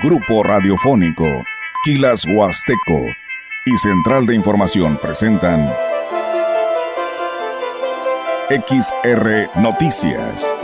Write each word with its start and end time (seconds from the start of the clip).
Grupo 0.00 0.44
Radiofónico, 0.44 1.26
Quilas 1.82 2.24
Huasteco 2.24 3.04
y 3.66 3.76
Central 3.78 4.26
de 4.26 4.36
Información 4.36 4.96
presentan 5.02 5.68
XR 8.48 9.60
Noticias. 9.60 10.54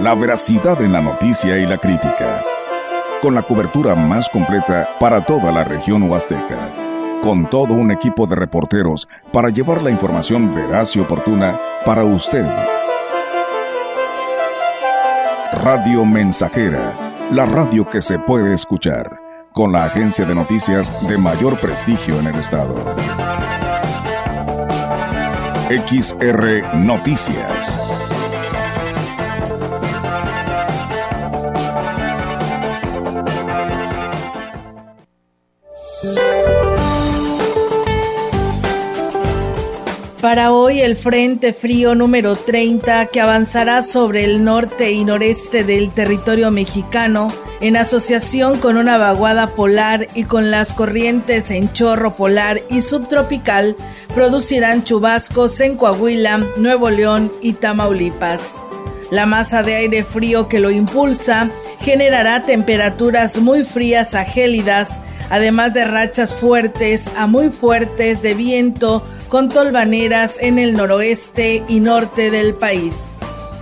La 0.00 0.16
veracidad 0.16 0.82
en 0.82 0.92
la 0.92 1.00
noticia 1.00 1.58
y 1.58 1.66
la 1.66 1.78
crítica. 1.78 2.42
Con 3.20 3.36
la 3.36 3.42
cobertura 3.42 3.94
más 3.94 4.28
completa 4.28 4.88
para 4.98 5.24
toda 5.24 5.52
la 5.52 5.62
región 5.62 6.10
huasteca. 6.10 6.68
Con 7.22 7.48
todo 7.48 7.74
un 7.74 7.92
equipo 7.92 8.26
de 8.26 8.34
reporteros 8.34 9.08
para 9.32 9.50
llevar 9.50 9.82
la 9.82 9.90
información 9.90 10.56
veraz 10.56 10.96
y 10.96 11.00
oportuna 11.00 11.56
para 11.84 12.02
usted. 12.02 12.46
Radio 15.52 16.04
Mensajera, 16.04 17.01
la 17.30 17.46
radio 17.46 17.88
que 17.88 18.02
se 18.02 18.18
puede 18.18 18.52
escuchar, 18.52 19.20
con 19.52 19.72
la 19.72 19.84
agencia 19.84 20.24
de 20.24 20.34
noticias 20.34 20.92
de 21.08 21.16
mayor 21.16 21.58
prestigio 21.58 22.18
en 22.18 22.26
el 22.26 22.36
estado. 22.36 22.74
XR 25.68 26.76
Noticias. 26.76 27.80
Para 40.32 40.50
hoy 40.50 40.80
el 40.80 40.96
Frente 40.96 41.52
Frío 41.52 41.94
número 41.94 42.36
30 42.36 43.04
que 43.08 43.20
avanzará 43.20 43.82
sobre 43.82 44.24
el 44.24 44.42
norte 44.42 44.90
y 44.90 45.04
noreste 45.04 45.62
del 45.62 45.90
territorio 45.90 46.50
mexicano 46.50 47.30
en 47.60 47.76
asociación 47.76 48.58
con 48.58 48.78
una 48.78 48.96
vaguada 48.96 49.48
polar 49.48 50.06
y 50.14 50.24
con 50.24 50.50
las 50.50 50.72
corrientes 50.72 51.50
en 51.50 51.70
chorro 51.74 52.16
polar 52.16 52.62
y 52.70 52.80
subtropical 52.80 53.76
producirán 54.14 54.84
chubascos 54.84 55.60
en 55.60 55.76
Coahuila, 55.76 56.38
Nuevo 56.56 56.88
León 56.88 57.30
y 57.42 57.52
Tamaulipas. 57.52 58.40
La 59.10 59.26
masa 59.26 59.62
de 59.62 59.74
aire 59.74 60.02
frío 60.02 60.48
que 60.48 60.60
lo 60.60 60.70
impulsa 60.70 61.50
generará 61.80 62.40
temperaturas 62.40 63.38
muy 63.38 63.64
frías 63.64 64.14
a 64.14 64.24
gélidas, 64.24 64.98
además 65.28 65.74
de 65.74 65.84
rachas 65.84 66.34
fuertes 66.34 67.10
a 67.18 67.26
muy 67.26 67.50
fuertes 67.50 68.22
de 68.22 68.32
viento 68.32 69.04
con 69.32 69.48
tolvaneras 69.48 70.36
en 70.38 70.58
el 70.58 70.74
noroeste 70.74 71.64
y 71.66 71.80
norte 71.80 72.30
del 72.30 72.52
país. 72.52 72.96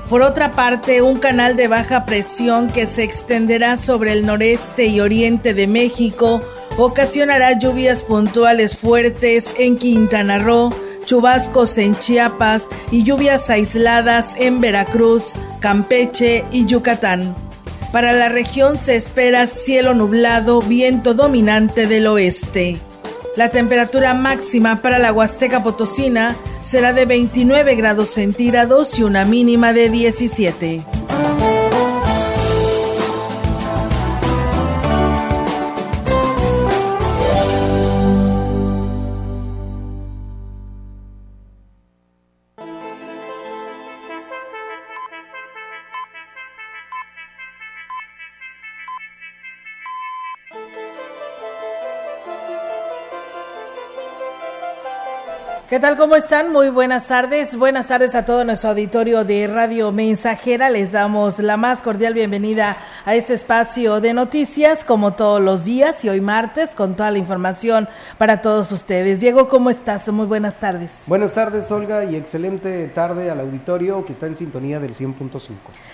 Por 0.08 0.20
otra 0.20 0.50
parte, 0.50 1.00
un 1.00 1.20
canal 1.20 1.54
de 1.54 1.68
baja 1.68 2.06
presión 2.06 2.66
que 2.66 2.88
se 2.88 3.04
extenderá 3.04 3.76
sobre 3.76 4.10
el 4.10 4.26
noreste 4.26 4.86
y 4.86 4.98
oriente 4.98 5.54
de 5.54 5.68
México 5.68 6.42
ocasionará 6.76 7.56
lluvias 7.56 8.02
puntuales 8.02 8.76
fuertes 8.76 9.54
en 9.60 9.76
Quintana 9.76 10.40
Roo, 10.40 10.74
chubascos 11.04 11.78
en 11.78 11.96
Chiapas 11.96 12.68
y 12.90 13.04
lluvias 13.04 13.48
aisladas 13.48 14.34
en 14.38 14.60
Veracruz, 14.60 15.34
Campeche 15.60 16.44
y 16.50 16.66
Yucatán. 16.66 17.36
Para 17.92 18.12
la 18.12 18.28
región 18.28 18.76
se 18.76 18.96
espera 18.96 19.46
cielo 19.46 19.94
nublado, 19.94 20.62
viento 20.62 21.14
dominante 21.14 21.86
del 21.86 22.08
oeste. 22.08 22.80
La 23.36 23.50
temperatura 23.50 24.12
máxima 24.12 24.82
para 24.82 24.98
la 24.98 25.12
Huasteca 25.12 25.62
Potosina 25.62 26.36
será 26.62 26.92
de 26.92 27.06
29 27.06 27.76
grados 27.76 28.10
centígrados 28.10 28.98
y 28.98 29.04
una 29.04 29.24
mínima 29.24 29.72
de 29.72 29.88
17. 29.88 30.99
¿Qué 55.70 55.78
tal? 55.78 55.96
¿Cómo 55.96 56.16
están? 56.16 56.52
Muy 56.52 56.68
buenas 56.68 57.06
tardes. 57.06 57.54
Buenas 57.54 57.86
tardes 57.86 58.16
a 58.16 58.24
todo 58.24 58.44
nuestro 58.44 58.70
auditorio 58.70 59.22
de 59.22 59.46
Radio 59.46 59.92
Mensajera. 59.92 60.68
Les 60.68 60.90
damos 60.90 61.38
la 61.38 61.56
más 61.56 61.80
cordial 61.80 62.12
bienvenida 62.12 62.76
a 63.04 63.14
este 63.14 63.34
espacio 63.34 64.00
de 64.00 64.12
noticias, 64.12 64.82
como 64.82 65.12
todos 65.12 65.40
los 65.40 65.64
días 65.64 66.04
y 66.04 66.08
hoy 66.08 66.20
martes, 66.20 66.74
con 66.74 66.96
toda 66.96 67.12
la 67.12 67.18
información 67.18 67.88
para 68.18 68.42
todos 68.42 68.72
ustedes. 68.72 69.20
Diego, 69.20 69.48
¿cómo 69.48 69.70
estás? 69.70 70.08
Muy 70.08 70.26
buenas 70.26 70.56
tardes. 70.58 70.90
Buenas 71.06 71.34
tardes, 71.34 71.70
Olga, 71.70 72.02
y 72.02 72.16
excelente 72.16 72.88
tarde 72.88 73.30
al 73.30 73.38
auditorio 73.38 74.04
que 74.04 74.12
está 74.12 74.26
en 74.26 74.34
sintonía 74.34 74.80
del 74.80 74.96
100.5. 74.96 75.50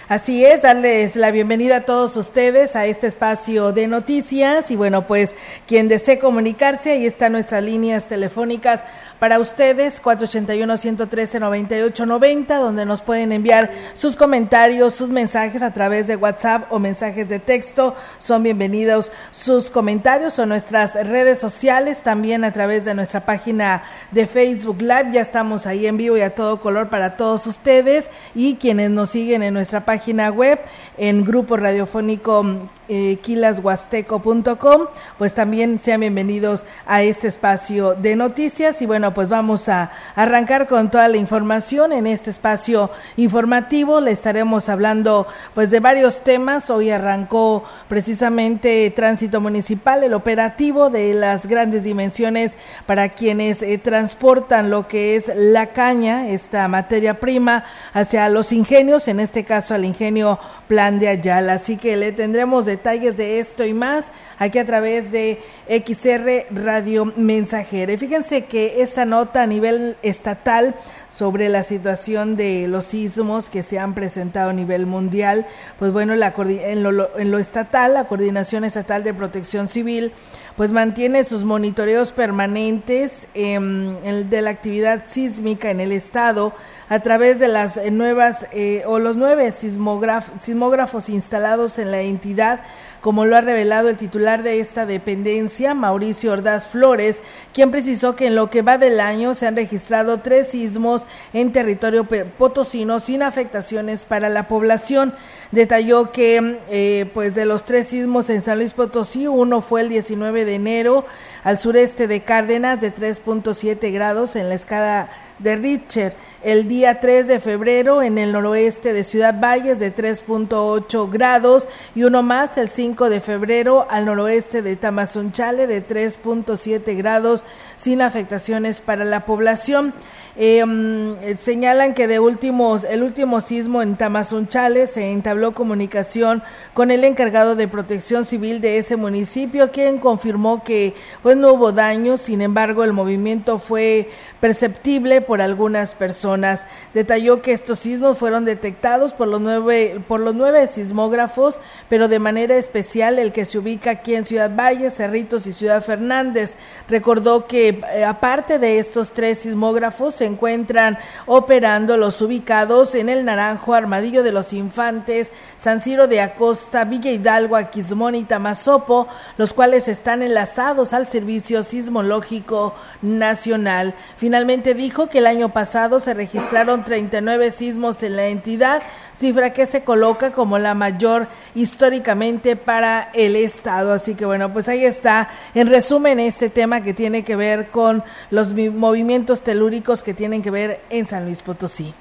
Así 0.09 0.43
es, 0.43 0.63
darles 0.63 1.17
la 1.17 1.31
bienvenida 1.31 1.77
a 1.77 1.81
todos 1.83 2.17
ustedes 2.17 2.77
a 2.77 2.87
este 2.87 3.09
espacio 3.09 3.73
de 3.73 3.89
noticias. 3.89 4.71
Y 4.71 4.77
bueno, 4.77 5.07
pues 5.07 5.35
quien 5.67 5.89
desee 5.89 6.19
comunicarse, 6.19 6.93
ahí 6.93 7.05
están 7.05 7.33
nuestras 7.33 7.63
líneas 7.63 8.07
telefónicas 8.07 8.85
para 9.19 9.39
ustedes, 9.39 10.03
481-113-9890, 10.03 12.61
donde 12.61 12.85
nos 12.85 13.03
pueden 13.03 13.33
enviar 13.33 13.71
sus 13.95 14.17
comentarios, 14.17 14.95
sus 14.95 15.11
mensajes 15.11 15.63
a 15.63 15.73
través 15.73 16.07
de 16.07 16.17
WhatsApp 16.17 16.71
o 16.71 16.79
mensajes 16.79 17.29
de 17.29 17.39
texto. 17.39 17.95
Son 18.19 18.43
bienvenidos 18.43 19.11
sus 19.31 19.71
comentarios 19.71 20.39
o 20.39 20.47
nuestras 20.47 20.95
redes 20.95 21.39
sociales, 21.39 22.03
también 22.03 22.45
a 22.45 22.53
través 22.53 22.85
de 22.85 22.95
nuestra 22.95 23.25
página 23.25 23.85
de 24.11 24.27
Facebook 24.27 24.81
Live. 24.81 25.13
Ya 25.13 25.23
estamos 25.23 25.67
ahí 25.67 25.87
en 25.87 25.97
vivo 25.97 26.17
y 26.17 26.21
a 26.21 26.35
todo 26.35 26.61
color 26.61 26.91
para 26.91 27.17
todos 27.17 27.47
ustedes 27.47 28.11
y 28.35 28.57
quienes 28.57 28.91
nos 28.91 29.11
siguen 29.11 29.43
en 29.43 29.55
nuestra 29.55 29.85
página 29.85 30.31
web, 30.31 30.61
en 30.99 31.25
Grupo 31.25 31.57
Radiofónico 31.57 32.69
eh, 32.89 33.19
quilashuasteco.com, 33.21 34.87
pues 35.19 35.35
también 35.35 35.81
sean 35.81 36.01
bienvenidos 36.01 36.65
a 36.87 37.03
este 37.03 37.27
espacio 37.27 37.95
de 37.95 38.15
noticias 38.15 38.81
y 38.81 38.87
bueno, 38.87 39.06
pues 39.13 39.29
vamos 39.29 39.69
a 39.69 39.91
arrancar 40.15 40.69
con 40.69 40.91
toda 40.91 41.09
la 41.09 41.17
información 41.17 41.93
en 41.93 42.07
este 42.07 42.31
espacio 42.31 42.91
informativo, 43.17 44.01
le 44.01 44.13
estaremos 44.13 44.69
hablando 44.69 45.27
pues 45.55 45.71
de 45.71 45.81
varios 45.81 46.23
temas, 46.23 46.71
hoy 46.71 46.91
arrancó 46.91 47.65
precisamente 47.89 48.91
tránsito 48.95 49.41
municipal, 49.41 50.05
el 50.05 50.15
operativo 50.15 50.89
de 50.89 51.13
las 51.15 51.47
grandes 51.47 51.83
dimensiones 51.83 52.57
para 52.87 53.09
quienes 53.09 53.63
eh, 53.63 53.79
transportan 53.79 54.71
lo 54.71 54.87
que 54.87 55.17
es 55.17 55.33
la 55.35 55.73
caña, 55.73 56.29
esta 56.29 56.69
materia 56.69 57.19
prima 57.19 57.65
hacia 57.93 58.29
los 58.29 58.53
ingenios, 58.53 59.09
en 59.09 59.19
este 59.19 59.45
caso 59.45 59.75
al 59.75 59.85
ingenio 59.85 60.39
Plan 60.69 60.99
de 60.99 61.09
Ayala, 61.09 61.55
así 61.55 61.77
que 61.77 61.97
le 61.97 62.13
tendremos 62.13 62.65
de 62.65 62.77
detalles 62.77 63.17
de 63.17 63.41
esto 63.41 63.65
y 63.65 63.73
más 63.73 64.13
aquí 64.39 64.59
a 64.59 64.67
través 64.67 65.11
de 65.11 65.41
XR 65.69 66.55
Radio 66.55 67.13
Mensajera. 67.17 67.97
Fíjense 67.97 68.45
que 68.45 68.83
esta 68.97 69.05
nota 69.05 69.43
a 69.43 69.47
nivel 69.47 69.99
estatal 70.03 70.75
sobre 71.11 71.51
la 71.51 71.65
situación 71.65 72.35
de 72.35 72.67
los 72.67 72.87
sismos 72.87 73.51
que 73.51 73.63
se 73.63 73.79
han 73.79 73.95
presentado 73.95 74.49
a 74.49 74.53
nivel 74.55 74.87
mundial, 74.87 75.47
pues 75.79 75.93
bueno, 75.93 76.17
la, 76.17 76.33
en, 76.39 76.83
lo, 76.83 77.19
en 77.19 77.31
lo 77.31 77.39
estatal, 77.39 77.93
la 77.93 78.09
Coordinación 78.09 78.65
Estatal 78.65 79.05
de 79.05 79.13
Protección 79.13 79.69
Civil, 79.69 80.13
pues 80.57 80.73
mantiene 80.73 81.25
sus 81.25 81.45
monitoreos 81.45 82.13
permanentes 82.13 83.27
eh, 83.35 83.61
de 83.61 84.41
la 84.41 84.49
actividad 84.49 85.05
sísmica 85.05 85.71
en 85.71 85.81
el 85.81 85.93
estado 85.93 86.55
a 86.89 87.01
través 87.01 87.39
de 87.39 87.49
las 87.49 87.77
nuevas 87.93 88.47
eh, 88.53 88.83
o 88.87 88.99
los 88.99 89.19
nueve 89.19 89.53
sismógrafos 89.53 91.11
instalados 91.11 91.79
en 91.79 91.91
la 91.91 92.01
entidad 92.01 92.61
como 93.07 93.25
lo 93.25 93.37
ha 93.37 93.41
revelado 93.41 93.89
el 93.89 93.97
titular 93.97 94.43
de 94.43 94.59
esta 94.59 94.85
dependencia, 94.85 95.75
Mauricio 95.75 96.33
Ordaz 96.33 96.67
Flores, 96.67 97.23
quien 97.55 97.71
precisó 97.71 98.17
que 98.17 98.27
en 98.27 98.35
lo 98.35 98.51
que 98.51 98.63
va 98.63 98.79
del 98.79 98.99
año 98.99 99.37
se 99.37 99.47
han 99.47 99.55
registrado 99.55 100.19
tres 100.23 100.49
sismos 100.49 101.07
en 101.33 101.53
territorio 101.53 102.05
potosino 102.37 102.99
sin 102.99 103.23
afectaciones 103.23 104.05
para 104.05 104.29
la 104.29 104.49
población. 104.49 105.15
Detalló 105.53 106.11
que 106.11 106.59
eh, 106.69 107.09
pues 107.15 107.37
de 107.37 107.45
los 107.45 107.65
tres 107.65 107.87
sismos 107.87 108.29
en 108.29 108.43
San 108.43 108.59
Luis 108.59 108.73
Potosí, 108.73 109.29
uno 109.29 109.63
fue 109.63 109.83
el 109.83 109.89
19 109.89 110.45
de 110.45 110.55
enero 110.57 111.05
al 111.45 111.59
sureste 111.61 112.09
de 112.09 112.23
Cárdenas 112.25 112.81
de 112.81 112.93
3.7 112.93 113.93
grados 113.93 114.35
en 114.35 114.49
la 114.49 114.57
escala 114.57 115.11
de 115.39 115.57
Richter. 115.57 116.15
El 116.43 116.69
día 116.69 117.01
3 117.01 117.27
de 117.27 117.41
febrero 117.41 118.03
en 118.03 118.19
el 118.19 118.33
noroeste 118.33 118.93
de 118.93 119.05
Ciudad 119.05 119.35
Valles 119.41 119.79
de 119.79 119.93
3.8 119.93 121.11
grados 121.11 121.67
y 121.95 122.05
uno 122.05 122.23
más 122.23 122.57
el 122.57 122.69
5 122.69 123.11
de 123.11 123.21
febrero 123.21 123.87
al 123.91 124.07
noroeste 124.07 124.63
de 124.63 124.77
Tamazunchale 124.77 125.67
de 125.67 125.85
3.7 125.85 126.97
grados 126.97 127.45
sin 127.77 128.01
afectaciones 128.01 128.81
para 128.81 129.05
la 129.05 129.27
población. 129.27 129.93
Eh, 130.39 130.63
mm, 130.67 131.37
señalan 131.39 131.95
que 131.95 132.07
de 132.07 132.21
últimos, 132.21 132.85
el 132.85 133.03
último 133.03 133.41
sismo 133.41 133.81
en 133.81 133.97
Tamazunchale 133.97 134.87
se 134.87 135.11
entabló 135.11 135.55
comunicación 135.55 136.43
con 136.75 136.91
el 136.91 137.05
encargado 137.05 137.57
de 137.57 137.69
protección 137.69 138.27
civil 138.27 138.61
de 138.61 138.77
ese 138.77 138.97
municipio, 138.97 139.73
quien 139.73 139.97
confirmó 139.97 140.63
que 140.63 140.95
pues 141.23 141.39
no 141.39 141.53
hubo 141.55 141.73
daños, 141.73 142.21
sin 142.21 142.43
embargo 142.43 142.85
el 142.85 142.93
movimiento 142.93 143.59
fue 143.59 144.11
perceptible 144.39 145.23
por 145.27 145.41
algunas 145.41 145.95
personas. 145.95 146.67
Detalló 146.95 147.43
que 147.43 147.53
estos 147.53 147.81
sismos 147.81 148.19
fueron 148.19 148.45
detectados 148.45 149.13
por 149.13 149.29
los 149.29 149.41
nueve, 149.41 150.01
por 150.07 150.21
los 150.21 150.35
nueve 150.35 150.67
sismógrafos, 150.67 151.61
pero 151.89 152.09
de 152.09 152.19
manera 152.19 152.57
especial 152.57 153.19
el 153.19 153.33
que 153.33 153.45
se 153.45 153.59
ubica 153.59 153.91
aquí 153.91 154.15
en 154.15 154.25
Ciudad 154.25 154.51
Valle, 154.55 154.91
Cerritos 154.91 155.47
y 155.47 155.53
Ciudad 155.53 155.83
Fernández. 155.83 156.57
Recordó 156.89 157.47
que 157.47 157.81
eh, 157.93 158.05
aparte 158.05 158.59
de 158.59 158.79
estos 158.79 159.13
tres 159.13 159.41
sismógrafos, 159.41 160.21
encuentran 160.21 160.99
operando 161.27 161.97
los 161.97 162.21
ubicados 162.23 162.95
en 162.95 163.09
el 163.09 163.25
Naranjo, 163.25 163.75
Armadillo 163.75 164.23
de 164.23 164.33
los 164.33 164.53
Infantes, 164.53 165.33
San 165.57 165.81
Ciro 165.81 166.07
de 166.07 166.21
Acosta, 166.21 166.85
Villa 166.85 167.11
Hidalgo, 167.11 167.57
Aquismón 167.57 168.15
y 168.15 168.25
Tamazopo, 168.25 169.09
los 169.37 169.53
cuales 169.53 169.89
están 169.89 170.23
enlazados 170.23 170.93
al 170.93 171.07
Servicio 171.07 171.63
Sismológico 171.63 172.75
Nacional. 173.03 173.95
Finalmente 174.17 174.75
dijo 174.75 175.09
que 175.09 175.16
el 175.19 175.27
año 175.27 175.49
pasado 175.51 176.01
se 176.01 176.15
registraron 176.15 176.85
39 176.85 177.51
sismos 177.51 178.03
en 178.03 178.17
la 178.17 178.27
entidad, 178.29 178.83
cifra 179.19 179.53
que 179.53 179.67
se 179.67 179.83
coloca 179.83 180.33
como 180.33 180.59
la 180.59 180.75
mayor 180.75 181.29
históricamente 181.55 182.57
para 182.57 183.11
el 183.15 183.37
Estado. 183.37 183.93
Así 183.93 184.15
que 184.15 184.27
bueno, 184.27 184.53
pues 184.53 184.69
ahí 184.69 184.85
está, 184.85 185.29
en 185.55 185.69
resumen, 185.69 186.21
este 186.21 186.51
tema 186.51 186.83
que 186.83 186.95
tiene 186.95 187.25
que 187.25 187.37
ver 187.37 187.71
con 187.71 188.05
los 188.31 188.53
movimientos 188.53 189.43
telúricos 189.43 190.03
que 190.03 190.15
tienen 190.15 190.43
que 190.43 190.51
ver 190.51 190.81
en 190.91 191.07
San 191.07 191.25
Luis 191.25 191.43
Potosí. 191.43 191.95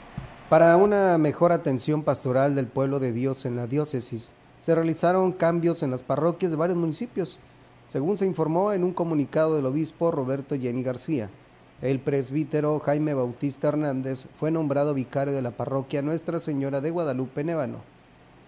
Para 0.50 0.78
una 0.78 1.18
mejor 1.18 1.52
atención 1.52 2.04
pastoral 2.04 2.56
del 2.56 2.68
pueblo 2.68 3.00
de 3.00 3.12
Dios 3.12 3.46
en 3.46 3.56
la 3.56 3.68
diócesis, 3.68 4.32
se 4.60 4.76
realizaron 4.76 5.32
cambios 5.32 5.84
en 5.84 5.92
las 5.92 6.04
parroquias 6.04 6.52
de 6.52 6.58
varios 6.58 6.78
municipios, 6.78 7.40
según 7.86 8.18
se 8.18 8.26
informó 8.26 8.74
en 8.74 8.84
un 8.84 8.94
comunicado 8.94 9.56
del 9.56 9.66
obispo 9.66 10.12
Roberto 10.12 10.56
Jenny 10.56 10.84
García. 10.84 11.30
El 11.82 12.00
presbítero 12.00 12.80
Jaime 12.80 13.14
Bautista 13.14 13.68
Hernández 13.68 14.28
fue 14.40 14.50
nombrado 14.50 14.94
vicario 14.94 15.34
de 15.34 15.42
la 15.42 15.52
parroquia 15.52 16.02
Nuestra 16.02 16.40
Señora 16.40 16.80
de 16.80 16.90
Guadalupe 16.90 17.44
Nevano, 17.44 17.80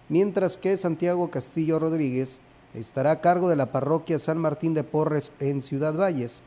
mientras 0.08 0.56
que 0.56 0.78
Santiago 0.78 1.30
Castillo 1.30 1.78
Rodríguez 1.78 2.40
estará 2.72 3.10
a 3.10 3.20
cargo 3.20 3.50
de 3.50 3.56
la 3.56 3.70
parroquia 3.70 4.18
San 4.18 4.38
Martín 4.38 4.72
de 4.72 4.82
Porres 4.82 5.32
en 5.40 5.60
Ciudad 5.60 5.94
Valles. 5.94 6.40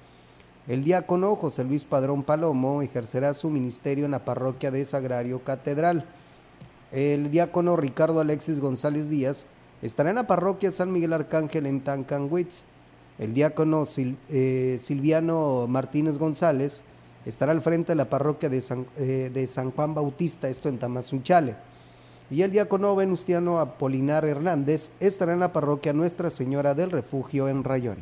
El 0.68 0.84
diácono 0.84 1.36
José 1.36 1.64
Luis 1.64 1.86
Padrón 1.86 2.24
Palomo 2.24 2.82
ejercerá 2.82 3.36
su 3.36 3.52
ministerio 3.52 4.06
en 4.06 4.12
la 4.12 4.26
parroquia 4.26 4.72
de 4.72 4.84
Sagrario 4.84 5.44
Catedral. 5.44 6.06
El 6.92 7.30
diácono 7.30 7.76
Ricardo 7.76 8.22
Alexis 8.22 8.60
González 8.60 9.08
Díaz 9.08 9.46
estará 9.84 10.10
en 10.10 10.16
la 10.16 10.28
parroquia 10.28 10.72
San 10.72 10.92
Miguel 10.92 11.14
Arcángel 11.14 11.68
en 11.68 11.82
Tancanwitz. 11.82 12.66
El 13.22 13.36
diácono 13.36 13.86
eh, 14.30 14.80
Silviano 14.82 15.68
Martínez 15.68 16.18
González 16.18 16.84
estará 17.24 17.52
al 17.52 17.62
frente 17.62 17.92
de 17.92 17.96
la 17.96 18.10
parroquia 18.10 18.50
de 18.50 18.62
San, 18.62 18.88
eh, 18.98 19.30
de 19.32 19.46
San 19.46 19.70
Juan 19.70 19.94
Bautista, 19.94 20.50
esto 20.50 20.70
en 20.70 20.80
Tamazunchale. 20.80 21.54
Y 22.32 22.42
el 22.42 22.50
diácono 22.50 22.96
Venustiano 22.96 23.60
Apolinar 23.60 24.26
Hernández 24.26 24.90
estará 25.00 25.34
en 25.34 25.40
la 25.40 25.54
parroquia 25.54 25.94
Nuestra 25.94 26.32
Señora 26.32 26.74
del 26.74 26.90
Refugio 26.90 27.48
en 27.48 27.64
Rayón. 27.64 27.98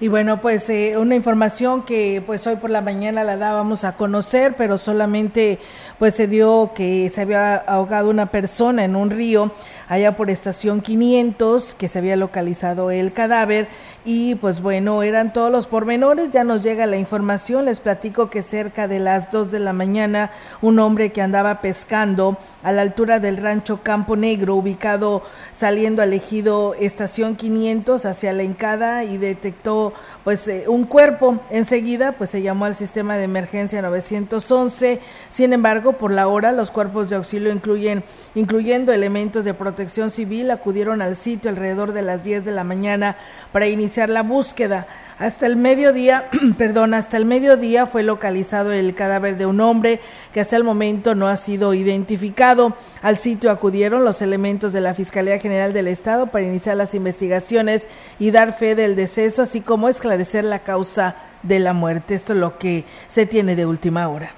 Y 0.00 0.08
bueno, 0.08 0.40
pues 0.40 0.68
eh, 0.70 0.96
una 0.96 1.16
información 1.16 1.82
que 1.82 2.22
pues 2.24 2.46
hoy 2.46 2.56
por 2.56 2.70
la 2.70 2.80
mañana 2.80 3.24
la 3.24 3.36
dábamos 3.36 3.84
a 3.84 3.96
conocer, 3.96 4.54
pero 4.56 4.78
solamente 4.78 5.58
pues 5.98 6.14
se 6.14 6.26
dio 6.26 6.72
que 6.74 7.10
se 7.10 7.20
había 7.20 7.56
ahogado 7.56 8.08
una 8.08 8.30
persona 8.30 8.84
en 8.84 8.96
un 8.96 9.10
río 9.10 9.52
allá 9.92 10.16
por 10.16 10.30
estación 10.30 10.80
500, 10.80 11.74
que 11.74 11.86
se 11.86 11.98
había 11.98 12.16
localizado 12.16 12.90
el 12.90 13.12
cadáver 13.12 13.68
y 14.06 14.36
pues 14.36 14.62
bueno, 14.62 15.02
eran 15.02 15.34
todos 15.34 15.52
los 15.52 15.66
pormenores, 15.66 16.30
ya 16.30 16.44
nos 16.44 16.62
llega 16.62 16.86
la 16.86 16.96
información, 16.96 17.66
les 17.66 17.80
platico 17.80 18.30
que 18.30 18.42
cerca 18.42 18.88
de 18.88 18.98
las 18.98 19.30
2 19.30 19.50
de 19.50 19.58
la 19.58 19.74
mañana 19.74 20.30
un 20.62 20.78
hombre 20.78 21.12
que 21.12 21.20
andaba 21.20 21.60
pescando 21.60 22.38
a 22.62 22.72
la 22.72 22.80
altura 22.80 23.20
del 23.20 23.36
rancho 23.36 23.82
Campo 23.82 24.16
Negro, 24.16 24.54
ubicado 24.54 25.24
saliendo 25.52 26.00
al 26.00 26.14
ejido 26.14 26.72
estación 26.80 27.36
500 27.36 28.06
hacia 28.06 28.32
la 28.32 28.44
Encada 28.44 29.04
y 29.04 29.18
detectó 29.18 29.92
pues 30.24 30.48
eh, 30.48 30.64
un 30.68 30.84
cuerpo. 30.84 31.38
Enseguida 31.50 32.12
pues 32.12 32.30
se 32.30 32.40
llamó 32.40 32.64
al 32.64 32.74
sistema 32.74 33.16
de 33.16 33.24
emergencia 33.24 33.82
911. 33.82 35.00
Sin 35.28 35.52
embargo, 35.52 35.92
por 35.92 36.12
la 36.12 36.28
hora 36.28 36.50
los 36.52 36.70
cuerpos 36.70 37.10
de 37.10 37.16
auxilio 37.16 37.52
incluyen 37.52 38.04
incluyendo 38.34 38.92
elementos 38.92 39.44
de 39.44 39.52
protección 39.52 39.81
civil 39.90 40.50
acudieron 40.50 41.02
al 41.02 41.16
sitio 41.16 41.50
alrededor 41.50 41.92
de 41.92 42.02
las 42.02 42.22
10 42.22 42.44
de 42.44 42.52
la 42.52 42.64
mañana 42.64 43.16
para 43.52 43.66
iniciar 43.66 44.08
la 44.08 44.22
búsqueda. 44.22 44.86
Hasta 45.18 45.46
el 45.46 45.56
mediodía, 45.56 46.30
perdón, 46.58 46.94
hasta 46.94 47.16
el 47.16 47.24
mediodía 47.24 47.86
fue 47.86 48.02
localizado 48.02 48.72
el 48.72 48.94
cadáver 48.94 49.36
de 49.36 49.46
un 49.46 49.60
hombre 49.60 50.00
que 50.32 50.40
hasta 50.40 50.56
el 50.56 50.64
momento 50.64 51.14
no 51.14 51.28
ha 51.28 51.36
sido 51.36 51.74
identificado. 51.74 52.76
Al 53.02 53.16
sitio 53.16 53.50
acudieron 53.50 54.04
los 54.04 54.22
elementos 54.22 54.72
de 54.72 54.80
la 54.80 54.94
Fiscalía 54.94 55.38
General 55.38 55.72
del 55.72 55.88
Estado 55.88 56.28
para 56.28 56.44
iniciar 56.44 56.76
las 56.76 56.94
investigaciones 56.94 57.88
y 58.18 58.30
dar 58.30 58.56
fe 58.56 58.74
del 58.74 58.96
deceso, 58.96 59.42
así 59.42 59.60
como 59.60 59.88
esclarecer 59.88 60.44
la 60.44 60.60
causa 60.60 61.16
de 61.42 61.58
la 61.58 61.72
muerte. 61.72 62.14
Esto 62.14 62.32
es 62.32 62.38
lo 62.38 62.58
que 62.58 62.84
se 63.08 63.26
tiene 63.26 63.56
de 63.56 63.66
última 63.66 64.08
hora. 64.08 64.34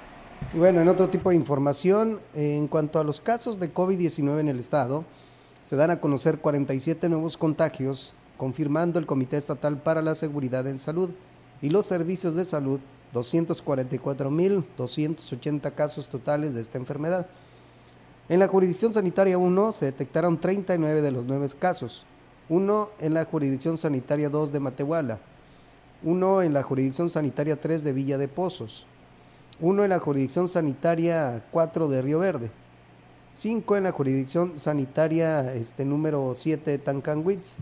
Bueno, 0.53 0.79
en 0.79 0.87
otro 0.87 1.09
tipo 1.09 1.31
de 1.31 1.35
información, 1.35 2.19
en 2.33 2.67
cuanto 2.67 2.99
a 2.99 3.03
los 3.03 3.19
casos 3.19 3.59
de 3.59 3.73
COVID-19 3.73 4.39
en 4.39 4.47
el 4.47 4.59
estado, 4.59 5.03
se 5.65 5.75
dan 5.75 5.89
a 5.89 5.99
conocer 5.99 6.37
47 6.37 7.09
nuevos 7.09 7.35
contagios 7.37 8.13
confirmando 8.37 8.99
el 8.99 9.07
Comité 9.07 9.35
Estatal 9.35 9.77
para 9.77 10.03
la 10.03 10.13
Seguridad 10.13 10.67
en 10.67 10.77
Salud 10.77 11.09
y 11.59 11.71
los 11.71 11.87
servicios 11.87 12.35
de 12.35 12.45
salud 12.45 12.79
244.280 13.15 15.73
casos 15.73 16.07
totales 16.09 16.53
de 16.53 16.61
esta 16.61 16.77
enfermedad. 16.77 17.25
En 18.29 18.37
la 18.37 18.47
jurisdicción 18.47 18.93
sanitaria 18.93 19.39
1 19.39 19.71
se 19.71 19.85
detectaron 19.85 20.39
39 20.39 21.01
de 21.01 21.11
los 21.11 21.25
9 21.25 21.47
casos, 21.57 22.05
uno 22.47 22.89
en 22.99 23.15
la 23.15 23.25
jurisdicción 23.25 23.79
sanitaria 23.79 24.29
2 24.29 24.51
de 24.51 24.59
Matehuala, 24.59 25.17
uno 26.03 26.43
en 26.43 26.53
la 26.53 26.61
jurisdicción 26.61 27.09
sanitaria 27.09 27.59
3 27.59 27.83
de 27.83 27.91
Villa 27.91 28.19
de 28.19 28.27
Pozos, 28.27 28.85
uno 29.59 29.83
en 29.83 29.89
la 29.89 29.97
jurisdicción 29.97 30.47
sanitaria 30.47 31.43
4 31.49 31.87
de 31.87 32.03
Río 32.03 32.19
Verde, 32.19 32.51
cinco 33.35 33.75
en 33.75 33.83
la 33.83 33.91
jurisdicción 33.91 34.57
sanitaria 34.57 35.53
este, 35.53 35.85
número 35.85 36.33
7 36.35 36.71
de 36.71 36.79
Tancanwitz, 36.79 37.53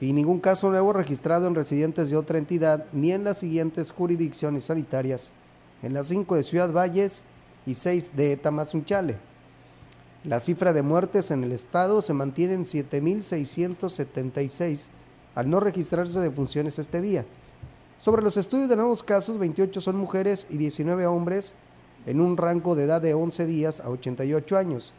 y 0.00 0.14
ningún 0.14 0.40
caso 0.40 0.70
nuevo 0.70 0.94
registrado 0.94 1.46
en 1.46 1.54
residentes 1.54 2.08
de 2.08 2.16
otra 2.16 2.38
entidad 2.38 2.86
ni 2.92 3.12
en 3.12 3.24
las 3.24 3.36
siguientes 3.38 3.90
jurisdicciones 3.90 4.64
sanitarias, 4.64 5.30
en 5.82 5.92
las 5.92 6.06
cinco 6.06 6.36
de 6.36 6.42
Ciudad 6.42 6.72
Valles 6.72 7.26
y 7.66 7.74
seis 7.74 8.16
de 8.16 8.38
Tamazunchale. 8.38 9.18
La 10.24 10.40
cifra 10.40 10.72
de 10.72 10.80
muertes 10.82 11.30
en 11.30 11.44
el 11.44 11.52
estado 11.52 12.00
se 12.02 12.14
mantiene 12.14 12.54
en 12.54 12.64
7.676 12.64 14.88
al 15.34 15.50
no 15.50 15.60
registrarse 15.60 16.20
defunciones 16.20 16.78
este 16.78 17.00
día. 17.00 17.24
Sobre 17.98 18.22
los 18.22 18.36
estudios 18.36 18.68
de 18.68 18.76
nuevos 18.76 19.02
casos, 19.02 19.38
28 19.38 19.80
son 19.80 19.96
mujeres 19.96 20.46
y 20.50 20.56
19 20.56 21.06
hombres 21.06 21.54
en 22.06 22.20
un 22.20 22.36
rango 22.36 22.74
de 22.74 22.84
edad 22.84 23.00
de 23.00 23.14
11 23.14 23.46
días 23.46 23.80
a 23.80 23.90
88 23.90 24.56
años. 24.56 24.92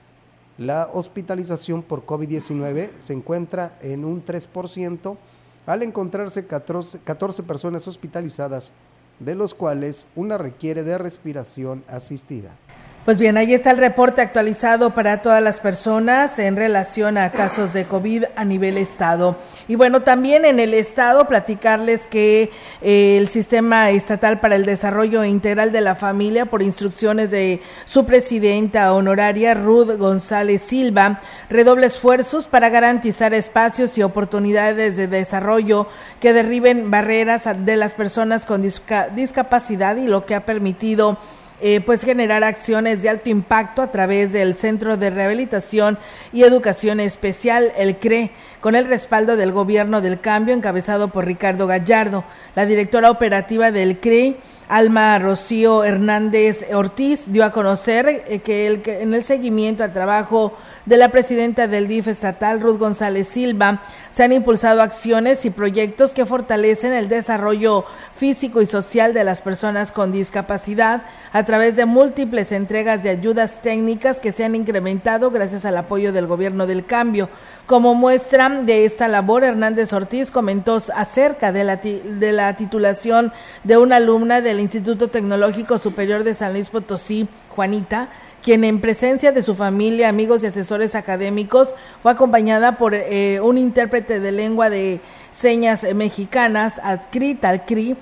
La 0.57 0.89
hospitalización 0.93 1.81
por 1.81 2.05
COVID-19 2.05 2.89
se 2.99 3.13
encuentra 3.13 3.77
en 3.81 4.05
un 4.05 4.23
3% 4.23 5.17
al 5.65 5.83
encontrarse 5.83 6.45
14, 6.45 6.99
14 6.99 7.43
personas 7.43 7.87
hospitalizadas, 7.87 8.71
de 9.19 9.35
los 9.35 9.53
cuales 9.53 10.05
una 10.15 10.37
requiere 10.37 10.83
de 10.83 10.97
respiración 10.97 11.83
asistida. 11.87 12.55
Pues 13.03 13.17
bien, 13.17 13.35
ahí 13.35 13.55
está 13.55 13.71
el 13.71 13.77
reporte 13.77 14.21
actualizado 14.21 14.91
para 14.91 15.23
todas 15.23 15.41
las 15.41 15.59
personas 15.59 16.37
en 16.37 16.55
relación 16.55 17.17
a 17.17 17.31
casos 17.31 17.73
de 17.73 17.85
COVID 17.85 18.25
a 18.35 18.45
nivel 18.45 18.77
estado. 18.77 19.37
Y 19.67 19.75
bueno, 19.75 20.01
también 20.01 20.45
en 20.45 20.59
el 20.59 20.75
estado 20.75 21.27
platicarles 21.27 22.05
que 22.05 22.51
eh, 22.83 23.17
el 23.17 23.27
Sistema 23.27 23.89
Estatal 23.89 24.39
para 24.39 24.55
el 24.55 24.67
Desarrollo 24.67 25.23
Integral 25.23 25.71
de 25.71 25.81
la 25.81 25.95
Familia, 25.95 26.45
por 26.45 26.61
instrucciones 26.61 27.31
de 27.31 27.63
su 27.85 28.05
presidenta 28.05 28.93
honoraria 28.93 29.55
Ruth 29.55 29.97
González 29.97 30.61
Silva, 30.61 31.21
redoble 31.49 31.87
esfuerzos 31.87 32.45
para 32.45 32.69
garantizar 32.69 33.33
espacios 33.33 33.97
y 33.97 34.03
oportunidades 34.03 34.95
de 34.95 35.07
desarrollo 35.07 35.87
que 36.19 36.33
derriben 36.33 36.91
barreras 36.91 37.45
de 37.65 37.77
las 37.77 37.93
personas 37.93 38.45
con 38.45 38.61
discapacidad 38.61 39.97
y 39.97 40.05
lo 40.05 40.27
que 40.27 40.35
ha 40.35 40.45
permitido 40.45 41.17
eh, 41.61 41.81
pues 41.81 42.03
generar 42.03 42.43
acciones 42.43 43.01
de 43.01 43.09
alto 43.09 43.29
impacto 43.29 43.81
a 43.81 43.91
través 43.91 44.31
del 44.31 44.55
Centro 44.55 44.97
de 44.97 45.09
Rehabilitación 45.09 45.97
y 46.33 46.43
Educación 46.43 46.99
Especial, 46.99 47.71
el 47.77 47.97
CRE, 47.97 48.31
con 48.59 48.75
el 48.75 48.87
respaldo 48.87 49.35
del 49.35 49.51
Gobierno 49.51 50.01
del 50.01 50.19
Cambio 50.19 50.53
encabezado 50.53 51.09
por 51.09 51.25
Ricardo 51.25 51.67
Gallardo. 51.67 52.23
La 52.55 52.65
directora 52.65 53.11
operativa 53.11 53.71
del 53.71 53.99
CRE 53.99 54.37
Alma 54.71 55.19
Rocío 55.19 55.83
Hernández 55.83 56.65
Ortiz 56.73 57.23
dio 57.27 57.43
a 57.43 57.51
conocer 57.51 58.23
eh, 58.25 58.39
que, 58.39 58.67
el, 58.67 58.81
que 58.81 59.01
en 59.01 59.13
el 59.13 59.21
seguimiento 59.21 59.83
al 59.83 59.91
trabajo 59.91 60.57
de 60.85 60.97
la 60.97 61.09
presidenta 61.09 61.67
del 61.67 61.87
DIF 61.87 62.07
estatal, 62.07 62.59
Ruth 62.59 62.77
González 62.77 63.27
Silva, 63.27 63.81
se 64.09 64.23
han 64.23 64.33
impulsado 64.33 64.81
acciones 64.81 65.45
y 65.45 65.49
proyectos 65.49 66.11
que 66.11 66.25
fortalecen 66.25 66.93
el 66.93 67.07
desarrollo 67.07 67.85
físico 68.15 68.61
y 68.61 68.65
social 68.65 69.13
de 69.13 69.23
las 69.23 69.41
personas 69.41 69.91
con 69.91 70.11
discapacidad 70.11 71.03
a 71.31 71.45
través 71.45 71.75
de 71.75 71.85
múltiples 71.85 72.51
entregas 72.51 73.03
de 73.03 73.09
ayudas 73.09 73.61
técnicas 73.61 74.19
que 74.19 74.31
se 74.31 74.43
han 74.43 74.55
incrementado 74.55 75.31
gracias 75.31 75.65
al 75.65 75.77
apoyo 75.77 76.11
del 76.11 76.27
gobierno 76.27 76.67
del 76.67 76.85
cambio. 76.85 77.29
Como 77.67 77.95
muestra 77.95 78.49
de 78.49 78.85
esta 78.85 79.07
labor, 79.07 79.43
Hernández 79.43 79.93
Ortiz 79.93 80.29
comentó 80.29 80.77
acerca 80.93 81.51
de 81.51 81.63
la, 81.63 81.77
de 81.77 82.31
la 82.33 82.55
titulación 82.55 83.31
de 83.63 83.77
una 83.77 83.97
alumna 83.97 84.41
del 84.41 84.59
Instituto 84.59 85.09
Tecnológico 85.09 85.77
Superior 85.77 86.23
de 86.23 86.33
San 86.33 86.53
Luis 86.53 86.69
Potosí, 86.69 87.29
Juanita, 87.55 88.09
quien 88.41 88.63
en 88.63 88.79
presencia 88.79 89.31
de 89.31 89.43
su 89.43 89.55
familia, 89.55 90.09
amigos 90.09 90.43
y 90.43 90.47
asesores 90.47 90.95
académicos 90.95 91.75
fue 92.01 92.11
acompañada 92.11 92.77
por 92.77 92.93
eh, 92.93 93.39
un 93.41 93.57
intérprete 93.57 94.19
de 94.19 94.31
lengua 94.31 94.69
de 94.69 94.99
señas 95.29 95.85
mexicanas 95.93 96.79
adscrita 96.83 97.49
al 97.49 97.65
CRI, 97.65 97.95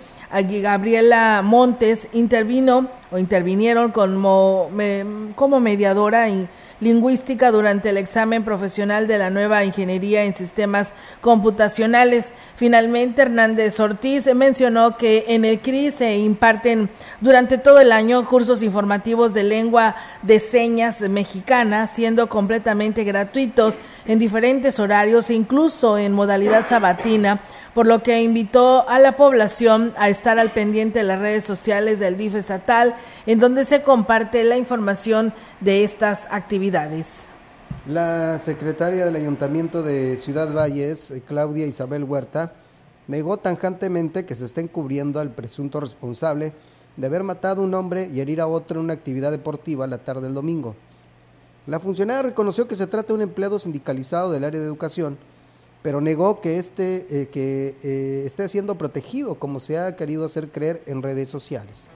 Gabriela 0.61 1.41
Montes, 1.43 2.07
intervino 2.13 2.87
o 3.11 3.17
intervinieron 3.17 3.91
como, 3.91 4.69
como 5.35 5.59
mediadora 5.59 6.29
y 6.29 6.47
lingüística 6.81 7.51
durante 7.51 7.89
el 7.89 7.97
examen 7.97 8.43
profesional 8.43 9.07
de 9.07 9.17
la 9.17 9.29
nueva 9.29 9.63
ingeniería 9.63 10.23
en 10.23 10.35
sistemas 10.35 10.93
computacionales. 11.21 12.33
Finalmente, 12.55 13.21
Hernández 13.21 13.79
Ortiz 13.79 14.33
mencionó 14.33 14.97
que 14.97 15.25
en 15.27 15.45
el 15.45 15.59
CRI 15.59 15.91
se 15.91 16.17
imparten 16.17 16.89
durante 17.21 17.57
todo 17.57 17.79
el 17.79 17.91
año 17.91 18.25
cursos 18.27 18.63
informativos 18.63 19.33
de 19.33 19.43
lengua 19.43 19.95
de 20.21 20.39
señas 20.39 21.01
mexicana, 21.01 21.87
siendo 21.87 22.29
completamente 22.29 23.03
gratuitos 23.03 23.79
en 24.05 24.19
diferentes 24.19 24.79
horarios, 24.79 25.29
incluso 25.29 25.97
en 25.97 26.13
modalidad 26.13 26.65
sabatina 26.67 27.41
por 27.79 27.87
lo 27.87 28.03
que 28.03 28.21
invitó 28.21 28.89
a 28.89 28.99
la 28.99 29.15
población 29.15 29.93
a 29.95 30.09
estar 30.09 30.37
al 30.37 30.51
pendiente 30.51 30.99
de 30.99 31.05
las 31.05 31.21
redes 31.21 31.45
sociales 31.45 31.97
del 31.97 32.17
DIF 32.17 32.35
estatal, 32.35 32.93
en 33.25 33.39
donde 33.39 33.63
se 33.63 33.83
comparte 33.83 34.43
la 34.43 34.57
información 34.57 35.33
de 35.61 35.85
estas 35.85 36.27
actividades. 36.29 37.23
La 37.87 38.37
secretaria 38.37 39.05
del 39.05 39.15
Ayuntamiento 39.15 39.81
de 39.81 40.17
Ciudad 40.17 40.53
Valles, 40.53 41.13
Claudia 41.25 41.65
Isabel 41.67 42.03
Huerta, 42.03 42.51
negó 43.07 43.37
tanjantemente 43.37 44.25
que 44.25 44.35
se 44.35 44.43
está 44.43 44.59
encubriendo 44.59 45.21
al 45.21 45.29
presunto 45.29 45.79
responsable 45.79 46.51
de 46.97 47.07
haber 47.07 47.23
matado 47.23 47.61
a 47.61 47.65
un 47.65 47.73
hombre 47.75 48.09
y 48.11 48.19
herir 48.19 48.41
a 48.41 48.47
otro 48.47 48.77
en 48.77 48.83
una 48.83 48.93
actividad 48.93 49.31
deportiva 49.31 49.87
la 49.87 49.99
tarde 49.99 50.23
del 50.23 50.33
domingo. 50.33 50.75
La 51.65 51.79
funcionaria 51.79 52.23
reconoció 52.23 52.67
que 52.67 52.75
se 52.75 52.87
trata 52.87 53.07
de 53.07 53.13
un 53.13 53.21
empleado 53.21 53.57
sindicalizado 53.57 54.31
del 54.31 54.43
área 54.43 54.59
de 54.59 54.65
educación, 54.65 55.17
pero 55.81 56.01
negó 56.01 56.41
que, 56.41 56.57
este, 56.57 57.05
eh, 57.09 57.29
que 57.29 57.75
eh, 57.83 58.23
esté 58.25 58.49
siendo 58.49 58.77
protegido 58.77 59.35
como 59.35 59.59
se 59.59 59.77
ha 59.77 59.95
querido 59.95 60.25
hacer 60.25 60.51
creer 60.51 60.81
en 60.85 61.01
redes 61.01 61.29
sociales. 61.29 61.89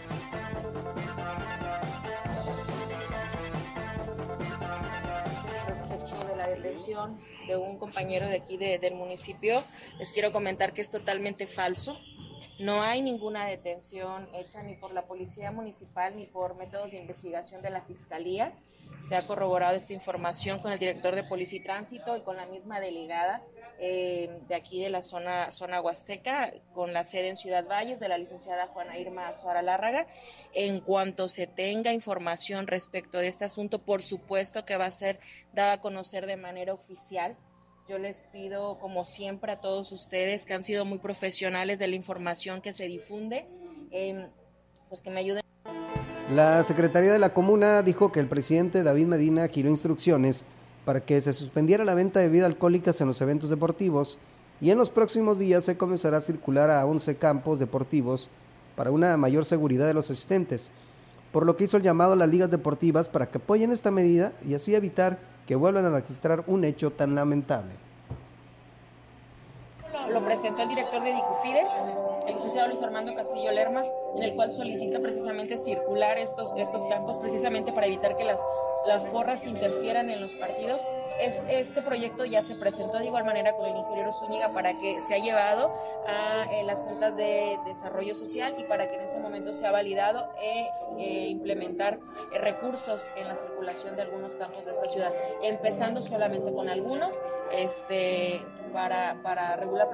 De 6.27 6.35
la 6.35 6.47
detención 6.47 7.19
de 7.47 7.57
un 7.57 7.77
compañero 7.77 8.27
de 8.27 8.37
aquí 8.37 8.57
del 8.57 8.95
municipio, 8.95 9.63
les 9.99 10.13
quiero 10.13 10.31
comentar 10.31 10.73
que 10.73 10.81
es 10.81 10.89
totalmente 10.89 11.45
falso. 11.47 11.97
No 12.59 12.83
hay 12.83 13.01
ninguna 13.01 13.45
detención 13.45 14.29
hecha 14.33 14.63
ni 14.63 14.75
por 14.75 14.93
la 14.93 15.05
Policía 15.05 15.51
Municipal 15.51 16.15
ni 16.15 16.27
por 16.27 16.55
métodos 16.55 16.91
de 16.91 16.99
investigación 16.99 17.61
de 17.61 17.71
la 17.71 17.81
Fiscalía. 17.81 18.53
Se 19.01 19.15
ha 19.15 19.25
corroborado 19.25 19.75
esta 19.75 19.91
información 19.91 20.59
con 20.59 20.71
el 20.71 20.79
director 20.79 21.15
de 21.15 21.23
Policía 21.23 21.61
Tránsito 21.63 22.15
y 22.15 22.21
con 22.21 22.37
la 22.37 22.45
misma 22.45 22.79
delegada 22.79 23.41
eh, 23.79 24.29
de 24.47 24.55
aquí 24.55 24.81
de 24.81 24.89
la 24.89 25.01
zona, 25.01 25.51
zona 25.51 25.81
huasteca, 25.81 26.53
con 26.73 26.93
la 26.93 27.03
sede 27.03 27.29
en 27.29 27.37
Ciudad 27.37 27.67
Valles 27.67 27.99
de 27.99 28.07
la 28.07 28.17
licenciada 28.17 28.67
Juana 28.67 28.97
Irma 28.97 29.33
Suara 29.33 29.61
Lárraga. 29.61 30.07
En 30.53 30.79
cuanto 30.79 31.27
se 31.27 31.47
tenga 31.47 31.91
información 31.91 32.67
respecto 32.67 33.17
de 33.17 33.27
este 33.27 33.45
asunto, 33.45 33.79
por 33.79 34.01
supuesto 34.01 34.65
que 34.65 34.77
va 34.77 34.85
a 34.85 34.91
ser 34.91 35.19
dada 35.53 35.73
a 35.73 35.81
conocer 35.81 36.25
de 36.25 36.37
manera 36.37 36.73
oficial. 36.73 37.35
Yo 37.89 37.97
les 37.97 38.21
pido, 38.31 38.79
como 38.79 39.03
siempre, 39.03 39.51
a 39.51 39.59
todos 39.59 39.91
ustedes 39.91 40.45
que 40.45 40.53
han 40.53 40.63
sido 40.63 40.85
muy 40.85 40.99
profesionales 40.99 41.79
de 41.79 41.87
la 41.87 41.95
información 41.95 42.61
que 42.61 42.71
se 42.71 42.87
difunde, 42.87 43.45
em, 43.91 44.29
pues 44.87 45.01
que 45.01 45.09
me 45.09 45.19
ayuden. 45.19 45.43
La 46.31 46.63
Secretaría 46.63 47.11
de 47.11 47.19
la 47.19 47.33
Comuna 47.33 47.83
dijo 47.83 48.11
que 48.11 48.21
el 48.21 48.29
presidente 48.29 48.83
David 48.83 49.07
Medina 49.07 49.47
giró 49.49 49.69
instrucciones 49.69 50.45
para 50.85 51.01
que 51.01 51.21
se 51.21 51.33
suspendiera 51.33 51.83
la 51.83 51.95
venta 51.95 52.19
de 52.19 52.27
bebidas 52.27 52.47
alcohólicas 52.47 52.99
en 53.01 53.07
los 53.07 53.21
eventos 53.21 53.49
deportivos 53.49 54.19
y 54.61 54.71
en 54.71 54.77
los 54.77 54.89
próximos 54.89 55.39
días 55.39 55.63
se 55.63 55.77
comenzará 55.77 56.17
a 56.17 56.21
circular 56.21 56.69
a 56.69 56.85
11 56.85 57.15
campos 57.17 57.59
deportivos 57.59 58.29
para 58.75 58.91
una 58.91 59.15
mayor 59.17 59.45
seguridad 59.45 59.87
de 59.87 59.93
los 59.93 60.09
asistentes, 60.09 60.71
por 61.31 61.45
lo 61.45 61.55
que 61.55 61.65
hizo 61.65 61.77
el 61.77 61.83
llamado 61.83 62.13
a 62.13 62.15
las 62.15 62.29
ligas 62.29 62.49
deportivas 62.49 63.07
para 63.07 63.27
que 63.27 63.37
apoyen 63.37 63.71
esta 63.71 63.91
medida 63.91 64.31
y 64.47 64.53
así 64.53 64.75
evitar 64.75 65.17
que 65.47 65.55
vuelvan 65.55 65.85
a 65.85 65.89
registrar 65.89 66.43
un 66.47 66.63
hecho 66.63 66.91
tan 66.91 67.15
lamentable. 67.15 67.71
Lo 70.09 70.23
presentó 70.23 70.61
el 70.61 70.69
director 70.69 71.01
de 71.01 71.13
Dicufide, 71.13 71.65
el 72.27 72.35
licenciado 72.35 72.67
Luis 72.67 72.81
Armando 72.83 73.15
Castillo 73.15 73.51
Lerma, 73.51 73.83
en 74.15 74.23
el 74.23 74.35
cual 74.35 74.51
solicita 74.51 74.99
precisamente 74.99 75.57
circular 75.57 76.17
estos, 76.17 76.53
estos 76.55 76.85
campos 76.85 77.17
precisamente 77.17 77.73
para 77.73 77.87
evitar 77.87 78.15
que 78.15 78.23
las 78.23 78.39
las 78.85 79.05
porras 79.05 79.45
interfieran 79.45 80.09
en 80.09 80.21
los 80.21 80.33
partidos. 80.33 80.81
Es, 81.19 81.41
este 81.49 81.81
proyecto 81.81 82.25
ya 82.25 82.41
se 82.41 82.55
presentó 82.55 82.97
de 82.97 83.05
igual 83.05 83.23
manera 83.23 83.53
con 83.53 83.67
el 83.67 83.77
ingeniero 83.77 84.11
Zúñiga 84.13 84.51
para 84.51 84.73
que 84.73 84.99
se 84.99 85.15
ha 85.15 85.19
llevado 85.19 85.71
a 86.07 86.45
las 86.65 86.81
juntas 86.81 87.15
de 87.15 87.57
desarrollo 87.65 88.15
social 88.15 88.55
y 88.57 88.63
para 88.63 88.89
que 88.89 88.95
en 88.95 89.01
ese 89.01 89.19
momento 89.19 89.53
sea 89.53 89.71
validado 89.71 90.27
e, 90.41 90.67
e 90.99 91.27
implementar 91.27 91.99
recursos 92.33 93.13
en 93.15 93.27
la 93.27 93.35
circulación 93.35 93.95
de 93.95 94.01
algunos 94.01 94.35
campos 94.35 94.65
de 94.65 94.71
esta 94.71 94.85
ciudad, 94.85 95.13
empezando 95.43 96.01
solamente 96.01 96.51
con 96.51 96.67
algunos 96.67 97.15
este, 97.51 98.41
para, 98.73 99.21
para 99.21 99.55
regular. 99.55 99.89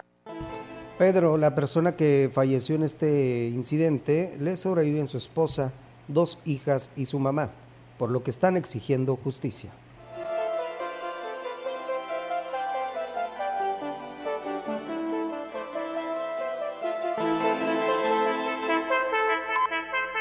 Pedro, 0.97 1.37
la 1.37 1.53
persona 1.55 1.95
que 1.95 2.29
falleció 2.31 2.75
en 2.75 2.83
este 2.83 3.47
incidente, 3.47 4.35
le 4.39 4.57
sobreviven 4.57 5.07
su 5.07 5.17
esposa, 5.17 5.71
dos 6.07 6.39
hijas 6.45 6.91
y 6.95 7.05
su 7.05 7.19
mamá 7.19 7.51
por 7.99 8.09
lo 8.09 8.23
que 8.23 8.31
están 8.31 8.55
exigiendo 8.55 9.17
justicia. 9.17 9.69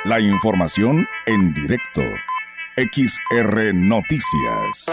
La 0.04 0.20
información 0.20 1.06
en 1.26 1.54
directo. 1.54 2.02
XR 2.76 3.74
Noticias. 3.74 4.86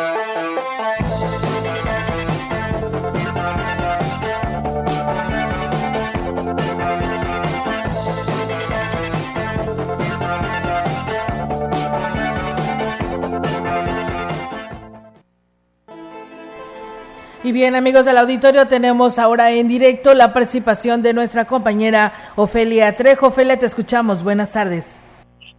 Y 17.46 17.52
bien, 17.52 17.76
amigos 17.76 18.06
del 18.06 18.18
auditorio, 18.18 18.68
tenemos 18.68 19.20
ahora 19.20 19.52
en 19.52 19.68
directo 19.68 20.16
la 20.16 20.34
participación 20.34 21.04
de 21.04 21.14
nuestra 21.14 21.46
compañera 21.46 22.12
Ofelia 22.36 22.96
Trejo. 22.96 23.28
Ofelia, 23.28 23.60
te 23.60 23.68
escuchamos. 23.68 24.24
Buenas 24.24 24.54
tardes. 24.54 25.00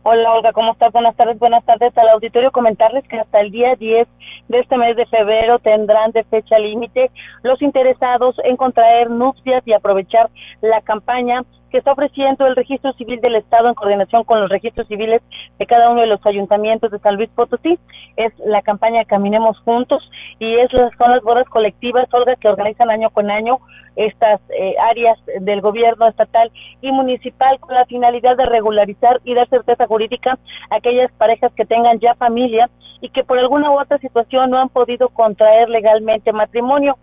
Hola 0.03 0.33
Olga, 0.33 0.53
¿cómo 0.53 0.73
estás? 0.73 0.91
Buenas 0.91 1.15
tardes, 1.15 1.39
buenas 1.39 1.65
tardes 1.65 1.97
al 1.97 2.09
auditorio. 2.09 2.51
Comentarles 2.51 3.07
que 3.07 3.21
hasta 3.21 3.41
el 3.41 3.53
día 3.53 3.77
10 3.77 4.09
de 4.49 4.59
este 4.59 4.77
mes 4.77 4.97
de 4.97 5.07
febrero 5.07 5.61
tendrán 5.61 6.11
de 6.11 6.25
fecha 6.25 6.59
límite 6.59 7.13
los 7.45 7.63
interesados 7.63 8.35
en 8.43 8.57
contraer 8.57 9.09
nupcias 9.09 9.63
y 9.65 9.73
aprovechar 9.73 10.29
la 10.63 10.81
campaña 10.81 11.45
que 11.77 11.81
está 11.81 11.93
ofreciendo 11.93 12.47
el 12.47 12.57
Registro 12.57 12.95
Civil 12.95 13.21
del 13.21 13.35
Estado 13.35 13.69
en 13.69 13.75
coordinación 13.75 14.25
con 14.25 14.41
los 14.41 14.49
registros 14.49 14.89
civiles 14.89 15.21
de 15.59 15.67
cada 15.67 15.91
uno 15.91 16.01
de 16.01 16.07
los 16.07 16.25
ayuntamientos 16.25 16.91
de 16.91 16.99
San 17.01 17.17
Luis 17.17 17.29
Potosí. 17.35 17.79
Es 18.17 18.33
la 18.39 18.63
campaña 18.63 19.05
Caminemos 19.05 19.59
Juntos 19.59 20.03
y 20.39 20.55
es 20.55 20.71
son 20.71 21.11
las 21.11 21.23
bodas 21.23 21.47
colectivas, 21.51 22.09
Olga, 22.15 22.35
que 22.37 22.49
organizan 22.49 22.89
año 22.89 23.11
con 23.11 23.31
año 23.31 23.59
estas 23.95 24.41
eh, 24.59 24.75
áreas 24.91 25.19
del 25.43 25.61
gobierno 25.61 26.09
estatal 26.09 26.51
y 26.81 26.91
municipal 26.93 27.61
con 27.61 27.75
la 27.75 27.85
finalidad 27.85 28.39
de 28.39 28.47
regularizar 28.47 29.21
y 29.25 29.35
dar 29.35 29.47
certeza 29.51 29.87
jurídica 29.87 30.39
a 30.71 30.77
aquellas 30.77 31.13
parejas 31.13 31.53
que 31.53 31.67
tengan 31.67 31.99
ya 32.01 32.15
familia 32.15 32.71
y 33.03 33.11
que 33.11 33.23
por 33.23 33.39
alguna 33.39 33.71
u 33.71 33.79
otra 33.79 33.99
situación 33.99 34.49
no 34.49 34.59
han 34.59 34.71
podido 34.71 35.11
contraer 35.11 35.69
legalmente 35.69 36.33
matrimonio 36.33 36.97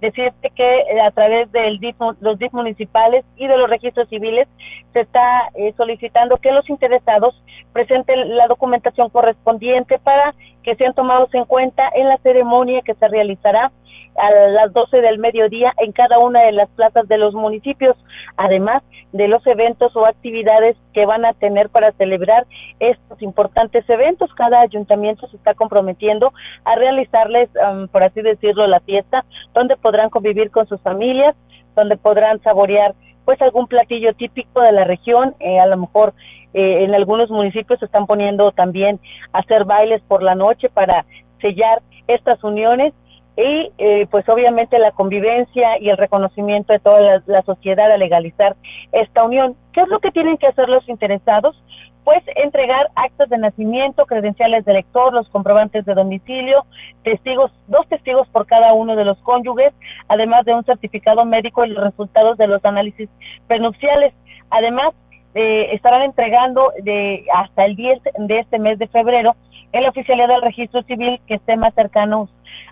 decirte 0.00 0.50
que 0.50 0.80
eh, 0.80 1.00
a 1.00 1.10
través 1.10 1.50
de 1.52 1.78
los 2.20 2.38
DIF 2.38 2.52
municipales 2.52 3.24
y 3.36 3.46
de 3.46 3.56
los 3.56 3.68
registros 3.68 4.08
civiles 4.08 4.48
se 4.92 5.00
está 5.00 5.50
eh, 5.54 5.72
solicitando 5.76 6.38
que 6.38 6.52
los 6.52 6.68
interesados 6.70 7.34
presenten 7.72 8.36
la 8.36 8.46
documentación 8.46 9.10
correspondiente 9.10 9.98
para 9.98 10.34
que 10.62 10.74
sean 10.76 10.94
tomados 10.94 11.32
en 11.34 11.44
cuenta 11.44 11.88
en 11.94 12.08
la 12.08 12.18
ceremonia 12.18 12.82
que 12.82 12.94
se 12.94 13.08
realizará 13.08 13.72
a 14.16 14.30
las 14.50 14.72
12 14.72 15.00
del 15.00 15.18
mediodía 15.18 15.72
en 15.78 15.92
cada 15.92 16.18
una 16.18 16.44
de 16.44 16.52
las 16.52 16.68
plazas 16.70 17.08
de 17.08 17.18
los 17.18 17.34
municipios, 17.34 17.96
además 18.36 18.82
de 19.12 19.28
los 19.28 19.44
eventos 19.46 19.94
o 19.96 20.06
actividades 20.06 20.76
que 20.92 21.06
van 21.06 21.24
a 21.24 21.32
tener 21.34 21.68
para 21.68 21.92
celebrar 21.92 22.46
estos 22.78 23.20
importantes 23.22 23.88
eventos. 23.88 24.32
Cada 24.34 24.60
ayuntamiento 24.60 25.26
se 25.28 25.36
está 25.36 25.54
comprometiendo 25.54 26.32
a 26.64 26.74
realizarles, 26.76 27.48
por 27.92 28.02
así 28.02 28.22
decirlo, 28.22 28.66
la 28.66 28.80
fiesta, 28.80 29.24
donde 29.54 29.76
podrán 29.76 30.10
convivir 30.10 30.50
con 30.50 30.66
sus 30.66 30.80
familias, 30.82 31.34
donde 31.74 31.96
podrán 31.96 32.40
saborear 32.42 32.94
pues 33.24 33.40
algún 33.42 33.66
platillo 33.66 34.14
típico 34.14 34.60
de 34.62 34.72
la 34.72 34.84
región, 34.84 35.34
eh, 35.40 35.58
a 35.60 35.66
lo 35.66 35.76
mejor 35.76 36.14
eh, 36.52 36.84
en 36.84 36.94
algunos 36.94 37.30
municipios 37.30 37.78
se 37.78 37.84
están 37.84 38.06
poniendo 38.06 38.50
también 38.52 38.98
a 39.32 39.38
hacer 39.38 39.64
bailes 39.64 40.02
por 40.02 40.22
la 40.22 40.34
noche 40.34 40.68
para 40.68 41.04
sellar 41.40 41.80
estas 42.08 42.42
uniones 42.42 42.92
y 43.40 43.72
eh, 43.78 44.06
pues 44.10 44.28
obviamente 44.28 44.78
la 44.78 44.92
convivencia 44.92 45.78
y 45.80 45.88
el 45.88 45.96
reconocimiento 45.96 46.72
de 46.72 46.78
toda 46.78 47.22
la, 47.24 47.42
sociedad 47.42 47.90
a 47.90 47.96
legalizar 47.96 48.54
esta 48.92 49.24
unión. 49.24 49.56
¿Qué 49.72 49.80
es 49.80 49.88
lo 49.88 49.98
que 50.00 50.10
tienen 50.10 50.36
que 50.36 50.46
hacer 50.46 50.68
los 50.68 50.86
interesados? 50.88 51.56
Pues 52.04 52.22
entregar 52.36 52.90
actos 52.96 53.30
de 53.30 53.38
nacimiento, 53.38 54.04
credenciales 54.04 54.64
de 54.64 54.72
elector, 54.72 55.14
los 55.14 55.28
comprobantes 55.30 55.86
de 55.86 55.94
domicilio, 55.94 56.66
testigos, 57.02 57.50
dos 57.66 57.88
testigos 57.88 58.28
por 58.28 58.46
cada 58.46 58.74
uno 58.74 58.94
de 58.94 59.04
los 59.04 59.18
cónyuges, 59.18 59.72
además 60.08 60.44
de 60.44 60.54
un 60.54 60.64
certificado 60.64 61.24
médico 61.24 61.64
y 61.64 61.70
los 61.70 61.82
resultados 61.82 62.36
de 62.36 62.46
los 62.46 62.62
análisis 62.64 63.08
prenupciales. 63.46 64.12
Además, 64.50 64.92
eh, 65.34 65.68
estarán 65.72 66.02
entregando 66.02 66.72
de 66.82 67.24
hasta 67.34 67.64
el 67.64 67.76
10 67.76 68.02
de 68.18 68.38
este 68.40 68.58
mes 68.58 68.78
de 68.78 68.88
febrero 68.88 69.36
en 69.72 69.82
la 69.84 69.90
oficialidad 69.90 70.28
del 70.28 70.42
registro 70.42 70.82
civil 70.82 71.20
que 71.26 71.34
esté 71.34 71.56
más 71.56 71.72
cercano 71.74 72.28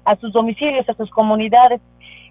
a 0.09 0.17
sus 0.17 0.33
domicilios, 0.33 0.89
a 0.89 0.95
sus 0.95 1.11
comunidades. 1.11 1.81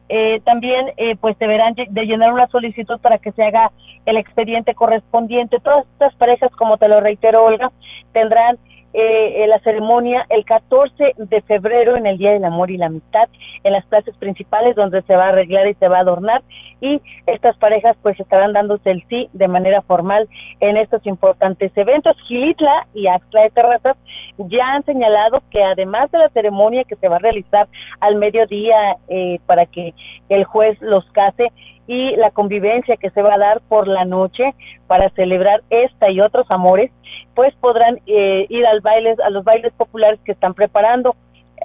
Eh, 0.09 0.39
también 0.45 0.93
eh, 0.95 1.15
pues 1.19 1.37
deberán 1.37 1.75
de 1.75 2.05
llenar 2.05 2.31
una 2.31 2.47
solicitud 2.47 2.99
para 3.01 3.17
que 3.17 3.33
se 3.33 3.43
haga 3.43 3.71
el 4.05 4.17
expediente 4.17 4.73
correspondiente. 4.73 5.59
Todas 5.59 5.85
estas 5.93 6.15
parejas, 6.15 6.49
como 6.55 6.77
te 6.77 6.87
lo 6.87 7.01
reitero, 7.01 7.43
Olga, 7.43 7.71
tendrán 8.13 8.57
eh, 8.99 9.45
la 9.47 9.59
ceremonia 9.59 10.25
el 10.29 10.43
14 10.43 11.13
de 11.17 11.41
febrero 11.41 11.95
en 11.95 12.07
el 12.07 12.17
Día 12.17 12.31
del 12.31 12.43
Amor 12.43 12.71
y 12.71 12.77
la 12.77 12.87
Amistad 12.87 13.29
en 13.63 13.73
las 13.73 13.85
plazas 13.85 14.17
principales 14.17 14.75
donde 14.75 15.03
se 15.03 15.15
va 15.15 15.25
a 15.25 15.29
arreglar 15.29 15.67
y 15.67 15.75
se 15.75 15.87
va 15.87 15.97
a 15.97 16.01
adornar 16.01 16.41
y 16.81 16.99
estas 17.27 17.55
parejas 17.57 17.95
pues 18.01 18.19
estarán 18.19 18.53
dándose 18.53 18.89
el 18.89 19.03
sí 19.07 19.29
de 19.33 19.47
manera 19.47 19.83
formal 19.83 20.27
en 20.59 20.77
estos 20.77 21.05
importantes 21.05 21.71
eventos. 21.75 22.17
Gilitla 22.27 22.87
y 22.95 23.07
Axla 23.07 23.43
de 23.43 23.49
Terrazas 23.51 23.97
ya 24.37 24.73
han 24.73 24.83
señalado 24.83 25.43
que 25.51 25.63
además 25.63 26.09
de 26.11 26.17
la 26.17 26.29
ceremonia 26.29 26.83
que 26.83 26.95
se 26.95 27.07
va 27.07 27.17
a 27.17 27.19
realizar 27.19 27.67
al 27.99 28.15
mediodía 28.15 28.97
eh, 29.09 29.39
para 29.45 29.67
que 29.67 29.93
el 30.29 30.43
juez 30.43 30.81
los 30.81 31.05
case, 31.11 31.51
y 31.87 32.15
la 32.17 32.31
convivencia 32.31 32.97
que 32.97 33.09
se 33.09 33.21
va 33.21 33.35
a 33.35 33.39
dar 33.39 33.61
por 33.61 33.87
la 33.87 34.05
noche 34.05 34.53
para 34.87 35.09
celebrar 35.11 35.63
esta 35.69 36.11
y 36.11 36.19
otros 36.19 36.45
amores, 36.49 36.91
pues 37.33 37.55
podrán 37.55 37.99
eh, 38.05 38.45
ir 38.49 38.65
al 38.65 38.81
bailes, 38.81 39.19
a 39.19 39.29
los 39.29 39.43
bailes 39.43 39.73
populares 39.73 40.19
que 40.25 40.33
están 40.33 40.53
preparando 40.53 41.15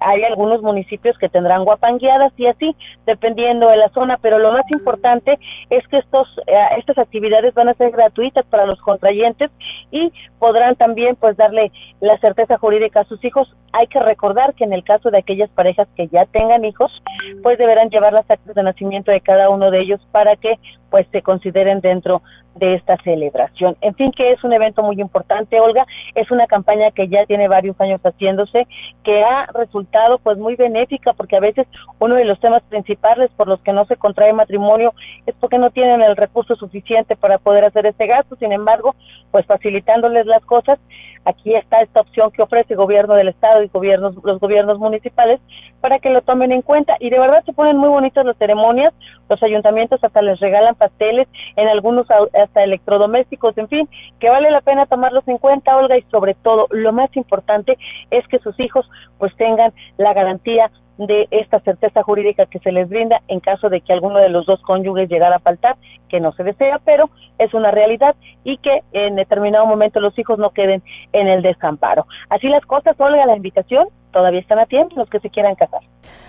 hay 0.00 0.22
algunos 0.24 0.62
municipios 0.62 1.16
que 1.18 1.28
tendrán 1.28 1.64
guapangueadas 1.64 2.32
y 2.36 2.46
así, 2.46 2.76
dependiendo 3.06 3.68
de 3.68 3.76
la 3.76 3.88
zona, 3.90 4.18
pero 4.20 4.38
lo 4.38 4.52
más 4.52 4.64
importante 4.72 5.38
es 5.70 5.86
que 5.88 5.98
estos, 5.98 6.28
eh, 6.46 6.54
estas 6.78 6.98
actividades 6.98 7.54
van 7.54 7.68
a 7.68 7.74
ser 7.74 7.90
gratuitas 7.90 8.44
para 8.46 8.66
los 8.66 8.80
contrayentes 8.80 9.50
y 9.90 10.12
podrán 10.38 10.76
también 10.76 11.16
pues 11.16 11.36
darle 11.36 11.72
la 12.00 12.18
certeza 12.18 12.58
jurídica 12.58 13.00
a 13.00 13.04
sus 13.04 13.24
hijos. 13.24 13.54
Hay 13.72 13.86
que 13.86 14.00
recordar 14.00 14.54
que 14.54 14.64
en 14.64 14.72
el 14.72 14.84
caso 14.84 15.10
de 15.10 15.18
aquellas 15.18 15.50
parejas 15.50 15.88
que 15.96 16.08
ya 16.08 16.26
tengan 16.26 16.64
hijos, 16.64 17.02
pues 17.42 17.58
deberán 17.58 17.90
llevar 17.90 18.12
las 18.12 18.28
actas 18.30 18.54
de 18.54 18.62
nacimiento 18.62 19.10
de 19.10 19.20
cada 19.20 19.50
uno 19.50 19.70
de 19.70 19.80
ellos 19.80 20.00
para 20.12 20.36
que 20.36 20.58
pues 20.92 21.06
se 21.10 21.22
consideren 21.22 21.80
dentro 21.80 22.20
de 22.54 22.74
esta 22.74 22.98
celebración. 22.98 23.78
En 23.80 23.94
fin, 23.94 24.12
que 24.12 24.30
es 24.30 24.44
un 24.44 24.52
evento 24.52 24.82
muy 24.82 25.00
importante, 25.00 25.58
Olga, 25.58 25.86
es 26.14 26.30
una 26.30 26.46
campaña 26.46 26.90
que 26.90 27.08
ya 27.08 27.24
tiene 27.24 27.48
varios 27.48 27.80
años 27.80 27.98
haciéndose, 28.02 28.66
que 29.02 29.24
ha 29.24 29.46
resultado 29.54 30.18
pues 30.18 30.36
muy 30.36 30.54
benéfica 30.54 31.14
porque 31.14 31.36
a 31.36 31.40
veces 31.40 31.66
uno 31.98 32.16
de 32.16 32.26
los 32.26 32.38
temas 32.40 32.62
principales 32.64 33.30
por 33.38 33.48
los 33.48 33.58
que 33.62 33.72
no 33.72 33.86
se 33.86 33.96
contrae 33.96 34.34
matrimonio 34.34 34.92
es 35.24 35.34
porque 35.36 35.56
no 35.56 35.70
tienen 35.70 36.02
el 36.02 36.14
recurso 36.14 36.54
suficiente 36.56 37.16
para 37.16 37.38
poder 37.38 37.64
hacer 37.66 37.86
este 37.86 38.06
gasto, 38.06 38.36
sin 38.36 38.52
embargo, 38.52 38.94
pues 39.30 39.46
facilitándoles 39.46 40.26
las 40.26 40.44
cosas, 40.44 40.78
aquí 41.24 41.54
está 41.54 41.78
esta 41.78 42.00
opción 42.00 42.30
que 42.30 42.42
ofrece 42.42 42.74
el 42.74 42.78
gobierno 42.78 43.14
del 43.14 43.28
estado 43.28 43.62
y 43.62 43.68
gobiernos 43.68 44.14
los 44.22 44.40
gobiernos 44.40 44.78
municipales 44.78 45.40
para 45.80 45.98
que 45.98 46.10
lo 46.10 46.22
tomen 46.22 46.52
en 46.52 46.62
cuenta. 46.62 46.96
Y 47.00 47.10
de 47.10 47.18
verdad 47.18 47.44
se 47.44 47.52
ponen 47.52 47.76
muy 47.76 47.88
bonitas 47.88 48.24
las 48.24 48.36
ceremonias, 48.36 48.92
los 49.28 49.42
ayuntamientos 49.42 50.02
hasta 50.02 50.22
les 50.22 50.40
regalan 50.40 50.74
pasteles, 50.74 51.28
en 51.56 51.68
algunos 51.68 52.06
hasta 52.10 52.64
electrodomésticos, 52.64 53.56
en 53.58 53.68
fin, 53.68 53.88
que 54.20 54.30
vale 54.30 54.50
la 54.50 54.60
pena 54.60 54.86
tomarlos 54.86 55.26
en 55.28 55.38
cuenta, 55.38 55.76
Olga, 55.76 55.96
y 55.96 56.02
sobre 56.10 56.34
todo 56.34 56.66
lo 56.70 56.92
más 56.92 57.14
importante 57.16 57.78
es 58.10 58.26
que 58.28 58.38
sus 58.38 58.58
hijos 58.60 58.88
pues 59.18 59.34
tengan 59.36 59.72
la 59.96 60.12
garantía 60.14 60.70
de 61.06 61.28
esta 61.30 61.60
certeza 61.60 62.02
jurídica 62.02 62.46
que 62.46 62.58
se 62.58 62.72
les 62.72 62.88
brinda 62.88 63.20
en 63.28 63.40
caso 63.40 63.68
de 63.68 63.80
que 63.80 63.92
alguno 63.92 64.18
de 64.18 64.28
los 64.28 64.46
dos 64.46 64.60
cónyuges 64.62 65.08
llegara 65.08 65.36
a 65.36 65.40
faltar, 65.40 65.76
que 66.08 66.20
no 66.20 66.32
se 66.32 66.44
desea, 66.44 66.80
pero 66.84 67.10
es 67.38 67.52
una 67.54 67.70
realidad 67.70 68.14
y 68.44 68.58
que 68.58 68.82
en 68.92 69.16
determinado 69.16 69.66
momento 69.66 70.00
los 70.00 70.18
hijos 70.18 70.38
no 70.38 70.50
queden 70.50 70.82
en 71.12 71.28
el 71.28 71.42
desamparo. 71.42 72.06
Así 72.28 72.48
las 72.48 72.64
cosas, 72.66 72.98
Olga, 73.00 73.26
la 73.26 73.36
invitación 73.36 73.88
todavía 74.12 74.40
están 74.40 74.58
a 74.58 74.66
tiempo 74.66 74.94
los 74.96 75.08
que 75.10 75.20
se 75.20 75.30
quieran 75.30 75.54
casar. 75.54 75.80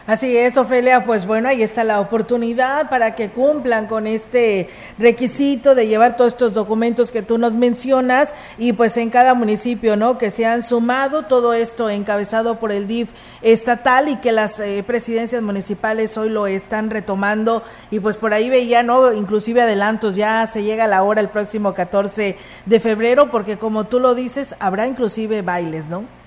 Así 0.06 0.36
es, 0.38 0.58
Ofelia, 0.58 1.06
pues 1.06 1.26
bueno, 1.26 1.48
ahí 1.48 1.64
está 1.64 1.86
la 1.86 2.02
oportunidad 2.02 2.90
para 2.90 3.16
que 3.16 3.30
cumplan 3.30 3.88
con 3.88 4.06
este 4.06 4.70
requisito 5.00 5.76
de 5.76 5.88
llevar 5.88 6.18
todos 6.18 6.34
estos 6.34 6.54
documentos 6.54 7.10
que 7.10 7.22
tú 7.22 7.38
nos 7.38 7.54
mencionas 7.54 8.34
y 8.58 8.74
pues 8.74 8.98
en 8.98 9.10
cada 9.10 9.34
municipio, 9.34 9.96
¿no? 9.96 10.18
Que 10.18 10.30
se 10.30 10.46
han 10.46 10.62
sumado 10.62 11.24
todo 11.24 11.54
esto 11.54 11.90
encabezado 11.90 12.60
por 12.60 12.74
el 12.74 12.86
DIF 12.86 13.12
estatal 13.42 14.10
y 14.10 14.18
que 14.18 14.34
las 14.34 14.60
eh, 14.60 14.84
presidencias 14.86 15.42
municipales 15.42 16.18
hoy 16.18 16.28
lo 16.28 16.48
están 16.48 16.90
retomando 16.90 17.64
y 17.90 18.02
pues 18.02 18.18
por 18.18 18.34
ahí 18.34 18.50
veía, 18.50 18.84
¿no? 18.84 19.14
Inclusive 19.14 19.62
adelantos, 19.62 20.18
ya 20.18 20.46
se 20.48 20.64
llega 20.64 20.86
la 20.86 21.04
hora 21.04 21.22
el 21.22 21.30
próximo 21.30 21.74
14 21.74 22.38
de 22.66 22.80
febrero 22.82 23.32
porque 23.32 23.58
como 23.58 23.86
tú 23.86 24.02
lo 24.02 24.16
dices, 24.16 24.54
habrá 24.60 24.86
inclusive 24.86 25.44
bailes, 25.44 25.88
¿no? 25.88 26.23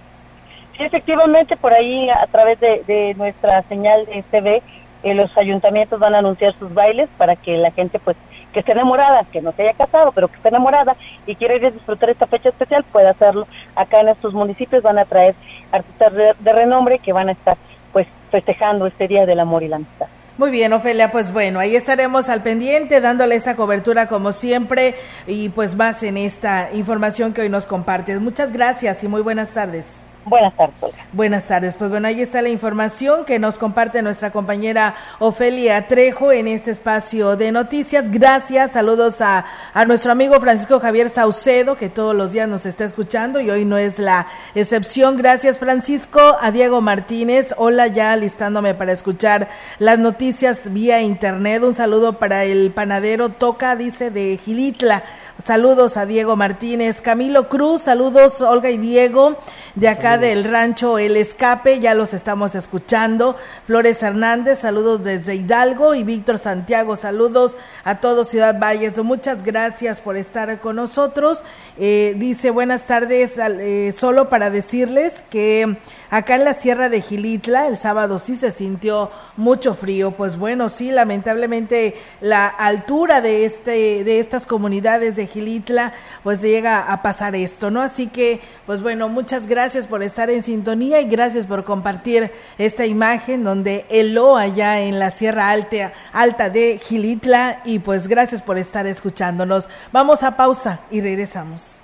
Sí, 0.77 0.85
efectivamente, 0.85 1.57
por 1.57 1.73
ahí 1.73 2.11
a 2.11 2.27
través 2.27 2.61
de, 2.61 3.15
nuestra 3.17 3.63
señal 3.63 4.05
de 4.07 4.23
TV, 4.31 4.63
eh, 5.03 5.15
los 5.15 5.35
ayuntamientos 5.39 5.99
van 5.99 6.15
a 6.15 6.19
anunciar 6.19 6.53
sus 6.59 6.73
bailes 6.75 7.09
para 7.17 7.37
que 7.37 7.57
la 7.57 7.71
gente, 7.71 7.99
pues, 7.99 8.17
que 8.53 8.61
esté 8.61 8.73
enamorada, 8.73 9.25
que 9.33 9.41
no 9.41 9.53
se 9.53 9.63
haya 9.63 9.73
casado, 9.73 10.13
pero 10.13 10.29
que 10.29 10.37
esté 10.37 10.49
enamorada 10.49 10.97
y 11.27 11.35
quiere 11.35 11.57
ir 11.57 11.67
a 11.67 11.71
disfrutar 11.71 12.11
esta 12.11 12.27
fecha 12.27 12.51
especial, 12.51 12.85
puede 12.93 13.09
hacerlo. 13.09 13.47
Acá 13.75 14.01
en 14.01 14.09
estos 14.09 14.35
municipios 14.35 14.83
van 14.83 14.99
a 14.99 15.07
traer 15.07 15.35
artistas 15.73 16.13
de, 16.13 16.53
renombre 16.53 16.99
que 16.99 17.13
van 17.13 17.31
a 17.31 17.33
estar, 17.33 17.57
pues, 17.93 18.07
festejando 18.31 18.87
este 18.87 19.09
Día 19.09 19.25
del 19.25 19.41
Amor 19.41 19.63
y 19.63 19.69
la 19.69 19.77
Amistad. 19.77 20.09
Muy 20.37 20.51
bien, 20.51 20.75
Ofelia, 20.75 21.11
pues 21.11 21.33
bueno, 21.33 21.59
ahí 21.59 21.75
estaremos 21.77 22.29
al 22.29 22.43
pendiente 22.43 23.01
dándole 23.01 23.37
esta 23.37 23.57
cobertura 23.57 24.07
como 24.07 24.33
siempre 24.33 24.95
y 25.27 25.49
pues 25.49 25.75
más 25.77 26.03
en 26.03 26.19
esta 26.19 26.69
información 26.75 27.33
que 27.33 27.41
hoy 27.41 27.49
nos 27.49 27.65
compartes. 27.65 28.21
Muchas 28.21 28.53
gracias 28.53 29.03
y 29.03 29.09
muy 29.09 29.23
buenas 29.23 29.55
tardes. 29.55 30.06
Buenas 30.27 30.57
tardes. 30.57 30.75
Buenas 31.13 31.45
tardes. 31.47 31.77
Pues 31.77 31.89
bueno, 31.89 32.09
ahí 32.09 32.21
está 32.21 32.43
la 32.43 32.49
información 32.49 33.25
que 33.25 33.39
nos 33.39 33.59
comparte 33.59 34.03
nuestra 34.03 34.33
compañera 34.33 34.97
Ofelia 35.21 35.87
Trejo 35.87 36.33
en 36.33 36.49
este 36.49 36.73
espacio 36.73 37.37
de 37.37 37.53
noticias. 37.53 38.11
Gracias. 38.11 38.73
Saludos 38.73 39.21
a, 39.21 39.45
a 39.73 39.85
nuestro 39.85 40.11
amigo 40.11 40.41
Francisco 40.41 40.81
Javier 40.81 41.11
Saucedo, 41.11 41.77
que 41.77 41.89
todos 41.89 42.13
los 42.13 42.33
días 42.33 42.49
nos 42.49 42.67
está 42.67 42.85
escuchando 42.85 43.41
y 43.41 43.51
hoy 43.51 43.65
no 43.65 43.79
es 43.79 44.01
la 44.01 44.27
excepción. 44.57 45.17
Gracias, 45.17 45.61
Francisco. 45.61 46.37
A 46.41 46.51
Diego 46.51 46.81
Martínez. 46.81 47.55
Hola, 47.57 47.87
ya 47.87 48.17
listándome 48.17 48.75
para 48.75 48.91
escuchar 48.91 49.49
las 49.79 50.01
noticias 50.01 50.73
vía 50.73 51.03
internet. 51.03 51.63
Un 51.63 51.73
saludo 51.73 52.19
para 52.19 52.43
el 52.43 52.73
panadero 52.73 53.29
Toca, 53.29 53.77
dice, 53.77 54.11
de 54.11 54.41
Gilitla. 54.45 55.05
Saludos 55.45 55.99
a 55.99 56.07
Diego 56.07 56.35
Martínez, 56.35 57.03
Camilo 57.03 57.49
Cruz, 57.51 57.83
saludos 57.83 58.41
Olga 58.41 58.71
y 58.71 58.79
Diego 58.79 59.37
de 59.75 59.89
acá 59.89 60.17
del 60.17 60.45
rancho 60.45 60.99
El 60.99 61.15
Escape, 61.17 61.79
ya 61.79 61.93
los 61.93 62.15
estamos 62.15 62.55
escuchando. 62.55 63.37
Flores 63.67 64.03
Hernández, 64.03 64.61
saludos 64.61 65.05
desde 65.05 65.35
Hidalgo 65.35 65.95
y 65.95 66.05
Víctor 66.05 66.39
Santiago, 66.39 66.97
saludos 66.97 67.59
a 67.85 68.01
todos 68.01 68.29
Ciudad 68.29 68.59
Valles. 68.59 68.97
Muchas 69.05 69.45
gracias 69.45 70.01
por 70.01 70.17
estar 70.17 70.59
con 70.59 70.77
nosotros. 70.77 71.45
Eh, 71.79 72.15
dice 72.17 72.51
buenas 72.51 72.87
tardes, 72.87 73.35
eh, 73.37 73.93
solo 73.95 74.31
para 74.31 74.49
decirles 74.49 75.23
que 75.29 75.77
Acá 76.17 76.37
en 76.37 76.47
la 76.47 76.55
Sierra 76.55 76.89
de 76.89 77.03
Gilitla 77.03 77.67
el 77.67 77.77
sábado 77.77 78.19
sí 78.19 78.37
se 78.37 78.51
sintió 78.51 79.11
mucho 79.37 79.75
frío, 79.75 80.13
pues 80.13 80.39
bueno, 80.39 80.71
sí, 80.71 80.91
lamentablemente 80.91 81.95
la 82.23 82.47
altura 82.47 83.21
de 83.21 83.45
este 83.45 84.03
de 84.03 84.19
estas 84.19 84.47
comunidades 84.47 85.15
de 85.17 85.27
Gilitla 85.27 85.93
pues 86.23 86.41
llega 86.41 86.91
a 86.91 87.03
pasar 87.03 87.37
esto, 87.37 87.71
¿no? 87.71 87.83
Así 87.83 88.07
que 88.07 88.41
pues 88.65 88.81
bueno, 88.81 89.11
muchas 89.11 89.47
gracias 89.47 89.87
por 89.87 90.03
estar 90.03 90.31
en 90.31 90.43
sintonía 90.43 91.03
y 91.03 91.05
gracias 91.05 91.45
por 91.45 91.65
compartir 91.65 92.33
esta 92.57 92.87
imagen 92.87 93.45
donde 93.45 93.85
heló 93.91 94.39
allá 94.39 94.81
en 94.81 94.99
la 94.99 95.11
Sierra 95.11 95.51
Alta, 95.51 95.93
Alta 96.15 96.49
de 96.49 96.81
Gilitla 96.83 97.61
y 97.67 97.81
pues 97.81 98.09
gracias 98.09 98.41
por 98.41 98.57
estar 98.57 98.87
escuchándonos. 98.87 99.69
Vamos 99.93 100.23
a 100.23 100.35
pausa 100.35 100.81
y 100.91 101.03
regresamos. 101.03 101.83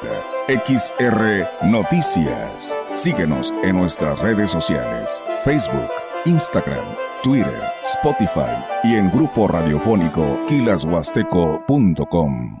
XR 0.48 1.46
Noticias. 1.64 2.76
Síguenos 2.92 3.54
en 3.62 3.76
nuestras 3.76 4.18
redes 4.18 4.50
sociales, 4.50 5.22
Facebook, 5.46 5.88
Instagram, 6.26 6.84
Twitter, 7.22 7.62
Spotify 7.84 8.62
y 8.84 8.96
en 8.96 9.10
grupo 9.10 9.48
radiofónico 9.48 10.38
kilashuasteco.com. 10.48 12.60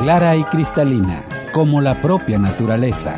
Clara 0.00 0.34
y 0.34 0.44
cristalina 0.44 1.22
como 1.52 1.80
la 1.80 2.00
propia 2.00 2.38
naturaleza. 2.38 3.14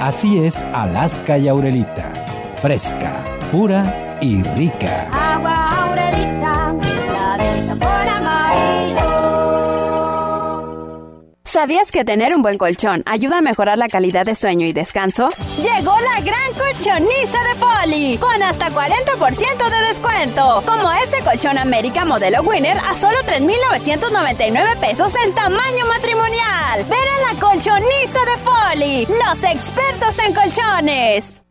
Así 0.00 0.44
es 0.44 0.62
Alaska 0.74 1.38
y 1.38 1.48
Aurelita, 1.48 2.12
fresca, 2.60 3.24
pura 3.52 4.18
y 4.20 4.42
rica. 4.42 5.23
¿Sabías 11.64 11.90
que 11.90 12.04
tener 12.04 12.36
un 12.36 12.42
buen 12.42 12.58
colchón 12.58 13.02
ayuda 13.06 13.38
a 13.38 13.40
mejorar 13.40 13.78
la 13.78 13.88
calidad 13.88 14.26
de 14.26 14.34
sueño 14.34 14.66
y 14.66 14.74
descanso? 14.74 15.28
Llegó 15.56 15.94
la 15.98 16.20
gran 16.20 16.52
colchoniza 16.52 17.38
de 17.42 17.54
Poli, 17.58 18.18
con 18.18 18.42
hasta 18.42 18.68
40% 18.68 19.70
de 19.70 19.88
descuento. 19.88 20.62
Como 20.66 20.92
este 20.92 21.20
colchón 21.24 21.56
América 21.56 22.04
modelo 22.04 22.42
Winner 22.42 22.76
a 22.76 22.94
solo 22.94 23.16
3,999 23.24 24.76
pesos 24.78 25.14
en 25.24 25.34
tamaño 25.34 25.86
matrimonial. 25.86 26.84
Ven 26.84 26.98
a 26.98 27.32
la 27.32 27.40
colchoniza 27.40 28.20
de 28.26 28.36
Poli, 28.44 29.06
los 29.06 29.42
expertos 29.42 30.18
en 30.18 30.34
colchones. 30.34 31.43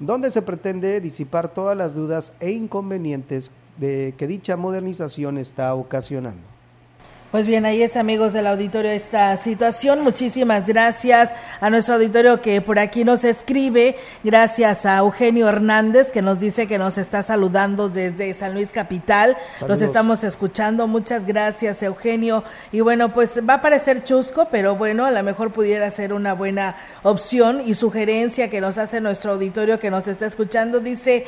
donde 0.00 0.32
se 0.32 0.42
pretende 0.42 1.00
disipar 1.00 1.54
todas 1.54 1.76
las 1.76 1.94
dudas 1.94 2.32
e 2.40 2.50
inconvenientes 2.50 3.52
de 3.76 4.14
que 4.18 4.26
dicha 4.26 4.56
modernización 4.56 5.38
está 5.38 5.72
ocasionando. 5.74 6.57
Pues 7.30 7.46
bien, 7.46 7.66
ahí 7.66 7.82
es 7.82 7.94
amigos 7.98 8.32
del 8.32 8.46
auditorio 8.46 8.90
esta 8.90 9.36
situación. 9.36 10.00
Muchísimas 10.00 10.66
gracias 10.66 11.34
a 11.60 11.68
nuestro 11.68 11.96
auditorio 11.96 12.40
que 12.40 12.62
por 12.62 12.78
aquí 12.78 13.04
nos 13.04 13.22
escribe. 13.22 13.98
Gracias 14.24 14.86
a 14.86 14.96
Eugenio 14.96 15.46
Hernández 15.46 16.10
que 16.10 16.22
nos 16.22 16.38
dice 16.38 16.66
que 16.66 16.78
nos 16.78 16.96
está 16.96 17.22
saludando 17.22 17.90
desde 17.90 18.32
San 18.32 18.54
Luis 18.54 18.72
Capital. 18.72 19.36
Los 19.66 19.82
estamos 19.82 20.24
escuchando. 20.24 20.86
Muchas 20.86 21.26
gracias 21.26 21.82
Eugenio. 21.82 22.44
Y 22.72 22.80
bueno, 22.80 23.12
pues 23.12 23.38
va 23.46 23.54
a 23.54 23.60
parecer 23.60 24.04
chusco, 24.04 24.48
pero 24.50 24.76
bueno, 24.76 25.04
a 25.04 25.10
lo 25.10 25.22
mejor 25.22 25.52
pudiera 25.52 25.90
ser 25.90 26.14
una 26.14 26.32
buena 26.32 26.78
opción 27.02 27.60
y 27.62 27.74
sugerencia 27.74 28.48
que 28.48 28.62
nos 28.62 28.78
hace 28.78 29.02
nuestro 29.02 29.32
auditorio 29.32 29.78
que 29.78 29.90
nos 29.90 30.08
está 30.08 30.24
escuchando. 30.24 30.80
Dice, 30.80 31.26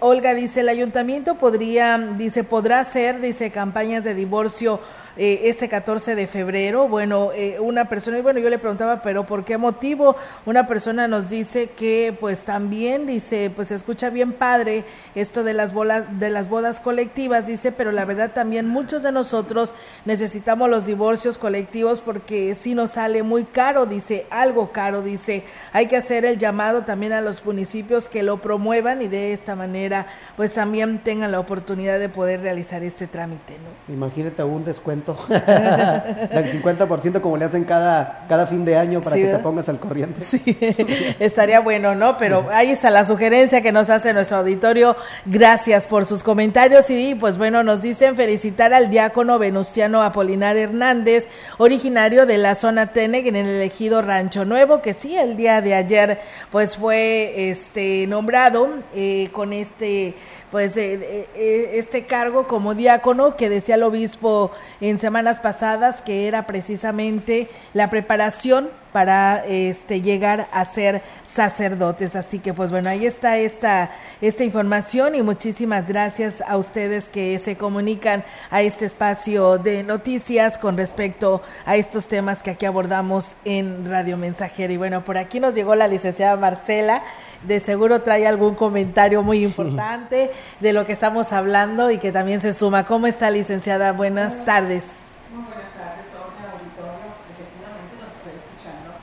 Olga 0.00 0.34
dice, 0.34 0.60
el 0.60 0.68
ayuntamiento 0.68 1.36
podría, 1.36 1.96
dice, 1.96 2.44
podrá 2.44 2.80
hacer, 2.80 3.22
dice, 3.22 3.50
campañas 3.50 4.04
de 4.04 4.12
divorcio 4.12 4.78
eh, 5.18 5.40
este 5.48 5.68
14 5.68 6.14
de 6.14 6.28
febrero. 6.28 6.86
Bueno, 6.86 7.30
eh, 7.34 7.58
una 7.58 7.88
persona, 7.88 8.18
y 8.18 8.22
bueno, 8.22 8.38
yo 8.38 8.48
le 8.50 8.58
preguntaba, 8.58 9.02
pero 9.02 9.26
¿por 9.26 9.44
qué 9.44 9.58
motivo? 9.58 10.14
Una 10.46 10.68
persona 10.68 11.08
nos 11.08 11.28
dice 11.28 11.70
que 11.70 12.16
pues 12.18 12.44
también 12.44 13.04
dice, 13.04 13.50
pues 13.54 13.68
se 13.68 13.74
escucha 13.74 14.10
bien 14.10 14.32
padre 14.32 14.84
esto 15.16 15.42
de 15.42 15.54
las 15.54 15.72
bolas, 15.72 16.20
de 16.20 16.30
las 16.30 16.48
bodas 16.48 16.80
colectivas, 16.80 17.48
dice, 17.48 17.72
pero 17.72 17.90
la 17.90 18.04
verdad 18.04 18.30
también 18.32 18.68
muchos 18.68 19.02
de 19.02 19.10
nosotros 19.10 19.74
necesitamos 20.04 20.70
los 20.70 20.86
divorcios 20.86 21.36
colectivos 21.36 22.00
porque 22.00 22.54
si 22.54 22.76
nos 22.76 22.92
sale 22.92 23.24
muy 23.24 23.44
caro, 23.44 23.86
dice, 23.86 24.26
algo 24.30 24.70
caro, 24.70 25.02
dice, 25.02 25.42
hay 25.72 25.86
que 25.86 25.96
hacer 25.96 26.24
el 26.24 26.38
llamado 26.38 26.82
también 26.84 27.12
a 27.12 27.20
los 27.20 27.44
municipios 27.44 28.08
que 28.08 28.22
lo 28.22 28.40
promuevan 28.40 29.02
y 29.02 29.08
de 29.08 29.32
esta 29.32 29.56
manera 29.56 30.06
pues 30.36 30.54
también 30.54 31.00
tengan 31.00 31.32
la 31.32 31.40
oportunidad 31.40 31.98
de 31.98 32.08
poder 32.08 32.40
realizar 32.40 32.84
este 32.84 33.08
trámite, 33.08 33.54
¿no? 33.58 33.92
Imagínate 33.92 34.44
un 34.44 34.64
descuento 34.64 35.07
del 35.28 36.50
50% 36.50 37.20
como 37.20 37.36
le 37.36 37.44
hacen 37.44 37.64
cada, 37.64 38.26
cada 38.28 38.46
fin 38.46 38.64
de 38.64 38.76
año 38.76 39.00
para 39.00 39.16
que 39.16 39.26
te 39.26 39.38
pongas 39.38 39.68
al 39.68 39.78
corriente. 39.78 40.20
Sí, 40.20 40.42
estaría 41.18 41.60
bueno, 41.60 41.94
¿no? 41.94 42.16
Pero 42.16 42.48
ahí 42.52 42.70
está 42.70 42.90
la 42.90 43.04
sugerencia 43.04 43.60
que 43.60 43.72
nos 43.72 43.90
hace 43.90 44.12
nuestro 44.12 44.38
auditorio. 44.38 44.96
Gracias 45.26 45.86
por 45.86 46.04
sus 46.04 46.22
comentarios 46.22 46.90
y 46.90 47.14
pues 47.14 47.38
bueno, 47.38 47.62
nos 47.62 47.82
dicen 47.82 48.16
felicitar 48.16 48.74
al 48.74 48.90
diácono 48.90 49.38
Venustiano 49.38 50.02
Apolinar 50.02 50.56
Hernández, 50.56 51.28
originario 51.58 52.26
de 52.26 52.38
la 52.38 52.54
zona 52.54 52.92
Teneg 52.92 53.26
en 53.26 53.36
el 53.36 53.46
elegido 53.46 54.02
Rancho 54.02 54.44
Nuevo, 54.44 54.82
que 54.82 54.94
sí, 54.94 55.16
el 55.16 55.36
día 55.36 55.60
de 55.60 55.74
ayer 55.74 56.20
pues 56.50 56.76
fue 56.76 57.50
este 57.50 58.06
nombrado 58.06 58.68
eh, 58.94 59.28
con 59.32 59.52
este 59.52 60.14
pues 60.50 60.76
eh, 60.76 60.94
eh, 60.94 61.28
eh, 61.34 61.70
este 61.74 62.06
cargo 62.06 62.46
como 62.46 62.74
diácono 62.74 63.36
que 63.36 63.48
decía 63.48 63.74
el 63.74 63.82
obispo 63.82 64.50
en 64.80 64.98
semanas 64.98 65.40
pasadas 65.40 66.00
que 66.00 66.26
era 66.26 66.46
precisamente 66.46 67.48
la 67.74 67.90
preparación 67.90 68.70
para 68.92 69.44
este 69.46 70.00
llegar 70.00 70.48
a 70.50 70.64
ser 70.64 71.02
sacerdotes. 71.22 72.16
Así 72.16 72.38
que 72.38 72.54
pues 72.54 72.70
bueno, 72.70 72.88
ahí 72.88 73.06
está 73.06 73.36
esta, 73.36 73.90
esta 74.20 74.44
información 74.44 75.14
y 75.14 75.22
muchísimas 75.22 75.86
gracias 75.88 76.42
a 76.46 76.56
ustedes 76.56 77.08
que 77.08 77.38
se 77.38 77.56
comunican 77.56 78.24
a 78.50 78.62
este 78.62 78.86
espacio 78.86 79.58
de 79.58 79.82
noticias 79.82 80.58
con 80.58 80.76
respecto 80.76 81.42
a 81.66 81.76
estos 81.76 82.06
temas 82.06 82.42
que 82.42 82.52
aquí 82.52 82.64
abordamos 82.64 83.36
en 83.44 83.88
Radio 83.88 84.16
Mensajera. 84.16 84.72
Y 84.72 84.78
bueno, 84.78 85.04
por 85.04 85.18
aquí 85.18 85.38
nos 85.38 85.54
llegó 85.54 85.74
la 85.74 85.86
licenciada 85.86 86.36
Marcela 86.36 87.04
de 87.42 87.60
seguro 87.60 88.02
trae 88.02 88.26
algún 88.26 88.54
comentario 88.54 89.22
muy 89.22 89.44
importante 89.44 90.30
de 90.60 90.72
lo 90.72 90.86
que 90.86 90.92
estamos 90.92 91.32
hablando 91.32 91.90
y 91.90 91.98
que 91.98 92.12
también 92.12 92.40
se 92.40 92.52
suma. 92.52 92.84
¿Cómo 92.84 93.06
está, 93.06 93.30
licenciada? 93.30 93.92
Buenas 93.92 94.44
tardes. 94.44 94.84
Muy 95.32 95.44
buenas 95.44 95.70
tardes, 95.72 96.06
Olga, 96.14 96.52
auditorio. 96.52 97.08
Efectivamente 97.34 97.96
nos 98.00 98.16
estoy 98.16 98.32
escuchando 98.36 98.94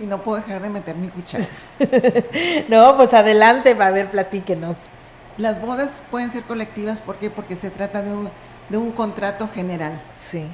y 0.00 0.04
no 0.06 0.22
puedo 0.22 0.38
dejar 0.38 0.62
de 0.62 0.68
meter 0.68 0.96
mi 0.96 1.08
cuchara. 1.08 1.44
no, 2.68 2.96
pues 2.96 3.14
adelante, 3.14 3.74
va 3.74 3.86
a 3.86 3.90
ver, 3.92 4.10
platíquenos. 4.10 4.76
Las 5.36 5.60
bodas 5.60 6.02
pueden 6.10 6.30
ser 6.30 6.42
colectivas, 6.42 7.00
¿por 7.00 7.16
qué? 7.16 7.30
Porque 7.30 7.56
se 7.56 7.70
trata 7.70 8.02
de 8.02 8.12
un, 8.12 8.30
de 8.68 8.76
un 8.76 8.92
contrato 8.92 9.48
general. 9.54 10.02
Sí. 10.12 10.46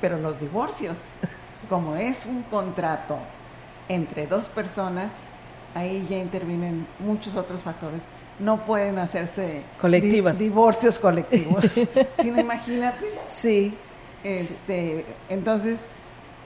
Pero 0.00 0.18
los 0.18 0.40
divorcios, 0.40 0.98
como 1.68 1.96
es 1.96 2.26
un 2.26 2.42
contrato 2.44 3.18
entre 3.88 4.26
dos 4.26 4.48
personas, 4.48 5.10
ahí 5.74 6.06
ya 6.08 6.18
intervienen 6.18 6.86
muchos 6.98 7.36
otros 7.36 7.62
factores. 7.62 8.04
No 8.38 8.62
pueden 8.62 8.98
hacerse 8.98 9.62
colectivas. 9.80 10.38
divorcios 10.38 10.98
colectivos. 10.98 11.64
sino 12.20 12.40
imagínate. 12.40 13.06
Sí. 13.26 13.74
Este, 14.24 15.06
entonces, 15.28 15.88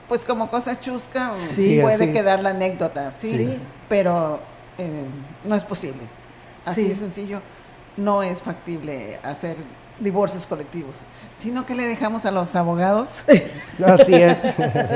pues 0.07 0.25
como 0.25 0.49
cosa 0.49 0.79
chusca 0.79 1.33
puede 1.55 2.13
quedar 2.13 2.41
la 2.41 2.51
anécdota, 2.51 3.11
sí, 3.11 3.57
pero 3.89 4.39
eh, 4.77 5.05
no 5.43 5.55
es 5.55 5.63
posible. 5.63 6.01
Así 6.65 6.87
de 6.87 6.95
sencillo, 6.95 7.41
no 7.97 8.23
es 8.23 8.41
factible 8.41 9.19
hacer 9.23 9.57
divorcios 9.99 10.45
colectivos, 10.45 11.01
sino 11.35 11.65
que 11.65 11.75
le 11.75 11.85
dejamos 11.85 12.25
a 12.25 12.31
los 12.31 12.55
abogados. 12.55 13.23
Así 13.85 14.13
es. 14.13 14.43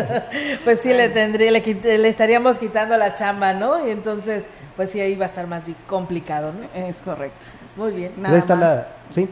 pues 0.63 0.82
sí, 0.82 0.89
le 0.89 1.10
tendría, 1.10 1.52
le, 1.52 1.97
le, 1.97 2.08
estaríamos 2.10 2.58
quitando 2.58 2.95
la 2.97 3.13
chamba, 3.13 3.54
¿no? 3.54 3.88
Y 3.88 3.91
entonces, 3.91 4.45
pues 4.76 4.91
sí, 4.91 5.00
ahí 5.00 5.15
va 5.15 5.26
a 5.26 5.28
estar 5.28 5.47
más 5.47 5.63
complicado, 5.88 6.54
¿no? 6.54 6.88
Es 6.88 7.02
correcto. 7.02 7.47
Muy 7.78 7.92
bien. 7.92 8.12
Nada 8.18 8.34
ahí 8.34 8.40
está 8.40 8.56
la, 8.56 8.88
sí. 9.12 9.30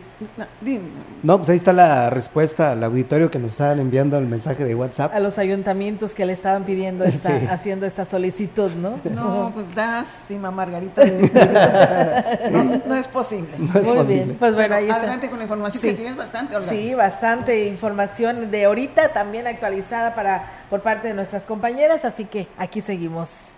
No, 1.24 1.38
pues 1.38 1.50
ahí 1.50 1.58
está 1.58 1.74
la 1.74 2.12
respuesta 2.12 2.72
al 2.72 2.84
auditorio 2.84 3.32
que 3.32 3.40
nos 3.40 3.52
estaban 3.52 3.80
enviando 3.80 4.18
el 4.20 4.28
mensaje 4.28 4.64
de 4.64 4.76
WhatsApp. 4.76 5.14
A 5.14 5.20
los 5.20 5.40
ayuntamientos 5.40 6.14
que 6.14 6.26
le 6.26 6.34
estaban 6.34 6.64
pidiendo 6.64 7.04
esta, 7.04 7.36
haciendo 7.52 7.88
esta 7.88 8.06
solicitud, 8.06 8.72
¿no? 8.74 9.00
No, 9.12 9.52
pues 9.56 9.76
lástima, 9.76 10.52
Margarita. 10.52 11.04
no, 12.86 12.96
es 12.96 13.08
posible. 13.08 13.58
Muy 13.58 14.06
bien. 14.06 14.38
Pues 14.40 14.54
bueno, 14.54 14.76
ahí 14.76 14.90
Adelante 14.90 15.28
con 15.28 15.40
la 15.40 15.46
información 15.46 15.82
que 15.82 15.94
tienes 15.94 16.16
bastante, 16.16 16.56
Olga. 16.56 16.70
Sí, 16.70 16.94
bastante 16.94 17.66
información 17.66 18.52
de 18.52 18.66
ahorita, 18.66 19.12
también 19.12 19.48
actualizada 19.48 20.14
para 20.14 20.46
por 20.70 20.82
parte 20.82 21.08
de 21.08 21.16
nuestras 21.16 21.44
compañeras, 21.46 22.06
así 22.06 22.26
que 22.26 22.48
aquí 22.58 22.82
seguimos. 22.82 23.55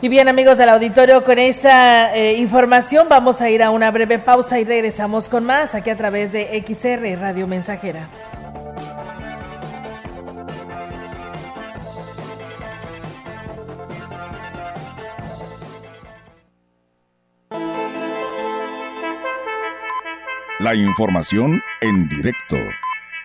Y 0.00 0.08
bien 0.08 0.28
amigos 0.28 0.58
del 0.58 0.68
auditorio, 0.68 1.24
con 1.24 1.40
esta 1.40 2.14
eh, 2.14 2.34
información 2.34 3.08
vamos 3.08 3.40
a 3.40 3.50
ir 3.50 3.64
a 3.64 3.70
una 3.70 3.90
breve 3.90 4.20
pausa 4.20 4.60
y 4.60 4.64
regresamos 4.64 5.28
con 5.28 5.44
más 5.44 5.74
aquí 5.74 5.90
a 5.90 5.96
través 5.96 6.30
de 6.30 6.62
XR 6.64 7.20
Radio 7.20 7.48
Mensajera. 7.48 8.08
La 20.60 20.74
información 20.76 21.60
en 21.80 22.08
directo. 22.08 22.56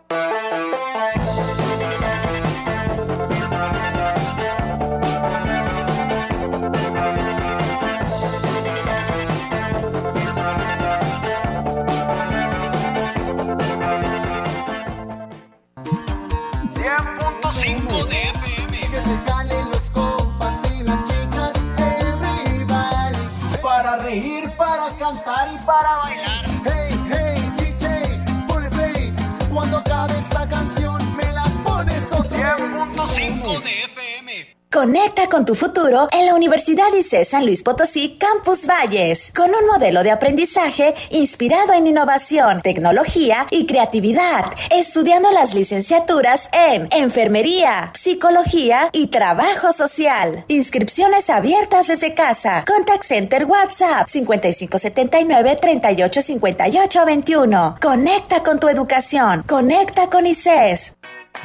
Hey, 26.06 26.90
hey, 27.10 27.52
DJ, 27.58 28.48
ponle 28.48 28.70
play. 28.70 29.14
Cuando 29.52 29.78
acabe 29.78 30.18
esta 30.18 30.48
canción, 30.48 31.16
me 31.16 31.32
la 31.34 31.46
pones 31.64 32.12
otra 32.12 32.58
100.5 32.58 33.64
de. 33.64 33.87
Conecta 34.70 35.30
con 35.30 35.46
tu 35.46 35.56
futuro 35.56 36.10
en 36.12 36.26
la 36.26 36.36
Universidad 36.36 36.94
ICE 36.94 37.24
San 37.24 37.46
Luis 37.46 37.64
Potosí 37.64 38.18
Campus 38.20 38.68
Valles, 38.68 39.32
con 39.34 39.50
un 39.50 39.66
modelo 39.66 40.04
de 40.04 40.12
aprendizaje 40.12 40.94
inspirado 41.10 41.72
en 41.72 41.88
innovación, 41.88 42.62
tecnología 42.62 43.48
y 43.50 43.66
creatividad, 43.66 44.52
estudiando 44.70 45.32
las 45.32 45.54
licenciaturas 45.54 46.50
en 46.52 46.90
Enfermería, 46.92 47.92
Psicología 47.94 48.90
y 48.92 49.08
Trabajo 49.08 49.72
Social. 49.72 50.44
Inscripciones 50.50 51.30
abiertas 51.30 51.88
desde 51.88 52.14
casa. 52.14 52.66
Contact 52.68 53.04
Center 53.04 53.46
WhatsApp 53.46 54.10
5579 54.10 55.60
385821. 55.62 57.78
Conecta 57.82 58.44
con 58.44 58.60
tu 58.60 58.68
educación. 58.68 59.46
Conecta 59.48 60.10
con 60.10 60.26
ICES. 60.26 60.94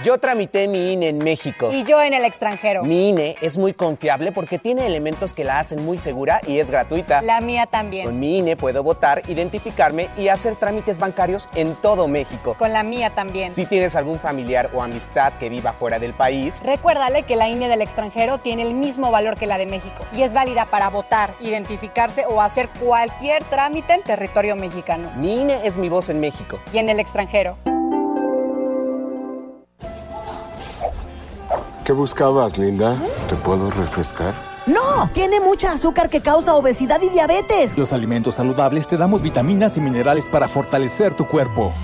Yo 0.04 0.18
tramité 0.18 0.66
mi 0.66 0.94
INE 0.94 1.10
en 1.10 1.18
México. 1.18 1.70
Y 1.70 1.84
yo 1.84 2.02
en 2.02 2.12
el 2.12 2.24
extranjero. 2.24 2.82
Mi 2.82 3.10
INE 3.10 3.36
es 3.40 3.56
muy 3.56 3.72
confiable 3.72 4.32
porque 4.32 4.58
tiene 4.58 4.86
elementos 4.86 5.32
que 5.32 5.44
la 5.44 5.60
hacen 5.60 5.84
muy 5.84 5.98
segura 5.98 6.40
y 6.46 6.58
es 6.58 6.70
gratuita. 6.70 7.22
La 7.22 7.40
mía 7.40 7.66
también. 7.66 8.06
Con 8.06 8.18
mi 8.18 8.38
INE 8.38 8.56
puedo 8.56 8.82
votar, 8.82 9.22
identificarme 9.28 10.08
y 10.16 10.28
hacer 10.28 10.56
trámites 10.56 10.98
bancarios 10.98 11.48
en 11.54 11.74
todo 11.76 12.08
México. 12.08 12.56
Con 12.58 12.72
la 12.72 12.82
mía 12.82 13.10
también. 13.10 13.52
Si 13.52 13.64
tienes 13.66 13.94
algún 13.94 14.18
familiar 14.18 14.70
o 14.74 14.82
amistad 14.82 15.34
que 15.34 15.48
viva 15.48 15.72
fuera 15.72 15.98
del 15.98 16.14
país, 16.14 16.62
recuérdale 16.64 17.22
que 17.22 17.36
la 17.36 17.48
INE 17.48 17.68
del 17.68 17.82
extranjero 17.82 18.38
tiene 18.38 18.62
el 18.62 18.74
mismo 18.74 19.10
valor 19.12 19.36
que 19.36 19.46
la 19.46 19.58
de 19.58 19.66
México 19.66 20.04
y 20.16 20.22
es 20.22 20.32
válida 20.32 20.66
para 20.66 20.88
votar, 20.88 21.34
identificarse 21.40 22.24
o 22.26 22.40
hacer 22.40 22.68
cualquier 22.80 23.44
trámite 23.44 23.94
en 23.94 24.02
territorio 24.02 24.56
mexicano. 24.56 25.12
Mi 25.16 25.42
INE 25.42 25.60
es 25.64 25.76
mi 25.76 25.88
voz 25.88 26.08
en 26.08 26.18
México. 26.18 26.58
Y 26.72 26.78
en 26.78 26.88
el 26.88 26.98
extranjero. 26.98 27.56
¿Qué 31.84 31.92
buscabas, 31.92 32.58
Linda? 32.58 32.96
¿Te 33.28 33.34
puedo 33.34 33.68
refrescar? 33.70 34.32
No, 34.66 35.10
tiene 35.12 35.40
mucha 35.40 35.72
azúcar 35.72 36.08
que 36.08 36.20
causa 36.20 36.54
obesidad 36.54 37.02
y 37.02 37.08
diabetes. 37.08 37.76
Los 37.76 37.92
alimentos 37.92 38.36
saludables 38.36 38.86
te 38.86 38.96
damos 38.96 39.20
vitaminas 39.20 39.76
y 39.76 39.80
minerales 39.80 40.28
para 40.28 40.46
fortalecer 40.46 41.14
tu 41.14 41.26
cuerpo. 41.26 41.74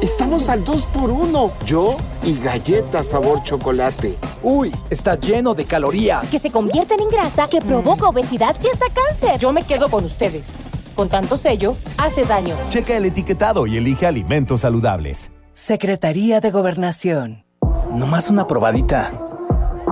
Estamos 0.00 0.48
al 0.48 0.64
2 0.64 0.86
por 0.86 1.10
1 1.10 1.52
Yo 1.66 1.96
y 2.24 2.38
galletas 2.38 3.08
sabor 3.08 3.42
chocolate. 3.42 4.16
Uy, 4.42 4.74
está 4.88 5.16
lleno 5.16 5.52
de 5.52 5.66
calorías. 5.66 6.28
Que 6.30 6.38
se 6.38 6.50
convierten 6.50 7.00
en 7.00 7.10
grasa, 7.10 7.46
que 7.46 7.60
provoca 7.60 8.08
obesidad 8.08 8.56
y 8.64 8.68
hasta 8.68 8.86
cáncer. 8.88 9.38
Yo 9.38 9.52
me 9.52 9.64
quedo 9.64 9.90
con 9.90 10.06
ustedes. 10.06 10.56
Con 10.94 11.10
tanto 11.10 11.36
sello, 11.36 11.76
hace 11.98 12.24
daño. 12.24 12.56
Checa 12.70 12.96
el 12.96 13.04
etiquetado 13.04 13.66
y 13.66 13.76
elige 13.76 14.06
alimentos 14.06 14.62
saludables. 14.62 15.30
Secretaría 15.52 16.40
de 16.40 16.50
Gobernación. 16.50 17.44
Nomás 17.92 18.30
una 18.30 18.46
probadita 18.46 19.12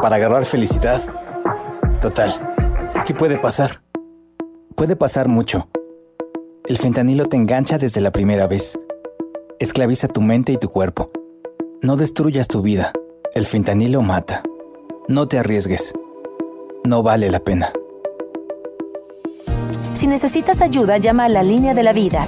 para 0.00 0.16
agarrar 0.16 0.44
felicidad. 0.44 1.00
Total, 2.00 2.32
¿qué 3.06 3.14
puede 3.14 3.38
pasar? 3.38 3.82
Puede 4.74 4.96
pasar 4.96 5.28
mucho. 5.28 5.68
El 6.66 6.78
fentanilo 6.78 7.26
te 7.26 7.36
engancha 7.36 7.78
desde 7.78 8.00
la 8.00 8.10
primera 8.10 8.46
vez. 8.46 8.78
Esclaviza 9.58 10.08
tu 10.08 10.20
mente 10.20 10.52
y 10.52 10.56
tu 10.56 10.70
cuerpo. 10.70 11.10
No 11.82 11.96
destruyas 11.96 12.48
tu 12.48 12.62
vida. 12.62 12.92
El 13.34 13.46
fentanilo 13.46 14.02
mata. 14.02 14.42
No 15.08 15.28
te 15.28 15.38
arriesgues. 15.38 15.92
No 16.84 17.02
vale 17.02 17.30
la 17.30 17.40
pena. 17.40 17.72
Si 19.94 20.06
necesitas 20.06 20.62
ayuda, 20.62 20.96
llama 20.96 21.26
a 21.26 21.28
la 21.28 21.42
línea 21.42 21.74
de 21.74 21.82
la 21.82 21.92
vida. 21.92 22.26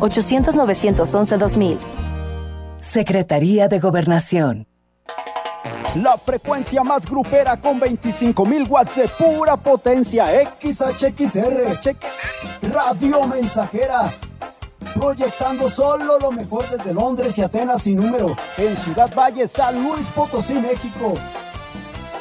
800-911-2000. 0.00 1.76
Secretaría 2.80 3.68
de 3.68 3.78
Gobernación 3.78 4.66
la 5.96 6.16
frecuencia 6.16 6.82
más 6.82 7.04
grupera 7.06 7.60
con 7.60 7.78
25.000 7.80 8.68
watts 8.68 8.96
de 8.96 9.06
pura 9.08 9.56
potencia. 9.56 10.26
XHXR, 10.60 11.78
Radio 12.72 13.26
Mensajera. 13.26 14.10
Proyectando 14.94 15.68
solo 15.70 16.18
lo 16.18 16.32
mejor 16.32 16.68
desde 16.70 16.94
Londres 16.94 17.36
y 17.38 17.42
Atenas 17.42 17.82
sin 17.82 17.96
número. 17.96 18.34
En 18.56 18.74
Ciudad 18.76 19.14
Valle, 19.14 19.46
San 19.48 19.84
Luis 19.84 20.06
Potosí, 20.08 20.54
México. 20.54 21.14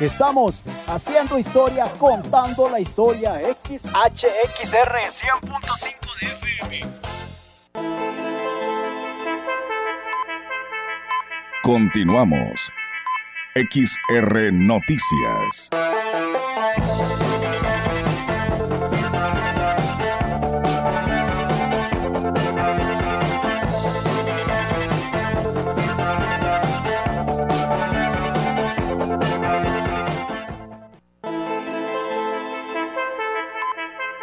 Estamos 0.00 0.62
haciendo 0.86 1.38
historia, 1.38 1.92
contando 1.98 2.70
la 2.70 2.80
historia. 2.80 3.38
XHXR 3.38 4.96
100.5 5.10 6.20
de 6.20 6.26
FM. 6.26 6.86
Continuamos. 11.62 12.72
XR 13.54 14.52
Noticias. 14.52 15.68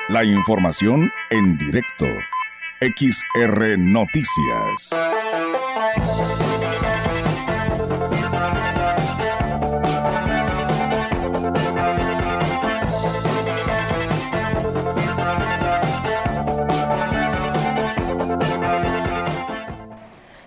La 0.09 0.23
información 0.23 1.11
en 1.29 1.57
directo. 1.57 2.05
XR 2.79 3.77
Noticias. 3.77 4.95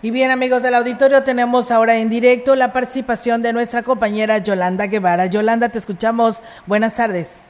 Y 0.01 0.11
bien 0.11 0.31
amigos 0.31 0.63
del 0.63 0.75
auditorio, 0.75 1.23
tenemos 1.23 1.71
ahora 1.71 1.99
en 1.99 2.09
directo 2.09 2.57
la 2.57 2.73
participación 2.73 3.43
de 3.43 3.53
nuestra 3.53 3.83
compañera 3.83 4.39
Yolanda 4.39 4.87
Guevara. 4.87 5.27
Yolanda, 5.27 5.69
te 5.69 5.79
escuchamos. 5.79 6.41
Buenas 6.67 6.95
tardes. 6.95 7.50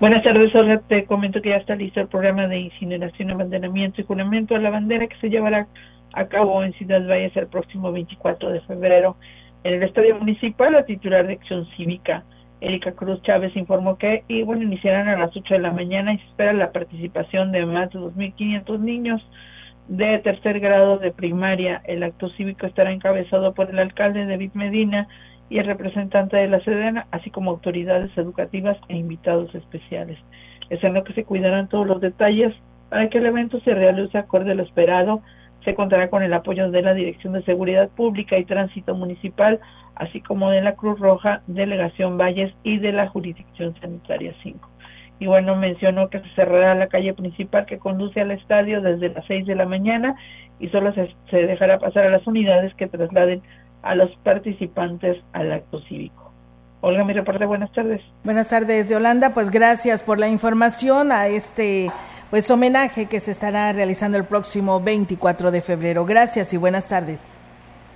Buenas 0.00 0.22
tardes, 0.22 0.54
Olga. 0.54 0.80
Te 0.86 1.06
comento 1.06 1.42
que 1.42 1.48
ya 1.48 1.56
está 1.56 1.74
listo 1.74 2.00
el 2.00 2.06
programa 2.06 2.46
de 2.46 2.60
incineración, 2.60 3.32
abandonamiento 3.32 4.00
y 4.00 4.04
juramento 4.04 4.54
a 4.54 4.60
la 4.60 4.70
bandera 4.70 5.08
que 5.08 5.16
se 5.16 5.28
llevará 5.28 5.66
a 6.12 6.26
cabo 6.26 6.62
en 6.62 6.72
Ciudad 6.74 7.04
Valles 7.04 7.36
el 7.36 7.48
próximo 7.48 7.90
24 7.90 8.52
de 8.52 8.60
febrero. 8.60 9.16
En 9.64 9.74
el 9.74 9.82
Estadio 9.82 10.14
Municipal, 10.14 10.72
la 10.72 10.84
titular 10.84 11.26
de 11.26 11.32
Acción 11.32 11.66
Cívica, 11.76 12.22
Erika 12.60 12.92
Cruz 12.92 13.20
Chávez, 13.22 13.56
informó 13.56 13.98
que 13.98 14.22
y 14.28 14.44
bueno, 14.44 14.62
iniciarán 14.62 15.08
a 15.08 15.18
las 15.18 15.36
8 15.36 15.54
de 15.54 15.60
la 15.60 15.72
mañana 15.72 16.14
y 16.14 16.18
se 16.18 16.26
espera 16.26 16.52
la 16.52 16.70
participación 16.70 17.50
de 17.50 17.66
más 17.66 17.90
de 17.90 17.98
2.500 17.98 18.78
niños 18.78 19.20
de 19.88 20.18
tercer 20.20 20.60
grado 20.60 20.98
de 20.98 21.10
primaria. 21.10 21.82
El 21.84 22.04
acto 22.04 22.28
cívico 22.30 22.66
estará 22.66 22.92
encabezado 22.92 23.52
por 23.52 23.68
el 23.68 23.80
alcalde 23.80 24.26
David 24.26 24.52
Medina 24.54 25.08
y 25.50 25.58
el 25.58 25.66
representante 25.66 26.36
de 26.36 26.48
la 26.48 26.60
Sedena, 26.60 27.06
así 27.10 27.30
como 27.30 27.50
autoridades 27.50 28.10
educativas 28.16 28.76
e 28.88 28.96
invitados 28.96 29.54
especiales. 29.54 30.18
Es 30.70 30.82
en 30.84 30.94
lo 30.94 31.04
que 31.04 31.14
se 31.14 31.24
cuidarán 31.24 31.68
todos 31.68 31.86
los 31.86 32.00
detalles 32.00 32.54
para 32.90 33.08
que 33.08 33.18
el 33.18 33.26
evento 33.26 33.60
se 33.60 33.74
realice 33.74 34.18
acorde 34.18 34.52
a 34.52 34.54
lo 34.54 34.62
esperado. 34.62 35.22
Se 35.64 35.74
contará 35.74 36.08
con 36.08 36.22
el 36.22 36.32
apoyo 36.32 36.70
de 36.70 36.82
la 36.82 36.94
Dirección 36.94 37.32
de 37.32 37.42
Seguridad 37.42 37.88
Pública 37.90 38.38
y 38.38 38.44
Tránsito 38.44 38.94
Municipal, 38.94 39.60
así 39.94 40.20
como 40.20 40.50
de 40.50 40.60
la 40.60 40.74
Cruz 40.74 40.98
Roja, 41.00 41.42
Delegación 41.46 42.18
Valles 42.18 42.54
y 42.62 42.78
de 42.78 42.92
la 42.92 43.08
Jurisdicción 43.08 43.74
Sanitaria 43.80 44.34
5. 44.42 44.68
Y 45.20 45.26
bueno, 45.26 45.56
mencionó 45.56 46.08
que 46.10 46.20
se 46.20 46.28
cerrará 46.36 46.74
la 46.76 46.86
calle 46.86 47.12
principal 47.12 47.66
que 47.66 47.78
conduce 47.78 48.20
al 48.20 48.30
estadio 48.30 48.80
desde 48.80 49.08
las 49.08 49.26
6 49.26 49.46
de 49.46 49.56
la 49.56 49.66
mañana 49.66 50.14
y 50.60 50.68
solo 50.68 50.92
se, 50.92 51.12
se 51.28 51.38
dejará 51.38 51.78
pasar 51.78 52.06
a 52.06 52.10
las 52.10 52.26
unidades 52.26 52.72
que 52.74 52.86
trasladen 52.86 53.42
a 53.82 53.94
los 53.94 54.10
participantes 54.24 55.22
al 55.32 55.52
acto 55.52 55.80
cívico. 55.82 56.32
Olga, 56.80 57.04
mi 57.04 57.12
reporte, 57.12 57.44
buenas 57.44 57.72
tardes. 57.72 58.00
Buenas 58.22 58.48
tardes, 58.48 58.88
Yolanda. 58.88 59.34
Pues 59.34 59.50
gracias 59.50 60.02
por 60.02 60.18
la 60.18 60.28
información 60.28 61.10
a 61.10 61.26
este 61.26 61.90
pues 62.30 62.50
homenaje 62.50 63.06
que 63.06 63.20
se 63.20 63.30
estará 63.30 63.72
realizando 63.72 64.18
el 64.18 64.24
próximo 64.24 64.80
24 64.80 65.50
de 65.50 65.62
febrero. 65.62 66.04
Gracias 66.04 66.52
y 66.52 66.56
buenas 66.56 66.88
tardes. 66.88 67.40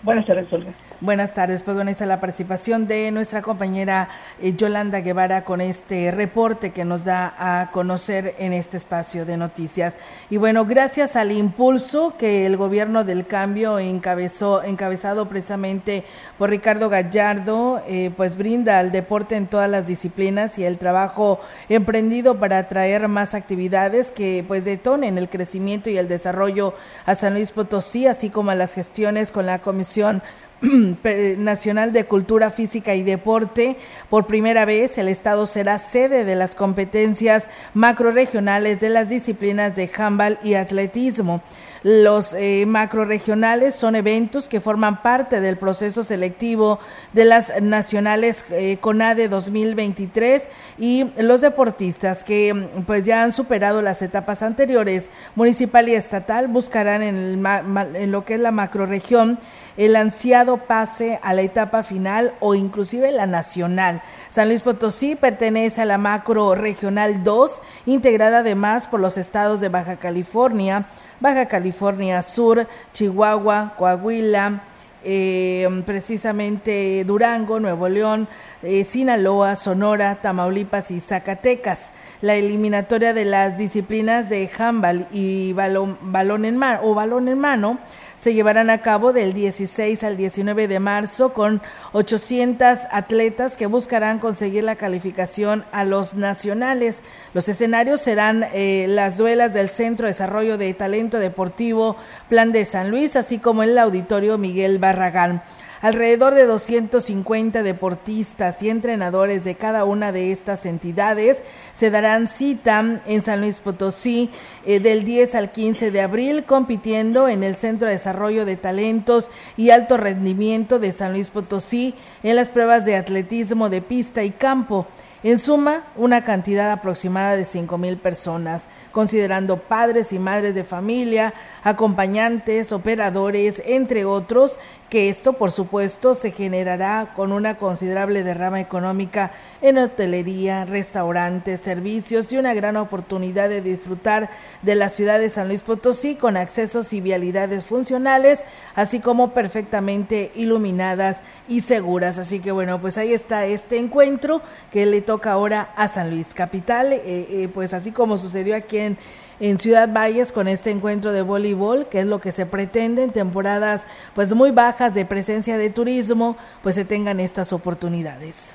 Buenas 0.02 0.26
tardes, 0.26 0.52
Olga. 0.52 0.72
Buenas 1.02 1.34
tardes, 1.34 1.62
pues 1.62 1.74
bueno, 1.74 1.90
está 1.90 2.06
la 2.06 2.20
participación 2.20 2.86
de 2.86 3.10
nuestra 3.10 3.42
compañera 3.42 4.08
eh, 4.40 4.54
Yolanda 4.56 5.00
Guevara 5.00 5.42
con 5.42 5.60
este 5.60 6.12
reporte 6.12 6.70
que 6.70 6.84
nos 6.84 7.04
da 7.04 7.34
a 7.36 7.72
conocer 7.72 8.36
en 8.38 8.52
este 8.52 8.76
espacio 8.76 9.26
de 9.26 9.36
noticias. 9.36 9.96
Y 10.30 10.36
bueno, 10.36 10.64
gracias 10.64 11.16
al 11.16 11.32
impulso 11.32 12.14
que 12.16 12.46
el 12.46 12.56
gobierno 12.56 13.02
del 13.02 13.26
cambio 13.26 13.80
encabezó, 13.80 14.62
encabezado 14.62 15.28
precisamente 15.28 16.04
por 16.38 16.50
Ricardo 16.50 16.88
Gallardo, 16.88 17.82
eh, 17.88 18.12
pues 18.16 18.36
brinda 18.36 18.78
al 18.78 18.92
deporte 18.92 19.34
en 19.34 19.48
todas 19.48 19.68
las 19.68 19.88
disciplinas 19.88 20.56
y 20.60 20.64
el 20.64 20.78
trabajo 20.78 21.40
emprendido 21.68 22.38
para 22.38 22.58
atraer 22.58 23.08
más 23.08 23.34
actividades 23.34 24.12
que 24.12 24.44
pues 24.46 24.64
detonen 24.64 25.18
el 25.18 25.28
crecimiento 25.28 25.90
y 25.90 25.98
el 25.98 26.06
desarrollo 26.06 26.74
a 27.06 27.16
San 27.16 27.34
Luis 27.34 27.50
Potosí, 27.50 28.06
así 28.06 28.30
como 28.30 28.52
a 28.52 28.54
las 28.54 28.72
gestiones 28.72 29.32
con 29.32 29.46
la 29.46 29.58
Comisión 29.58 30.22
Nacional 31.38 31.92
de 31.92 32.04
Cultura 32.04 32.50
Física 32.50 32.94
y 32.94 33.02
Deporte. 33.02 33.76
Por 34.08 34.26
primera 34.26 34.64
vez, 34.64 34.96
el 34.98 35.08
Estado 35.08 35.46
será 35.46 35.78
sede 35.78 36.24
de 36.24 36.36
las 36.36 36.54
competencias 36.54 37.48
macroregionales 37.74 38.78
de 38.80 38.90
las 38.90 39.08
disciplinas 39.08 39.74
de 39.74 39.90
handball 39.96 40.38
y 40.42 40.54
atletismo. 40.54 41.42
Los 41.82 42.34
eh, 42.34 42.64
macroregionales 42.66 43.74
son 43.74 43.96
eventos 43.96 44.48
que 44.48 44.60
forman 44.60 45.02
parte 45.02 45.40
del 45.40 45.56
proceso 45.56 46.04
selectivo 46.04 46.78
de 47.12 47.24
las 47.24 47.60
nacionales 47.60 48.44
eh, 48.50 48.76
CONADE 48.80 49.28
2023 49.28 50.48
y 50.78 51.06
los 51.16 51.40
deportistas 51.40 52.22
que 52.22 52.68
pues 52.86 53.02
ya 53.02 53.22
han 53.22 53.32
superado 53.32 53.82
las 53.82 54.00
etapas 54.02 54.42
anteriores, 54.42 55.10
municipal 55.34 55.88
y 55.88 55.94
estatal, 55.94 56.48
buscarán 56.48 57.02
en, 57.02 57.16
el, 57.16 57.96
en 57.96 58.12
lo 58.12 58.24
que 58.24 58.34
es 58.34 58.40
la 58.40 58.52
macroregión 58.52 59.38
el 59.76 59.96
ansiado 59.96 60.58
pase 60.58 61.18
a 61.22 61.32
la 61.34 61.42
etapa 61.42 61.82
final 61.82 62.34
o 62.40 62.54
inclusive 62.54 63.10
la 63.12 63.26
nacional. 63.26 64.02
San 64.28 64.48
Luis 64.48 64.62
Potosí 64.62 65.16
pertenece 65.16 65.80
a 65.82 65.86
la 65.86 65.98
macro 65.98 66.54
regional 66.54 67.24
2, 67.24 67.60
integrada 67.86 68.38
además 68.38 68.86
por 68.86 69.00
los 69.00 69.16
estados 69.16 69.60
de 69.60 69.68
Baja 69.68 69.96
California, 69.96 70.86
Baja 71.22 71.46
California 71.46 72.20
Sur, 72.20 72.66
Chihuahua, 72.92 73.74
Coahuila, 73.78 74.60
eh, 75.04 75.68
precisamente 75.86 77.04
Durango, 77.04 77.60
Nuevo 77.60 77.88
León, 77.88 78.26
eh, 78.64 78.82
Sinaloa, 78.82 79.54
Sonora, 79.54 80.16
Tamaulipas 80.20 80.90
y 80.90 80.98
Zacatecas. 80.98 81.92
La 82.22 82.34
eliminatoria 82.34 83.14
de 83.14 83.24
las 83.24 83.56
disciplinas 83.56 84.28
de 84.28 84.50
handball 84.58 85.06
y 85.12 85.52
balón, 85.52 85.96
balón 86.02 86.44
en 86.44 86.56
mano 86.56 86.80
o 86.82 86.92
balón 86.92 87.28
en 87.28 87.38
mano 87.38 87.78
se 88.16 88.34
llevarán 88.34 88.70
a 88.70 88.82
cabo 88.82 89.12
del 89.12 89.32
16 89.32 90.04
al 90.04 90.16
19 90.16 90.68
de 90.68 90.80
marzo 90.80 91.32
con 91.32 91.62
800 91.92 92.80
atletas 92.90 93.56
que 93.56 93.66
buscarán 93.66 94.18
conseguir 94.18 94.64
la 94.64 94.76
calificación 94.76 95.64
a 95.72 95.84
los 95.84 96.14
nacionales. 96.14 97.02
Los 97.34 97.48
escenarios 97.48 98.00
serán 98.00 98.44
eh, 98.52 98.86
las 98.88 99.16
duelas 99.16 99.52
del 99.52 99.68
Centro 99.68 100.06
de 100.06 100.12
Desarrollo 100.12 100.58
de 100.58 100.72
Talento 100.74 101.18
Deportivo 101.18 101.96
Plan 102.28 102.52
de 102.52 102.64
San 102.64 102.90
Luis, 102.90 103.16
así 103.16 103.38
como 103.38 103.62
el 103.62 103.78
Auditorio 103.78 104.38
Miguel 104.38 104.78
Barragán. 104.78 105.42
Alrededor 105.82 106.36
de 106.36 106.46
250 106.46 107.64
deportistas 107.64 108.62
y 108.62 108.70
entrenadores 108.70 109.42
de 109.42 109.56
cada 109.56 109.84
una 109.84 110.12
de 110.12 110.30
estas 110.30 110.64
entidades 110.64 111.42
se 111.72 111.90
darán 111.90 112.28
cita 112.28 113.02
en 113.04 113.20
San 113.20 113.40
Luis 113.40 113.58
Potosí 113.58 114.30
eh, 114.64 114.78
del 114.78 115.02
10 115.02 115.34
al 115.34 115.50
15 115.50 115.90
de 115.90 116.00
abril 116.00 116.44
compitiendo 116.44 117.26
en 117.26 117.42
el 117.42 117.56
Centro 117.56 117.88
de 117.88 117.94
Desarrollo 117.94 118.44
de 118.44 118.54
Talentos 118.54 119.28
y 119.56 119.70
Alto 119.70 119.96
Rendimiento 119.96 120.78
de 120.78 120.92
San 120.92 121.14
Luis 121.14 121.30
Potosí 121.30 121.96
en 122.22 122.36
las 122.36 122.48
pruebas 122.48 122.84
de 122.84 122.94
atletismo 122.94 123.68
de 123.68 123.82
pista 123.82 124.22
y 124.22 124.30
campo. 124.30 124.86
En 125.24 125.38
suma, 125.38 125.84
una 125.94 126.24
cantidad 126.24 126.72
aproximada 126.72 127.36
de 127.36 127.44
5 127.44 127.78
mil 127.78 127.96
personas, 127.96 128.64
considerando 128.90 129.58
padres 129.58 130.12
y 130.12 130.18
madres 130.18 130.56
de 130.56 130.64
familia, 130.64 131.32
acompañantes, 131.62 132.72
operadores, 132.72 133.62
entre 133.64 134.04
otros, 134.04 134.58
que 134.90 135.08
esto 135.08 135.34
por 135.34 135.52
supuesto 135.52 136.14
se 136.14 136.32
generará 136.32 137.14
con 137.16 137.32
una 137.32 137.56
considerable 137.56 138.22
derrama 138.22 138.60
económica 138.60 139.32
en 139.62 139.78
hotelería, 139.78 140.66
restaurantes, 140.66 141.60
servicios 141.60 142.30
y 142.30 142.36
una 142.36 142.52
gran 142.52 142.76
oportunidad 142.76 143.48
de 143.48 143.62
disfrutar 143.62 144.28
de 144.60 144.74
la 144.74 144.90
ciudad 144.90 145.18
de 145.18 145.30
San 145.30 145.48
Luis 145.48 145.62
Potosí 145.62 146.16
con 146.16 146.36
accesos 146.36 146.92
y 146.92 147.00
vialidades 147.00 147.64
funcionales, 147.64 148.40
así 148.74 149.00
como 149.00 149.32
perfectamente 149.32 150.30
iluminadas 150.34 151.20
y 151.48 151.60
seguras. 151.60 152.18
Así 152.18 152.40
que 152.40 152.52
bueno, 152.52 152.78
pues 152.78 152.98
ahí 152.98 153.14
está 153.14 153.46
este 153.46 153.78
encuentro 153.78 154.42
que 154.72 154.84
le 154.84 155.00
toca 155.00 155.11
ahora 155.24 155.72
a 155.76 155.88
San 155.88 156.10
Luis 156.10 156.34
Capital, 156.34 156.92
eh, 156.92 157.02
eh, 157.04 157.50
pues 157.52 157.74
así 157.74 157.92
como 157.92 158.18
sucedió 158.18 158.56
aquí 158.56 158.78
en 158.78 158.98
en 159.42 159.58
Ciudad 159.58 159.92
Valles 159.92 160.30
con 160.30 160.46
este 160.46 160.70
encuentro 160.70 161.12
de 161.12 161.20
voleibol, 161.22 161.88
que 161.88 161.98
es 161.98 162.06
lo 162.06 162.20
que 162.20 162.30
se 162.30 162.46
pretende 162.46 163.02
en 163.02 163.10
temporadas 163.10 163.82
pues 164.14 164.32
muy 164.34 164.52
bajas 164.52 164.94
de 164.94 165.04
presencia 165.04 165.58
de 165.58 165.68
turismo, 165.68 166.36
pues 166.62 166.76
se 166.76 166.84
tengan 166.84 167.18
estas 167.18 167.52
oportunidades. 167.52 168.50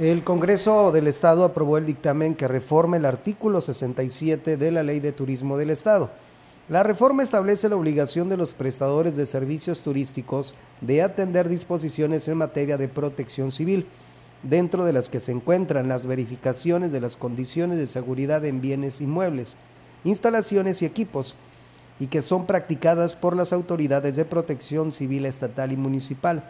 El 0.00 0.24
Congreso 0.24 0.90
del 0.90 1.06
Estado 1.06 1.44
aprobó 1.44 1.78
el 1.78 1.86
dictamen 1.86 2.34
que 2.34 2.48
reforma 2.48 2.96
el 2.96 3.04
artículo 3.04 3.60
67 3.60 4.56
de 4.56 4.72
la 4.72 4.82
Ley 4.82 4.98
de 4.98 5.12
Turismo 5.12 5.56
del 5.56 5.70
Estado. 5.70 6.10
La 6.68 6.82
reforma 6.82 7.22
establece 7.22 7.68
la 7.68 7.76
obligación 7.76 8.28
de 8.28 8.36
los 8.36 8.52
prestadores 8.52 9.16
de 9.16 9.26
servicios 9.26 9.82
turísticos 9.82 10.56
de 10.80 11.02
atender 11.02 11.48
disposiciones 11.48 12.26
en 12.26 12.38
materia 12.38 12.78
de 12.78 12.88
protección 12.88 13.52
civil, 13.52 13.86
dentro 14.42 14.84
de 14.84 14.92
las 14.92 15.08
que 15.08 15.20
se 15.20 15.32
encuentran 15.32 15.88
las 15.88 16.06
verificaciones 16.06 16.92
de 16.92 17.00
las 17.00 17.16
condiciones 17.16 17.78
de 17.78 17.86
seguridad 17.86 18.44
en 18.44 18.60
bienes 18.60 19.00
inmuebles, 19.00 19.56
instalaciones 20.04 20.82
y 20.82 20.86
equipos, 20.86 21.36
y 22.00 22.08
que 22.08 22.22
son 22.22 22.46
practicadas 22.46 23.14
por 23.14 23.36
las 23.36 23.52
autoridades 23.52 24.16
de 24.16 24.24
protección 24.24 24.90
civil 24.90 25.24
estatal 25.26 25.70
y 25.72 25.76
municipal. 25.76 26.42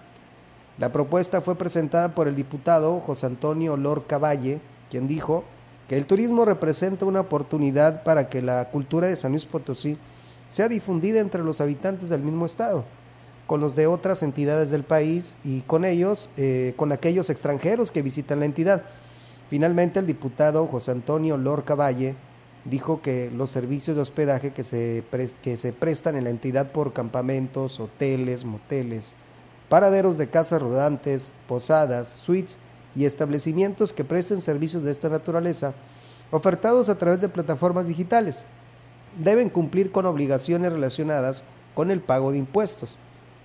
La 0.78 0.90
propuesta 0.90 1.42
fue 1.42 1.56
presentada 1.56 2.14
por 2.14 2.28
el 2.28 2.36
diputado 2.36 2.98
José 3.00 3.26
Antonio 3.26 3.76
Lorca 3.76 4.16
Valle, 4.16 4.60
quien 4.90 5.08
dijo 5.08 5.44
que 5.88 5.98
el 5.98 6.06
turismo 6.06 6.46
representa 6.46 7.04
una 7.04 7.20
oportunidad 7.20 8.02
para 8.04 8.30
que 8.30 8.40
la 8.40 8.70
cultura 8.70 9.08
de 9.08 9.16
San 9.16 9.32
Luis 9.32 9.44
Potosí 9.44 9.98
sea 10.48 10.68
difundida 10.68 11.20
entre 11.20 11.42
los 11.42 11.60
habitantes 11.60 12.08
del 12.08 12.22
mismo 12.22 12.46
estado, 12.46 12.84
con 13.46 13.60
los 13.60 13.76
de 13.76 13.86
otras 13.86 14.22
entidades 14.22 14.70
del 14.70 14.84
país 14.84 15.36
y 15.44 15.60
con 15.62 15.84
ellos, 15.84 16.28
eh, 16.36 16.74
con 16.76 16.92
aquellos 16.92 17.30
extranjeros 17.30 17.90
que 17.90 18.02
visitan 18.02 18.40
la 18.40 18.46
entidad. 18.46 18.84
Finalmente, 19.50 19.98
el 19.98 20.06
diputado 20.06 20.66
José 20.66 20.92
Antonio 20.92 21.36
Lorca 21.36 21.74
Valle 21.74 22.14
dijo 22.64 23.02
que 23.02 23.30
los 23.30 23.50
servicios 23.50 23.96
de 23.96 24.02
hospedaje 24.02 24.52
que 24.52 24.62
se, 24.62 25.04
que 25.42 25.56
se 25.56 25.72
prestan 25.72 26.16
en 26.16 26.24
la 26.24 26.30
entidad 26.30 26.72
por 26.72 26.92
campamentos, 26.92 27.80
hoteles, 27.80 28.44
moteles, 28.44 29.14
paraderos 29.68 30.16
de 30.16 30.28
casas 30.28 30.62
rodantes, 30.62 31.32
posadas, 31.48 32.08
suites 32.08 32.58
y 32.94 33.04
establecimientos 33.04 33.92
que 33.92 34.04
presten 34.04 34.40
servicios 34.40 34.84
de 34.84 34.92
esta 34.92 35.08
naturaleza, 35.08 35.74
ofertados 36.30 36.88
a 36.88 36.96
través 36.96 37.20
de 37.20 37.28
plataformas 37.28 37.88
digitales, 37.88 38.44
deben 39.22 39.50
cumplir 39.50 39.90
con 39.90 40.06
obligaciones 40.06 40.72
relacionadas 40.72 41.44
con 41.74 41.90
el 41.90 42.00
pago 42.00 42.32
de 42.32 42.38
impuestos 42.38 42.96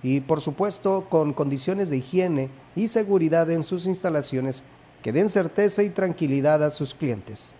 y, 0.02 0.20
por 0.20 0.40
supuesto, 0.40 1.06
con 1.08 1.32
condiciones 1.32 1.90
de 1.90 1.98
higiene 1.98 2.50
y 2.76 2.88
seguridad 2.88 3.50
en 3.50 3.64
sus 3.64 3.86
instalaciones 3.86 4.62
que 5.02 5.12
den 5.12 5.28
certeza 5.28 5.82
y 5.82 5.90
tranquilidad 5.90 6.62
a 6.62 6.70
sus 6.70 6.94
clientes. 6.94 7.54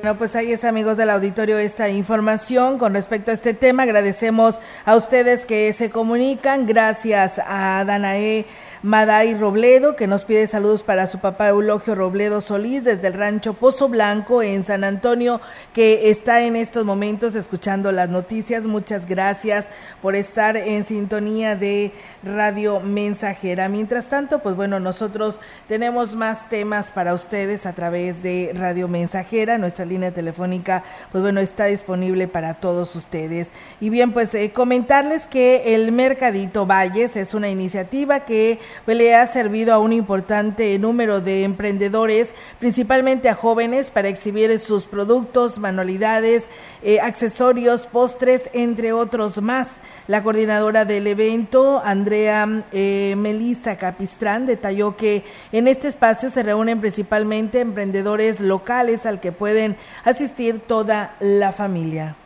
Bueno, 0.00 0.16
pues 0.16 0.34
ahí 0.34 0.50
es 0.50 0.64
amigos 0.64 0.96
del 0.96 1.10
auditorio 1.10 1.58
esta 1.58 1.90
información 1.90 2.78
con 2.78 2.94
respecto 2.94 3.30
a 3.30 3.34
este 3.34 3.52
tema. 3.52 3.82
Agradecemos 3.82 4.58
a 4.86 4.96
ustedes 4.96 5.44
que 5.44 5.70
se 5.74 5.90
comunican. 5.90 6.66
Gracias 6.66 7.38
a 7.38 7.84
Danae 7.86 8.46
Maday 8.84 9.32
Robledo, 9.32 9.96
que 9.96 10.06
nos 10.06 10.26
pide 10.26 10.46
saludos 10.46 10.82
para 10.82 11.06
su 11.06 11.18
papá 11.18 11.48
Eulogio 11.48 11.94
Robledo 11.94 12.42
Solís 12.42 12.84
desde 12.84 13.06
el 13.06 13.14
rancho 13.14 13.54
Pozo 13.54 13.88
Blanco 13.88 14.42
en 14.42 14.62
San 14.62 14.84
Antonio, 14.84 15.40
que 15.72 16.10
está 16.10 16.42
en 16.42 16.54
estos 16.54 16.84
momentos 16.84 17.34
escuchando 17.34 17.92
las 17.92 18.10
noticias. 18.10 18.64
Muchas 18.64 19.06
gracias 19.06 19.70
por 20.02 20.14
estar 20.16 20.58
en 20.58 20.84
sintonía 20.84 21.56
de 21.56 21.92
Radio 22.22 22.78
Mensajera. 22.80 23.70
Mientras 23.70 24.08
tanto, 24.10 24.40
pues 24.40 24.54
bueno, 24.54 24.78
nosotros 24.80 25.40
tenemos 25.66 26.14
más 26.14 26.50
temas 26.50 26.92
para 26.92 27.14
ustedes 27.14 27.64
a 27.64 27.72
través 27.72 28.22
de 28.22 28.52
Radio 28.54 28.86
Mensajera. 28.86 29.56
Nuestra 29.56 29.86
línea 29.86 30.12
telefónica, 30.12 30.84
pues 31.10 31.22
bueno, 31.22 31.40
está 31.40 31.64
disponible 31.64 32.28
para 32.28 32.52
todos 32.52 32.94
ustedes. 32.96 33.48
Y 33.80 33.88
bien, 33.88 34.12
pues 34.12 34.34
eh, 34.34 34.52
comentarles 34.52 35.26
que 35.26 35.74
el 35.74 35.90
Mercadito 35.90 36.66
Valles 36.66 37.16
es 37.16 37.32
una 37.32 37.48
iniciativa 37.48 38.20
que 38.26 38.58
pues, 38.84 38.96
le 38.96 39.14
ha 39.14 39.26
servido 39.26 39.74
a 39.74 39.78
un 39.78 39.92
importante 39.92 40.78
número 40.78 41.20
de 41.20 41.44
emprendedores, 41.44 42.32
principalmente 42.58 43.28
a 43.28 43.34
jóvenes, 43.34 43.90
para 43.90 44.08
exhibir 44.08 44.58
sus 44.58 44.86
productos, 44.86 45.58
manualidades, 45.58 46.48
eh, 46.82 47.00
accesorios, 47.00 47.86
postres, 47.86 48.50
entre 48.52 48.92
otros 48.92 49.40
más. 49.40 49.80
La 50.06 50.22
coordinadora 50.22 50.84
del 50.84 51.06
evento, 51.06 51.80
Andrea 51.84 52.64
eh, 52.72 53.14
Melissa 53.16 53.76
Capistrán, 53.76 54.46
detalló 54.46 54.96
que 54.96 55.24
en 55.52 55.68
este 55.68 55.88
espacio 55.88 56.30
se 56.30 56.42
reúnen 56.42 56.80
principalmente 56.80 57.60
emprendedores 57.60 58.40
locales 58.40 59.06
al 59.06 59.20
que 59.20 59.32
pueden 59.32 59.76
asistir 60.04 60.60
toda 60.60 61.16
la 61.20 61.52
familia. 61.52 62.16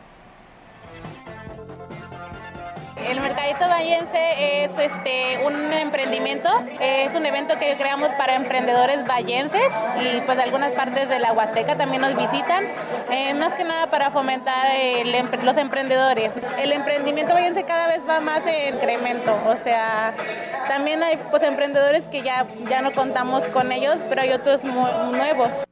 El 3.07 3.21
Mercadito 3.21 3.67
Vallense 3.67 4.63
es 4.63 4.71
este 4.77 5.39
un 5.45 5.73
emprendimiento, 5.73 6.49
es 6.79 7.13
un 7.15 7.25
evento 7.25 7.57
que 7.57 7.75
creamos 7.77 8.09
para 8.17 8.35
emprendedores 8.35 9.05
vallenses 9.07 9.69
y 10.01 10.21
pues 10.21 10.37
algunas 10.37 10.71
partes 10.73 11.07
de 11.09 11.19
la 11.19 11.31
Huasteca 11.31 11.75
también 11.75 12.01
nos 12.01 12.15
visitan, 12.15 12.65
eh, 13.09 13.33
más 13.33 13.53
que 13.53 13.63
nada 13.63 13.87
para 13.87 14.11
fomentar 14.11 14.67
los 15.43 15.57
emprendedores. 15.57 16.33
El 16.59 16.71
emprendimiento 16.71 17.33
vallense 17.33 17.63
cada 17.63 17.87
vez 17.87 18.01
va 18.07 18.19
más 18.19 18.41
en 18.45 18.75
incremento, 18.75 19.35
o 19.45 19.57
sea, 19.57 20.13
también 20.67 21.01
hay 21.01 21.17
pues 21.31 21.43
emprendedores 21.43 22.03
que 22.05 22.21
ya, 22.21 22.45
ya 22.69 22.81
no 22.81 22.91
contamos 22.91 23.47
con 23.47 23.71
ellos, 23.71 23.97
pero 24.09 24.21
hay 24.21 24.31
otros 24.33 24.63
nuevos. 24.63 25.65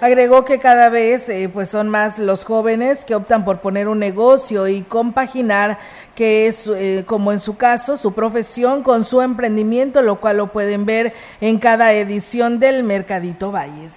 Agregó 0.00 0.46
que 0.46 0.58
cada 0.58 0.88
vez 0.88 1.28
eh, 1.28 1.50
pues 1.52 1.68
son 1.68 1.90
más 1.90 2.18
los 2.18 2.46
jóvenes 2.46 3.04
que 3.04 3.14
optan 3.14 3.44
por 3.44 3.60
poner 3.60 3.86
un 3.86 3.98
negocio 3.98 4.66
y 4.66 4.80
compaginar 4.80 5.78
que 6.20 6.48
es 6.48 6.66
eh, 6.66 7.04
como 7.06 7.32
en 7.32 7.38
su 7.38 7.56
caso 7.56 7.96
su 7.96 8.12
profesión 8.12 8.82
con 8.82 9.06
su 9.06 9.22
emprendimiento, 9.22 10.02
lo 10.02 10.20
cual 10.20 10.36
lo 10.36 10.52
pueden 10.52 10.84
ver 10.84 11.14
en 11.40 11.58
cada 11.58 11.94
edición 11.94 12.58
del 12.58 12.84
Mercadito 12.84 13.50
Valles. 13.50 13.94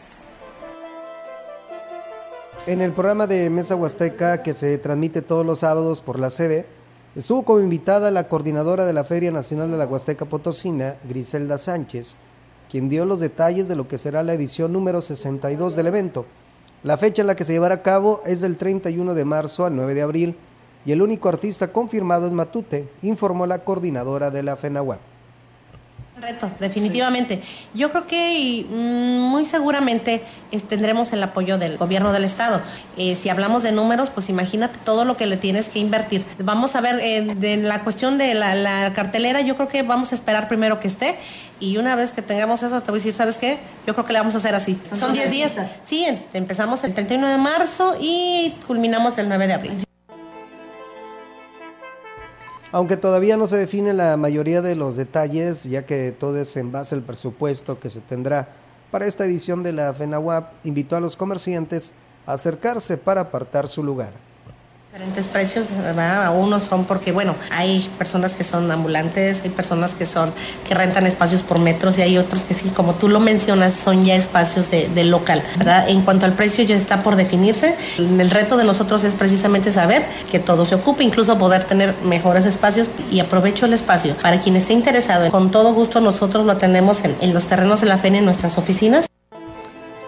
En 2.66 2.80
el 2.80 2.94
programa 2.94 3.28
de 3.28 3.50
Mesa 3.50 3.76
Huasteca 3.76 4.42
que 4.42 4.54
se 4.54 4.78
transmite 4.78 5.22
todos 5.22 5.46
los 5.46 5.60
sábados 5.60 6.00
por 6.00 6.18
la 6.18 6.30
CB, 6.30 6.64
estuvo 7.14 7.44
como 7.44 7.60
invitada 7.60 8.10
la 8.10 8.30
coordinadora 8.30 8.86
de 8.86 8.94
la 8.94 9.04
Feria 9.04 9.34
Nacional 9.34 9.70
de 9.70 9.76
la 9.76 9.86
Huasteca 9.86 10.24
Potosina, 10.24 10.96
Griselda 11.04 11.58
Sánchez, 11.58 12.16
quien 12.72 12.88
dio 12.88 13.04
los 13.04 13.20
detalles 13.20 13.68
de 13.68 13.76
lo 13.76 13.90
que 13.90 13.98
será 13.98 14.24
la 14.24 14.34
edición 14.34 14.72
número 14.72 15.02
62 15.02 15.76
del 15.76 15.88
evento. 15.88 16.26
La 16.84 16.96
fecha 16.96 17.22
en 17.22 17.28
la 17.28 17.36
que 17.36 17.44
se 17.44 17.52
llevará 17.52 17.76
a 17.76 17.82
cabo 17.82 18.22
es 18.26 18.40
del 18.40 18.56
31 18.56 19.14
de 19.14 19.26
marzo 19.26 19.66
al 19.66 19.76
9 19.76 19.94
de 19.94 20.02
abril 20.02 20.38
y 20.86 20.92
el 20.92 21.02
único 21.02 21.30
artista 21.30 21.72
confirmado 21.72 22.28
es 22.28 22.34
Matute, 22.34 22.88
informó 23.02 23.46
la 23.46 23.60
coordinadora 23.60 24.32
de 24.32 24.44
la 24.44 24.56
FENAWAP 24.56 25.00
reto, 26.24 26.50
definitivamente. 26.60 27.42
Yo 27.74 27.92
creo 27.92 28.08
que 28.08 28.66
mm, 28.70 29.20
muy 29.20 29.46
seguramente 29.46 30.24
tendremos 30.70 31.14
el 31.14 31.22
apoyo 31.22 31.58
del 31.58 31.78
gobierno 31.78 32.12
del 32.12 32.24
estado. 32.24 32.62
Eh, 32.98 33.16
si 33.16 33.30
hablamos 33.30 33.64
de 33.64 33.72
números, 33.72 34.10
pues 34.10 34.30
imagínate 34.30 34.80
todo 34.84 35.06
lo 35.06 35.18
que 35.18 35.26
le 35.26 35.38
tienes 35.38 35.70
que 35.70 35.80
invertir. 35.80 36.26
Vamos 36.40 36.76
a 36.76 36.82
ver, 36.82 37.00
en 37.00 37.44
eh, 37.44 37.58
la 37.58 37.84
cuestión 37.84 38.18
de 38.18 38.34
la, 38.34 38.92
cartelera, 38.96 39.42
yo 39.42 39.56
creo 39.56 39.68
que 39.68 39.84
vamos 39.84 40.12
a 40.12 40.16
esperar 40.16 40.48
primero 40.48 40.80
que 40.80 40.88
esté 40.88 41.16
y 41.60 41.78
una 41.78 41.96
vez 41.96 42.12
que 42.12 42.22
tengamos 42.22 42.64
eso, 42.64 42.82
te 42.82 42.92
voy 42.92 42.98
a 42.98 43.00
decir, 43.00 43.14
¿sabes 43.14 43.38
qué? 43.38 43.58
Yo 43.86 43.94
creo 43.94 44.06
que 44.06 44.14
le 44.14 44.20
vamos 44.20 44.36
a 44.36 44.38
hacer 44.38 44.56
así. 44.56 44.80
Son 44.84 45.14
10 45.14 45.32
días. 45.32 45.56
Sí, 45.86 46.06
empezamos 46.34 46.84
el 46.84 46.94
31 46.94 47.28
de 47.28 47.38
marzo 47.38 47.96
y 48.00 48.54
culminamos 48.68 49.18
el 49.18 49.28
9 49.28 49.48
de 49.48 49.54
abril. 49.54 49.93
Aunque 52.74 52.98
todavía 52.98 53.38
no 53.38 53.48
se 53.48 53.56
define 53.56 53.94
la 53.94 54.18
mayoría 54.18 54.64
de 54.64 54.76
los 54.76 54.96
detalles, 54.96 55.64
ya 55.64 55.86
que 55.86 56.12
todo 56.12 56.42
es 56.42 56.58
en 56.58 56.72
base 56.72 56.96
al 56.96 57.04
presupuesto 57.04 57.80
que 57.80 57.92
se 57.92 58.00
tendrá 58.00 58.48
para 58.90 59.06
esta 59.06 59.26
edición 59.26 59.62
de 59.62 59.74
la 59.74 59.94
FENAWAP, 59.94 60.54
invitó 60.64 60.96
a 60.96 61.00
los 61.00 61.16
comerciantes 61.16 61.92
a 62.26 62.34
acercarse 62.34 62.98
para 62.98 63.22
apartar 63.22 63.68
su 63.68 63.84
lugar 63.84 64.14
diferentes 64.94 65.28
precios, 65.28 65.70
¿verdad? 65.82 66.32
unos 66.38 66.62
son 66.62 66.86
porque, 66.86 67.12
bueno, 67.12 67.34
hay 67.50 67.90
personas 67.98 68.36
que 68.36 68.44
son 68.44 68.70
ambulantes, 68.70 69.42
hay 69.44 69.50
personas 69.50 69.96
que 69.96 70.06
son, 70.06 70.32
que 70.68 70.76
rentan 70.76 71.08
espacios 71.08 71.42
por 71.42 71.58
metros 71.58 71.98
y 71.98 72.04
hay 72.04 72.20
otros 72.20 72.44
que 72.44 72.54
sí, 72.54 72.70
como 72.70 72.94
tú 72.94 73.10
lo 73.10 73.20
mencionas, 73.20 73.74
son 73.74 74.04
ya 74.04 74.14
espacios 74.16 74.70
de, 74.70 75.04
local, 75.06 75.42
¿verdad? 75.58 75.90
En 75.90 76.04
cuanto 76.04 76.28
al 76.28 76.34
precio 76.34 76.64
ya 76.64 76.76
está 76.76 77.02
por 77.02 77.16
definirse, 77.16 77.76
el 77.98 78.30
reto 78.30 78.56
de 78.56 78.66
nosotros 78.66 79.04
es 79.04 79.16
precisamente 79.16 79.72
saber 79.72 80.06
que 80.30 80.38
todo 80.38 80.64
se 80.64 80.76
ocupe, 80.76 81.04
incluso 81.04 81.40
poder 81.40 81.64
tener 81.64 81.96
mejores 82.04 82.46
espacios 82.46 82.88
y 83.12 83.20
aprovecho 83.20 83.66
el 83.66 83.74
espacio 83.74 84.16
para 84.22 84.40
quien 84.40 84.56
esté 84.56 84.74
interesado, 84.74 85.32
con 85.32 85.50
todo 85.50 85.74
gusto 85.74 86.02
nosotros 86.02 86.46
lo 86.46 86.58
tenemos 86.58 87.04
en, 87.04 87.16
en 87.20 87.34
los 87.34 87.48
terrenos 87.48 87.82
de 87.82 87.88
la 87.88 87.98
FENE 87.98 88.20
en 88.20 88.26
nuestras 88.26 88.60
oficinas. 88.60 89.08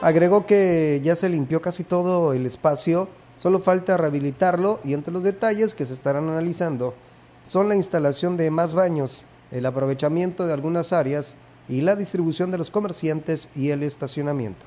Agregó 0.03 0.45
que 0.45 1.01
ya 1.03 1.15
se 1.15 1.27
limpió 1.27 1.59
casi 1.59 1.83
todo 1.83 2.33
el 2.33 2.45
espacio 2.45 3.09
Solo 3.37 3.59
falta 3.59 3.97
rehabilitarlo 3.97 4.79
y 4.83 4.93
entre 4.93 5.13
los 5.13 5.23
detalles 5.23 5.73
que 5.73 5.85
se 5.85 5.93
estarán 5.93 6.29
analizando 6.29 6.93
son 7.47 7.69
la 7.69 7.75
instalación 7.75 8.37
de 8.37 8.49
más 8.49 8.73
baños, 8.73 9.25
el 9.51 9.65
aprovechamiento 9.65 10.47
de 10.47 10.53
algunas 10.53 10.93
áreas 10.93 11.35
y 11.69 11.81
la 11.81 11.95
distribución 11.95 12.51
de 12.51 12.57
los 12.57 12.71
comerciantes 12.71 13.49
y 13.55 13.69
el 13.69 13.83
estacionamiento. 13.83 14.65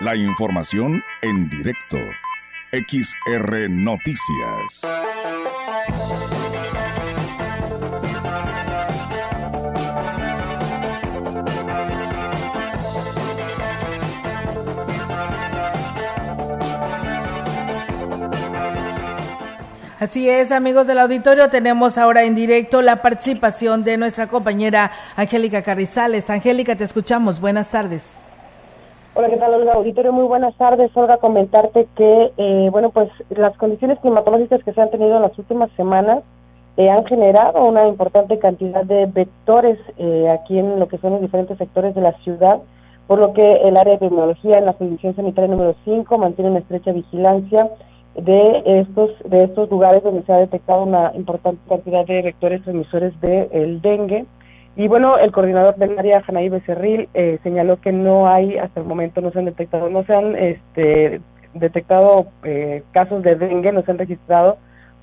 La 0.00 0.16
información 0.16 1.02
en 1.20 1.50
directo. 1.50 1.98
XR 2.72 3.68
Noticias. 3.68 4.86
Así 20.00 20.30
es, 20.30 20.50
amigos 20.50 20.86
del 20.86 20.98
auditorio, 20.98 21.50
tenemos 21.50 21.98
ahora 21.98 22.22
en 22.22 22.34
directo 22.34 22.80
la 22.80 23.02
participación 23.02 23.84
de 23.84 23.98
nuestra 23.98 24.28
compañera 24.28 24.92
Angélica 25.14 25.60
Carrizales. 25.60 26.30
Angélica, 26.30 26.74
te 26.74 26.84
escuchamos. 26.84 27.38
Buenas 27.38 27.70
tardes. 27.70 28.18
Hola, 29.12 29.28
¿qué 29.28 29.36
tal, 29.36 29.52
Olga? 29.52 29.74
Auditorio, 29.74 30.10
muy 30.10 30.24
buenas 30.24 30.56
tardes. 30.56 30.90
Olga, 30.96 31.18
comentarte 31.18 31.86
que, 31.96 32.32
eh, 32.34 32.68
bueno, 32.72 32.88
pues 32.88 33.10
las 33.28 33.54
condiciones 33.58 33.98
climatológicas 33.98 34.64
que 34.64 34.72
se 34.72 34.80
han 34.80 34.90
tenido 34.90 35.16
en 35.16 35.20
las 35.22 35.38
últimas 35.38 35.70
semanas 35.72 36.20
eh, 36.78 36.88
han 36.88 37.04
generado 37.04 37.62
una 37.64 37.86
importante 37.86 38.38
cantidad 38.38 38.84
de 38.84 39.04
vectores 39.04 39.78
eh, 39.98 40.30
aquí 40.30 40.58
en 40.58 40.80
lo 40.80 40.88
que 40.88 40.96
son 40.96 41.12
los 41.12 41.20
diferentes 41.20 41.58
sectores 41.58 41.94
de 41.94 42.00
la 42.00 42.12
ciudad, 42.24 42.60
por 43.06 43.18
lo 43.18 43.34
que 43.34 43.52
el 43.68 43.76
área 43.76 43.90
de 43.90 43.96
epidemiología 43.96 44.56
en 44.56 44.64
la 44.64 44.72
División 44.80 45.14
Sanitaria 45.14 45.50
número 45.50 45.74
5 45.84 46.16
mantiene 46.16 46.52
una 46.52 46.60
estrecha 46.60 46.90
vigilancia 46.90 47.68
de 48.14 48.62
estos 48.80 49.10
de 49.24 49.44
estos 49.44 49.70
lugares 49.70 50.02
donde 50.02 50.22
se 50.22 50.32
ha 50.32 50.40
detectado 50.40 50.82
una 50.82 51.12
importante 51.14 51.60
cantidad 51.68 52.04
de 52.06 52.22
vectores 52.22 52.62
transmisores 52.62 53.18
del 53.20 53.80
dengue. 53.80 54.26
Y 54.76 54.88
bueno 54.88 55.18
el 55.18 55.32
coordinador 55.32 55.76
del 55.76 55.98
área 55.98 56.22
Janaí 56.22 56.48
Becerril 56.48 57.08
eh, 57.14 57.38
señaló 57.42 57.80
que 57.80 57.92
no 57.92 58.28
hay 58.28 58.56
hasta 58.56 58.80
el 58.80 58.86
momento 58.86 59.20
no 59.20 59.30
se 59.30 59.38
han 59.38 59.44
detectado 59.44 59.90
no 59.90 60.04
se 60.04 60.14
han 60.14 60.36
este 60.36 61.20
detectado 61.54 62.26
eh, 62.44 62.82
casos 62.92 63.22
de 63.22 63.34
dengue 63.36 63.72
no 63.72 63.82
se 63.82 63.90
han 63.90 63.98
registrado 63.98 64.58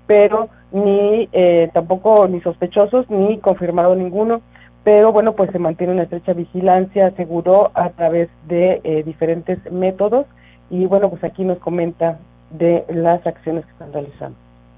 pero 0.05 0.49
ni 0.72 1.28
eh, 1.32 1.70
tampoco 1.74 2.28
ni 2.28 2.41
sospechosos 2.41 3.10
ni 3.10 3.39
confirmado 3.39 3.95
ninguno. 3.95 4.41
Pero 4.84 5.12
bueno 5.12 5.34
pues 5.34 5.51
se 5.51 5.60
mantiene 5.60 5.93
una 5.93 6.03
estrecha 6.03 6.32
vigilancia 6.32 7.08
aseguró 7.08 7.72
a 7.74 7.89
través 7.89 8.30
de 8.47 9.03
diferentes 9.05 9.60
métodos. 9.70 10.26
Y 10.70 10.86
bueno 10.86 11.10
pues 11.10 11.22
aquí 11.26 11.43
nos 11.43 11.60
comenta 11.60 12.20
de 12.52 12.86
las 12.89 13.26
acciones 13.26 13.66
que 13.66 13.72
están 13.72 13.93
realizando. 13.93 14.38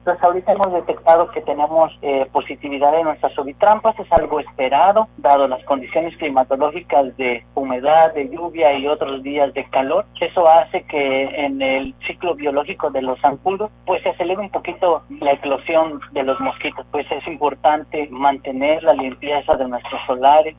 Pues 0.10 0.24
ahorita 0.24 0.54
hemos 0.54 0.72
detectado 0.74 1.30
que 1.30 1.42
tenemos 1.42 1.92
eh, 2.02 2.26
positividad 2.32 2.98
en 2.98 3.04
nuestras 3.04 3.38
ovitrampas, 3.38 4.00
es 4.00 4.12
algo 4.12 4.40
esperado, 4.40 5.08
dado 5.18 5.48
las 5.48 5.64
condiciones 5.66 6.16
climatológicas 6.18 7.16
de 7.18 7.44
humedad, 7.54 8.14
de 8.14 8.30
lluvia 8.30 8.74
y 8.80 8.88
otros 8.88 9.22
días 9.22 9.54
de 9.54 9.66
calor. 9.66 10.06
Eso 10.20 10.50
hace 10.50 10.84
que 10.84 11.46
en 11.46 11.62
el 11.62 11.94
ciclo 12.08 12.34
biológico 12.34 12.90
de 12.90 13.02
los 13.02 13.20
zancudos, 13.20 13.70
pues 13.86 14.02
se 14.02 14.10
acelere 14.10 14.40
un 14.40 14.50
poquito 14.50 15.04
la 15.20 15.34
eclosión 15.34 16.00
de 16.14 16.24
los 16.24 16.40
mosquitos. 16.40 16.86
Pues 16.92 17.06
es 17.12 17.28
importante 17.28 18.08
mantener 18.10 18.82
la 18.84 18.94
limpieza 18.94 19.54
de 19.58 19.68
nuestros 19.68 20.02
solares, 20.08 20.56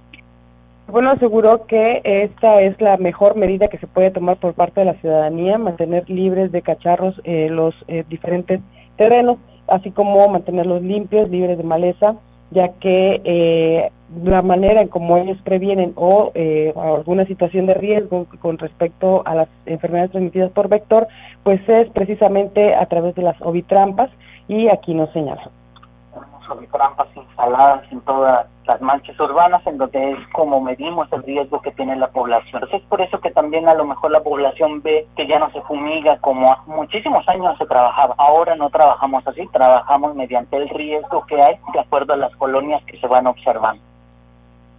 bueno, 0.91 1.11
aseguró 1.11 1.67
que 1.67 2.01
esta 2.05 2.61
es 2.61 2.81
la 2.81 2.97
mejor 2.97 3.37
medida 3.37 3.69
que 3.69 3.79
se 3.79 3.87
puede 3.87 4.11
tomar 4.11 4.37
por 4.37 4.55
parte 4.55 4.81
de 4.81 4.87
la 4.87 4.95
ciudadanía, 4.95 5.59
mantener 5.59 6.09
libres 6.09 6.53
de 6.53 6.63
cacharros 6.63 7.21
eh, 7.25 7.49
los 7.51 7.75
eh, 7.89 8.05
diferentes 8.09 8.61
terrenos, 8.97 9.39
así 9.69 9.91
como 9.91 10.29
mantenerlos 10.29 10.83
limpios, 10.83 11.31
libres 11.31 11.59
de 11.59 11.65
maleza, 11.65 12.17
ya 12.51 12.69
que 12.81 13.21
eh, 13.25 13.91
la 14.25 14.43
manera 14.43 14.83
en 14.83 14.89
cómo 14.89 15.17
ellos 15.17 15.39
previenen 15.45 15.93
o 15.95 16.33
eh, 16.35 16.73
alguna 16.77 17.25
situación 17.27 17.67
de 17.67 17.75
riesgo 17.75 18.27
con 18.41 18.59
respecto 18.59 19.23
a 19.25 19.35
las 19.35 19.49
enfermedades 19.67 20.11
transmitidas 20.11 20.51
por 20.51 20.69
vector, 20.69 21.07
pues 21.45 21.61
es 21.69 21.89
precisamente 21.91 22.75
a 22.75 22.87
través 22.87 23.15
de 23.15 23.23
las 23.23 23.41
ovitrampas 23.41 24.11
y 24.49 24.69
aquí 24.69 24.95
nos 24.95 25.13
señala. 25.13 25.51
Tenemos 26.51 26.59
ovitrampas 26.59 27.09
instaladas 27.15 27.93
en 27.93 28.01
todas 28.01 28.47
las 28.67 28.81
manchas 28.81 29.19
urbanas 29.21 29.65
en 29.67 29.79
donde 29.79 30.13
es 30.13 30.19
como 30.33 30.61
medimos 30.61 31.11
el 31.13 31.23
riesgo 31.23 31.61
que 31.61 31.71
tiene 31.73 31.97
la 31.97 32.09
población. 32.09 32.55
Entonces 32.55 32.83
es 32.83 32.89
por 32.89 33.01
eso 33.01 33.21
que 33.21 33.31
también 33.31 33.69
a 33.69 33.75
lo 33.75 33.85
mejor 33.85 34.11
la 34.11 34.23
población 34.23 34.83
ve 34.83 35.07
que 35.17 35.27
ya 35.27 35.39
no 35.39 35.51
se 35.53 35.61
fumiga 35.63 36.19
como 36.19 36.53
hace 36.53 36.71
muchísimos 36.71 37.29
años 37.29 37.57
se 37.59 37.67
trabajaba. 37.67 38.15
Ahora 38.19 38.57
no 38.57 38.69
trabajamos 38.71 39.27
así, 39.27 39.47
trabajamos 39.53 40.15
mediante 40.15 40.57
el 40.57 40.69
riesgo 40.69 41.25
que 41.27 41.41
hay 41.41 41.57
de 41.73 41.81
acuerdo 41.81 42.15
a 42.15 42.17
las 42.17 42.35
colonias 42.37 42.83
que 42.85 42.99
se 42.99 43.07
van 43.07 43.27
observando. 43.27 43.90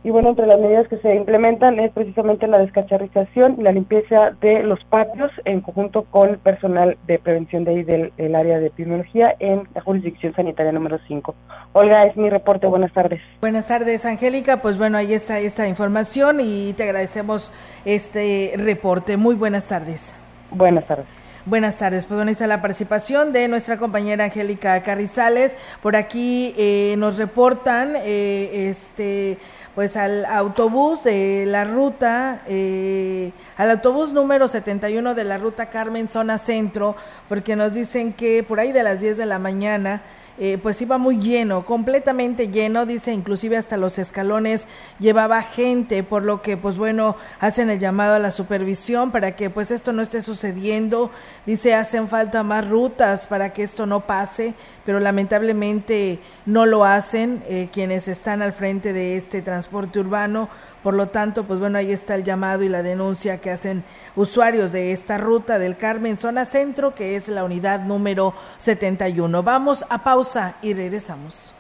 Y 0.03 0.09
bueno, 0.09 0.29
entre 0.29 0.47
las 0.47 0.59
medidas 0.59 0.87
que 0.87 0.97
se 0.97 1.13
implementan 1.13 1.79
es 1.79 1.91
precisamente 1.91 2.47
la 2.47 2.57
descacharrización 2.57 3.57
y 3.59 3.63
la 3.63 3.71
limpieza 3.71 4.31
de 4.41 4.63
los 4.63 4.83
patios 4.85 5.31
en 5.45 5.61
conjunto 5.61 6.05
con 6.05 6.29
el 6.29 6.37
personal 6.39 6.97
de 7.05 7.19
prevención 7.19 7.65
de 7.65 7.71
ahí 7.71 7.83
del, 7.83 8.11
del 8.17 8.33
área 8.33 8.59
de 8.59 8.67
epidemiología 8.67 9.35
en 9.37 9.67
la 9.75 9.81
jurisdicción 9.81 10.33
sanitaria 10.33 10.71
número 10.71 10.97
5. 11.07 11.35
Olga, 11.73 12.05
es 12.07 12.17
mi 12.17 12.31
reporte. 12.31 12.65
Buenas 12.65 12.91
tardes. 12.93 13.21
Buenas 13.41 13.67
tardes, 13.67 14.03
Angélica. 14.05 14.57
Pues 14.57 14.79
bueno, 14.79 14.97
ahí 14.97 15.13
está 15.13 15.37
esta 15.37 15.67
información 15.67 16.39
y 16.41 16.73
te 16.73 16.83
agradecemos 16.83 17.53
este 17.85 18.53
reporte. 18.57 19.17
Muy 19.17 19.35
buenas 19.35 19.67
tardes. 19.67 20.15
Buenas 20.49 20.87
tardes. 20.87 21.07
Buenas 21.45 21.79
tardes, 21.79 22.05
pues 22.05 22.17
bueno, 22.17 22.29
está 22.29 22.45
la 22.45 22.61
participación 22.61 23.31
de 23.31 23.47
nuestra 23.47 23.77
compañera 23.77 24.25
Angélica 24.25 24.83
Carrizales. 24.83 25.55
Por 25.81 25.95
aquí 25.95 26.53
eh, 26.55 26.93
nos 26.99 27.17
reportan 27.17 27.95
eh, 27.95 28.69
este 28.69 29.39
pues 29.75 29.95
al 29.95 30.25
autobús 30.25 31.03
de 31.03 31.45
la 31.47 31.63
ruta, 31.65 32.41
eh, 32.47 33.31
al 33.57 33.71
autobús 33.71 34.11
número 34.11 34.47
71 34.47 35.15
de 35.15 35.23
la 35.23 35.37
ruta 35.37 35.69
Carmen 35.69 36.09
Zona 36.09 36.37
Centro, 36.37 36.95
porque 37.29 37.55
nos 37.55 37.73
dicen 37.73 38.13
que 38.13 38.43
por 38.43 38.59
ahí 38.59 38.71
de 38.71 38.83
las 38.83 38.99
10 38.99 39.17
de 39.17 39.25
la 39.25 39.39
mañana, 39.39 40.01
eh, 40.43 40.57
pues 40.57 40.81
iba 40.81 40.97
muy 40.97 41.19
lleno, 41.19 41.65
completamente 41.65 42.47
lleno, 42.47 42.87
dice 42.87 43.13
inclusive 43.13 43.57
hasta 43.57 43.77
los 43.77 43.99
escalones 43.99 44.65
llevaba 44.99 45.43
gente, 45.43 46.01
por 46.01 46.23
lo 46.23 46.41
que 46.41 46.57
pues 46.57 46.79
bueno, 46.79 47.15
hacen 47.39 47.69
el 47.69 47.77
llamado 47.77 48.15
a 48.15 48.19
la 48.19 48.31
supervisión 48.31 49.11
para 49.11 49.35
que 49.35 49.51
pues 49.51 49.69
esto 49.69 49.93
no 49.93 50.01
esté 50.01 50.23
sucediendo, 50.23 51.11
dice 51.45 51.75
hacen 51.75 52.07
falta 52.07 52.41
más 52.41 52.67
rutas 52.67 53.27
para 53.27 53.53
que 53.53 53.61
esto 53.61 53.85
no 53.85 54.07
pase, 54.07 54.55
pero 54.83 54.99
lamentablemente 54.99 56.19
no 56.47 56.65
lo 56.65 56.85
hacen 56.85 57.43
eh, 57.47 57.69
quienes 57.71 58.07
están 58.07 58.41
al 58.41 58.53
frente 58.53 58.93
de 58.93 59.17
este 59.17 59.43
transporte 59.43 59.99
urbano, 59.99 60.49
por 60.83 60.93
lo 60.93 61.09
tanto, 61.09 61.43
pues 61.45 61.59
bueno, 61.59 61.77
ahí 61.77 61.91
está 61.91 62.15
el 62.15 62.23
llamado 62.23 62.63
y 62.63 62.69
la 62.69 62.83
denuncia 62.83 63.39
que 63.39 63.51
hacen 63.51 63.83
usuarios 64.15 64.71
de 64.71 64.91
esta 64.91 65.17
ruta 65.17 65.59
del 65.59 65.77
Carmen, 65.77 66.17
zona 66.17 66.45
centro, 66.45 66.95
que 66.95 67.15
es 67.15 67.27
la 67.27 67.43
unidad 67.43 67.81
número 67.81 68.33
71. 68.57 69.43
Vamos 69.43 69.85
a 69.89 70.03
pausa 70.03 70.55
y 70.61 70.73
regresamos. 70.73 71.53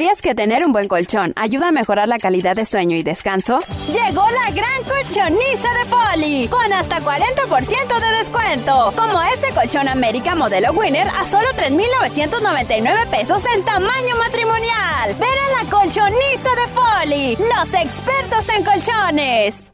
¿Sabías 0.01 0.23
que 0.23 0.33
tener 0.33 0.65
un 0.65 0.71
buen 0.73 0.87
colchón 0.87 1.31
ayuda 1.35 1.67
a 1.67 1.71
mejorar 1.71 2.07
la 2.07 2.17
calidad 2.17 2.55
de 2.55 2.65
sueño 2.65 2.97
y 2.97 3.03
descanso? 3.03 3.59
Llegó 3.85 4.23
la 4.31 4.51
gran 4.51 4.83
colchoniza 4.85 5.69
de 5.75 5.85
Poli, 5.91 6.47
con 6.47 6.73
hasta 6.73 6.99
40% 6.99 7.99
de 7.99 8.17
descuento. 8.17 8.93
Como 8.95 9.21
este 9.21 9.53
colchón 9.53 9.87
América 9.87 10.33
modelo 10.33 10.71
Winner 10.71 11.07
a 11.07 11.23
solo 11.23 11.47
3,999 11.55 12.99
pesos 13.11 13.43
en 13.55 13.63
tamaño 13.63 14.15
matrimonial. 14.17 15.13
Ven 15.19 15.29
a 15.29 15.63
la 15.63 15.69
colchoniza 15.69 16.49
de 16.49 16.67
Poli, 16.73 17.35
los 17.35 17.71
expertos 17.71 18.49
en 18.57 18.63
colchones. 18.63 19.71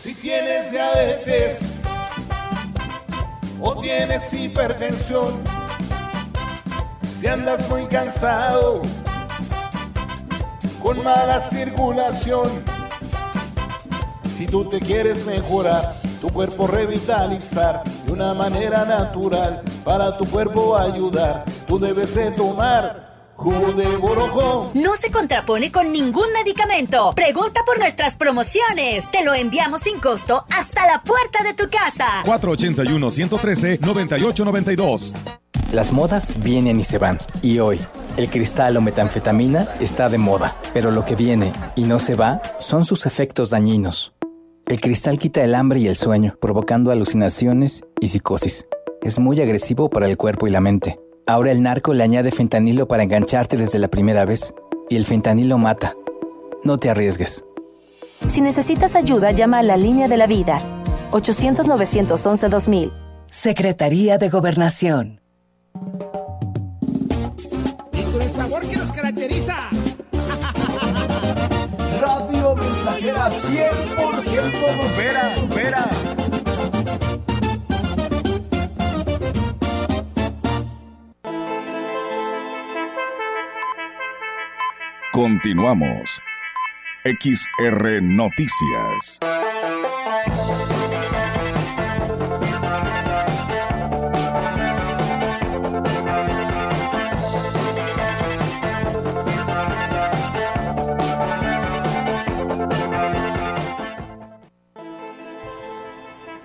Si 0.00 0.14
tienes 0.14 0.70
diabetes 0.70 1.58
o 3.60 3.78
tienes 3.82 4.32
hipertensión, 4.32 5.44
si 7.20 7.26
andas 7.26 7.68
muy 7.68 7.84
cansado, 7.88 8.80
con 10.86 11.02
mala 11.02 11.40
circulación, 11.40 12.48
si 14.38 14.46
tú 14.46 14.68
te 14.68 14.78
quieres 14.78 15.26
mejorar, 15.26 15.96
tu 16.20 16.28
cuerpo 16.28 16.68
revitalizar 16.68 17.82
de 17.82 18.12
una 18.12 18.32
manera 18.34 18.84
natural, 18.84 19.62
para 19.82 20.16
tu 20.16 20.24
cuerpo 20.26 20.78
ayudar, 20.78 21.44
tú 21.66 21.80
debes 21.80 22.14
de 22.14 22.30
tomar 22.30 23.16
jugo 23.34 23.72
de 23.72 23.96
borojó. 23.96 24.70
No 24.74 24.94
se 24.94 25.10
contrapone 25.10 25.72
con 25.72 25.90
ningún 25.90 26.32
medicamento. 26.32 27.10
Pregunta 27.16 27.62
por 27.66 27.80
nuestras 27.80 28.14
promociones. 28.14 29.10
Te 29.10 29.24
lo 29.24 29.34
enviamos 29.34 29.80
sin 29.80 29.98
costo 29.98 30.44
hasta 30.56 30.86
la 30.86 31.02
puerta 31.02 31.42
de 31.42 31.54
tu 31.54 31.68
casa. 31.68 32.22
481-113-9892. 32.26 35.14
Las 35.72 35.92
modas 35.92 36.30
vienen 36.44 36.78
y 36.78 36.84
se 36.84 36.98
van. 36.98 37.18
Y 37.42 37.58
hoy, 37.58 37.80
el 38.16 38.30
cristal 38.30 38.76
o 38.76 38.80
metanfetamina 38.80 39.68
está 39.80 40.08
de 40.08 40.18
moda. 40.18 40.54
Pero 40.72 40.90
lo 40.90 41.04
que 41.04 41.16
viene 41.16 41.52
y 41.74 41.84
no 41.84 41.98
se 41.98 42.14
va 42.14 42.40
son 42.58 42.84
sus 42.84 43.06
efectos 43.06 43.50
dañinos. 43.50 44.12
El 44.66 44.80
cristal 44.80 45.18
quita 45.18 45.44
el 45.44 45.54
hambre 45.54 45.80
y 45.80 45.88
el 45.88 45.96
sueño, 45.96 46.36
provocando 46.40 46.90
alucinaciones 46.90 47.84
y 48.00 48.08
psicosis. 48.08 48.66
Es 49.02 49.18
muy 49.18 49.40
agresivo 49.40 49.88
para 49.88 50.08
el 50.08 50.16
cuerpo 50.16 50.48
y 50.48 50.50
la 50.50 50.60
mente. 50.60 50.98
Ahora 51.26 51.52
el 51.52 51.62
narco 51.62 51.94
le 51.94 52.02
añade 52.02 52.30
fentanilo 52.30 52.88
para 52.88 53.02
engancharte 53.02 53.56
desde 53.56 53.78
la 53.78 53.88
primera 53.88 54.24
vez. 54.24 54.52
Y 54.88 54.96
el 54.96 55.04
fentanilo 55.04 55.58
mata. 55.58 55.94
No 56.64 56.78
te 56.78 56.90
arriesgues. 56.90 57.44
Si 58.28 58.40
necesitas 58.40 58.96
ayuda, 58.96 59.30
llama 59.30 59.58
a 59.58 59.62
la 59.62 59.76
línea 59.76 60.08
de 60.08 60.16
la 60.16 60.26
vida. 60.26 60.58
800-911-2000. 61.12 62.92
Secretaría 63.26 64.18
de 64.18 64.28
Gobernación. 64.28 65.20
El 68.26 68.32
sabor 68.32 68.68
que 68.68 68.76
nos 68.76 68.90
caracteriza. 68.90 69.56
Radio 72.00 72.56
Mensajera 72.56 73.30
100% 73.30 74.82
Rupera, 74.82 75.34
Rupera. 75.36 75.88
Continuamos. 85.12 86.20
XR 87.04 88.02
Noticias. 88.02 89.20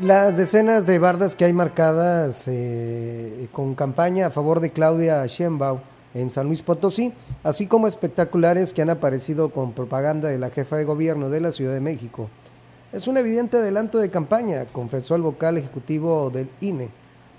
Las 0.01 0.35
decenas 0.35 0.87
de 0.87 0.97
bardas 0.97 1.35
que 1.35 1.45
hay 1.45 1.53
marcadas 1.53 2.45
eh, 2.47 3.47
con 3.51 3.75
campaña 3.75 4.25
a 4.25 4.31
favor 4.31 4.59
de 4.59 4.71
Claudia 4.71 5.23
Sheinbaum 5.27 5.79
en 6.15 6.31
San 6.31 6.47
Luis 6.47 6.63
Potosí, 6.63 7.13
así 7.43 7.67
como 7.67 7.85
espectaculares 7.85 8.73
que 8.73 8.81
han 8.81 8.89
aparecido 8.89 9.51
con 9.51 9.73
propaganda 9.73 10.27
de 10.29 10.39
la 10.39 10.49
jefa 10.49 10.77
de 10.77 10.85
gobierno 10.85 11.29
de 11.29 11.39
la 11.39 11.51
Ciudad 11.51 11.75
de 11.75 11.81
México, 11.81 12.29
Es 12.91 13.07
un 13.07 13.17
evidente 13.17 13.57
adelanto 13.57 13.99
de 13.99 14.09
campaña, 14.09 14.65
confesó 14.65 15.13
el 15.13 15.21
vocal 15.21 15.59
ejecutivo 15.59 16.31
del 16.31 16.49
INE, 16.61 16.89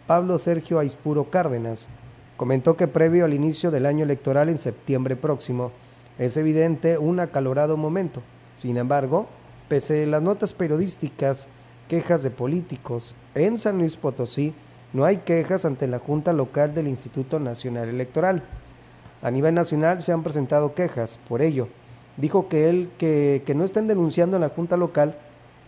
Pablo 0.07 0.39
Sergio 0.39 0.79
Aispuro 0.79 1.31
Cárdenas. 1.31 1.89
Comentó 2.37 2.77
que 2.77 2.87
previo 2.87 3.25
al 3.25 3.35
inicio 3.35 3.73
del 3.73 3.87
año 3.87 4.05
electoral 4.05 4.49
en 4.49 4.59
septiembre 4.59 5.17
próximo, 5.17 5.73
es 6.17 6.37
evidente 6.37 6.97
un 6.97 7.19
acalorado 7.19 7.77
momento. 7.77 8.23
Sin 8.55 8.77
embargo, 8.77 9.27
pese 9.69 10.05
a 10.05 10.07
las 10.07 10.23
notas 10.23 10.53
periodísticas, 10.53 11.49
quejas 11.93 12.23
de 12.23 12.31
políticos, 12.31 13.15
en 13.35 13.59
San 13.59 13.77
Luis 13.77 13.99
Potosí 13.99 14.55
no 14.95 15.05
hay 15.05 15.19
quejas 15.19 15.67
ante 15.67 15.87
la 15.87 15.99
Junta 15.99 16.33
Local 16.33 16.75
del 16.75 16.89
Instituto 16.89 17.39
Nacional 17.39 17.87
Electoral. 17.91 18.45
A 19.21 19.31
nivel 19.31 19.53
nacional 19.53 20.01
se 20.01 20.11
han 20.11 20.23
presentado 20.23 20.73
quejas, 20.73 21.19
por 21.29 21.43
ello, 21.43 21.69
dijo 22.17 22.49
que 22.49 22.71
él 22.71 22.89
que, 22.97 23.45
no 23.55 23.63
estén 23.63 23.89
denunciando 23.89 24.39
en 24.39 24.41
la 24.41 24.49
Junta 24.49 24.79
Local 24.79 25.17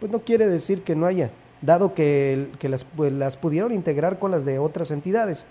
pues 0.01 0.11
no 0.11 0.21
quiere 0.21 0.49
decir 0.49 0.83
que 0.83 0.97
no 0.97 1.05
haya, 1.05 1.31
dado 1.61 1.93
que, 1.93 2.49
pues, 2.97 3.13
las 3.13 3.37
pudieron 3.37 3.71
integrar 3.71 4.19
con 4.19 4.31
las 4.31 4.47
de 4.47 4.59
otras 4.59 4.93
entidades. 4.93 5.45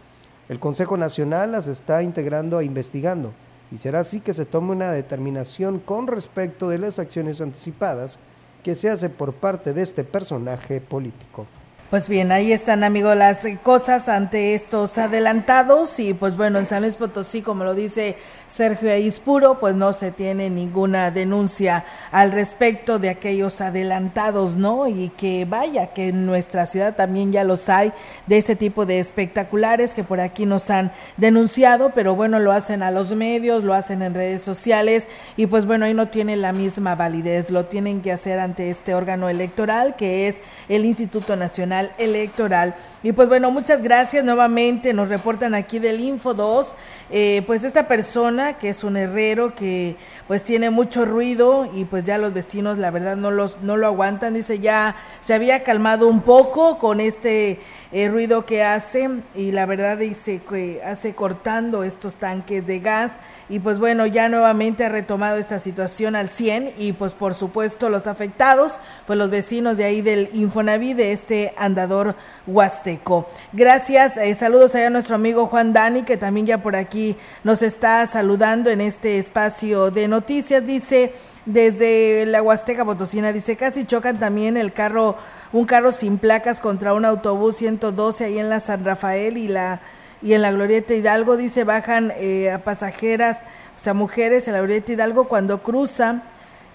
El 0.50 0.60
Consejo 0.60 0.98
Nacional 0.98 1.52
las 1.52 1.68
está 1.68 2.02
integrando 2.02 2.60
e 2.60 2.66
investigando, 2.66 3.32
y 3.72 3.78
será 3.78 4.00
así 4.00 4.22
que 4.22 4.34
se 4.34 4.46
tome 4.46 4.72
una 4.72 4.92
determinación 4.92 5.78
con 5.78 6.08
respecto 6.08 6.68
de 6.68 6.80
las 6.80 6.98
acciones 6.98 7.42
anticipadas 7.42 8.18
que 8.64 8.76
se 8.76 8.90
hace 8.90 9.10
por 9.10 9.34
parte 9.34 9.74
de 9.74 9.82
este 9.82 10.04
personaje 10.04 10.82
político. 10.82 11.46
Pues 11.94 12.10
bien, 12.10 12.32
ahí 12.32 12.52
están, 12.52 12.84
amigos, 12.84 13.16
las 13.16 13.46
cosas 13.62 14.10
ante 14.10 14.56
estos 14.56 14.98
adelantados 14.98 16.00
y 16.00 16.16
pues 16.16 16.36
bueno, 16.36 16.58
en 16.58 16.66
San 16.66 16.82
Luis 16.82 16.96
Potosí, 16.96 17.44
como 17.44 17.66
lo 17.66 17.76
dice 17.76 18.18
Sergio 18.48 18.92
Aispuro, 18.92 19.60
pues 19.60 19.76
no 19.76 19.94
se 19.94 20.12
tiene 20.12 20.50
ninguna 20.50 21.12
denuncia 21.12 21.86
al 22.12 22.32
respecto 22.32 22.98
de 22.98 23.10
aquellos 23.10 23.62
adelantados, 23.62 24.56
¿no? 24.56 24.88
Y 24.88 25.10
que 25.10 25.46
vaya, 25.46 25.94
que 25.94 26.08
en 26.08 26.26
nuestra 26.26 26.66
ciudad 26.66 26.96
también 26.96 27.32
ya 27.32 27.44
los 27.44 27.70
hay 27.70 27.94
de 28.26 28.40
ese 28.40 28.56
tipo 28.56 28.88
de 28.88 28.98
espectaculares 28.98 29.94
que 29.94 30.04
por 30.04 30.20
aquí 30.20 30.48
nos 30.48 30.72
han 30.72 30.92
denunciado, 31.18 31.92
pero 31.94 32.16
bueno, 32.16 32.40
lo 32.40 32.54
hacen 32.54 32.82
a 32.82 32.90
los 32.90 33.12
medios, 33.12 33.64
lo 33.64 33.76
hacen 33.76 34.02
en 34.02 34.16
redes 34.16 34.42
sociales 34.42 35.08
y 35.38 35.46
pues 35.46 35.68
bueno, 35.68 35.86
ahí 35.86 35.94
no 35.94 36.08
tiene 36.08 36.38
la 36.38 36.54
misma 36.54 36.96
validez, 36.96 37.52
lo 37.52 37.66
tienen 37.66 38.02
que 38.02 38.12
hacer 38.12 38.40
ante 38.40 38.72
este 38.72 38.96
órgano 38.96 39.30
electoral 39.30 39.96
que 39.96 40.28
es 40.28 40.38
el 40.70 40.86
Instituto 40.86 41.36
Nacional 41.36 41.83
Electoral. 41.98 42.76
Y 43.04 43.12
pues 43.12 43.28
bueno, 43.28 43.52
muchas 43.52 43.82
gracias 43.84 44.24
nuevamente. 44.24 44.94
Nos 44.94 45.10
reportan 45.10 45.56
aquí 45.56 45.80
del 45.80 46.00
Info 46.00 46.34
2, 46.34 46.76
eh, 47.10 47.44
pues 47.46 47.64
esta 47.64 47.88
persona 47.88 48.58
que 48.58 48.70
es 48.70 48.84
un 48.84 48.98
herrero 48.98 49.56
que 49.56 49.98
pues 50.28 50.44
tiene 50.44 50.70
mucho 50.70 51.06
ruido 51.06 51.70
y 51.74 51.86
pues 51.86 52.04
ya 52.04 52.18
los 52.18 52.34
vecinos 52.34 52.78
la 52.78 52.92
verdad 52.92 53.18
no, 53.18 53.32
los, 53.32 53.58
no 53.62 53.78
lo 53.78 53.88
aguantan. 53.88 54.34
Dice 54.34 54.60
ya 54.60 54.96
se 55.20 55.34
había 55.34 55.64
calmado 55.64 56.08
un 56.08 56.22
poco 56.22 56.80
con 56.80 57.00
este 57.00 57.60
eh, 57.94 58.10
ruido 58.10 58.46
que 58.46 58.64
hace 58.64 59.08
y 59.36 59.52
la 59.52 59.68
verdad 59.68 60.00
dice 60.00 60.42
que 60.50 60.82
hace 60.84 61.14
cortando 61.14 61.84
estos 61.84 62.16
tanques 62.16 62.66
de 62.66 62.80
gas 62.80 63.14
y 63.50 63.60
pues 63.60 63.78
bueno, 63.78 64.08
ya 64.08 64.30
nuevamente 64.30 64.84
ha 64.84 64.90
retomado 64.90 65.38
esta 65.38 65.60
situación 65.60 66.16
al 66.16 66.30
100 66.30 66.74
y 66.78 66.94
pues 66.94 67.14
por 67.14 67.36
supuesto 67.36 67.90
los 67.90 68.08
afectados, 68.08 68.80
pues 69.06 69.20
los 69.20 69.30
vecinos 69.30 69.78
de 69.78 69.84
ahí 69.84 70.02
del 70.02 70.30
Infonaví 70.34 70.94
de 70.96 71.12
este 71.12 71.54
andador 71.56 72.16
huasteco. 72.48 73.30
Gracias, 73.52 74.18
eh, 74.18 74.34
saludos 74.34 74.74
allá 74.74 74.88
a 74.88 74.90
nuestro 74.90 75.16
amigo 75.16 75.46
Juan 75.46 75.72
Dani 75.72 76.02
que 76.02 76.18
también 76.18 76.48
ya 76.48 76.64
por 76.64 76.76
aquí 76.76 77.16
nos 77.44 77.62
está 77.62 78.08
saludando 78.08 78.72
en 78.72 78.82
este 78.82 79.20
espacio 79.20 79.92
de 79.92 80.08
noticias, 80.08 80.66
dice 80.66 81.14
desde 81.46 82.26
la 82.26 82.42
Huasteca 82.42 82.86
Potosina, 82.86 83.34
dice 83.34 83.58
casi 83.58 83.86
chocan 83.86 84.20
también 84.20 84.58
el 84.58 84.74
carro, 84.74 85.18
un 85.52 85.66
carro 85.66 85.92
sin 85.92 86.18
placas 86.18 86.60
contra 86.60 86.94
un 86.94 87.06
autobús 87.06 87.58
112 87.58 88.26
ahí 88.26 88.40
en 88.40 88.50
la 88.50 88.60
San 88.60 88.86
Rafael 88.86 89.38
y 89.38 89.48
la 89.48 89.82
y 90.24 90.34
en 90.34 90.42
la 90.42 90.52
Glorieta 90.52 90.94
Hidalgo 90.94 91.36
dice 91.36 91.66
bajan 91.66 92.12
eh, 92.16 92.50
a 92.50 92.64
pasajeras, 92.64 93.40
o 93.76 93.80
sea, 93.80 93.94
mujeres 93.94 94.48
en 94.48 94.54
la 94.54 94.60
Glorieta 94.60 94.94
Hidalgo 94.94 95.28
cuando 95.28 95.62
cruzan, 95.62 96.24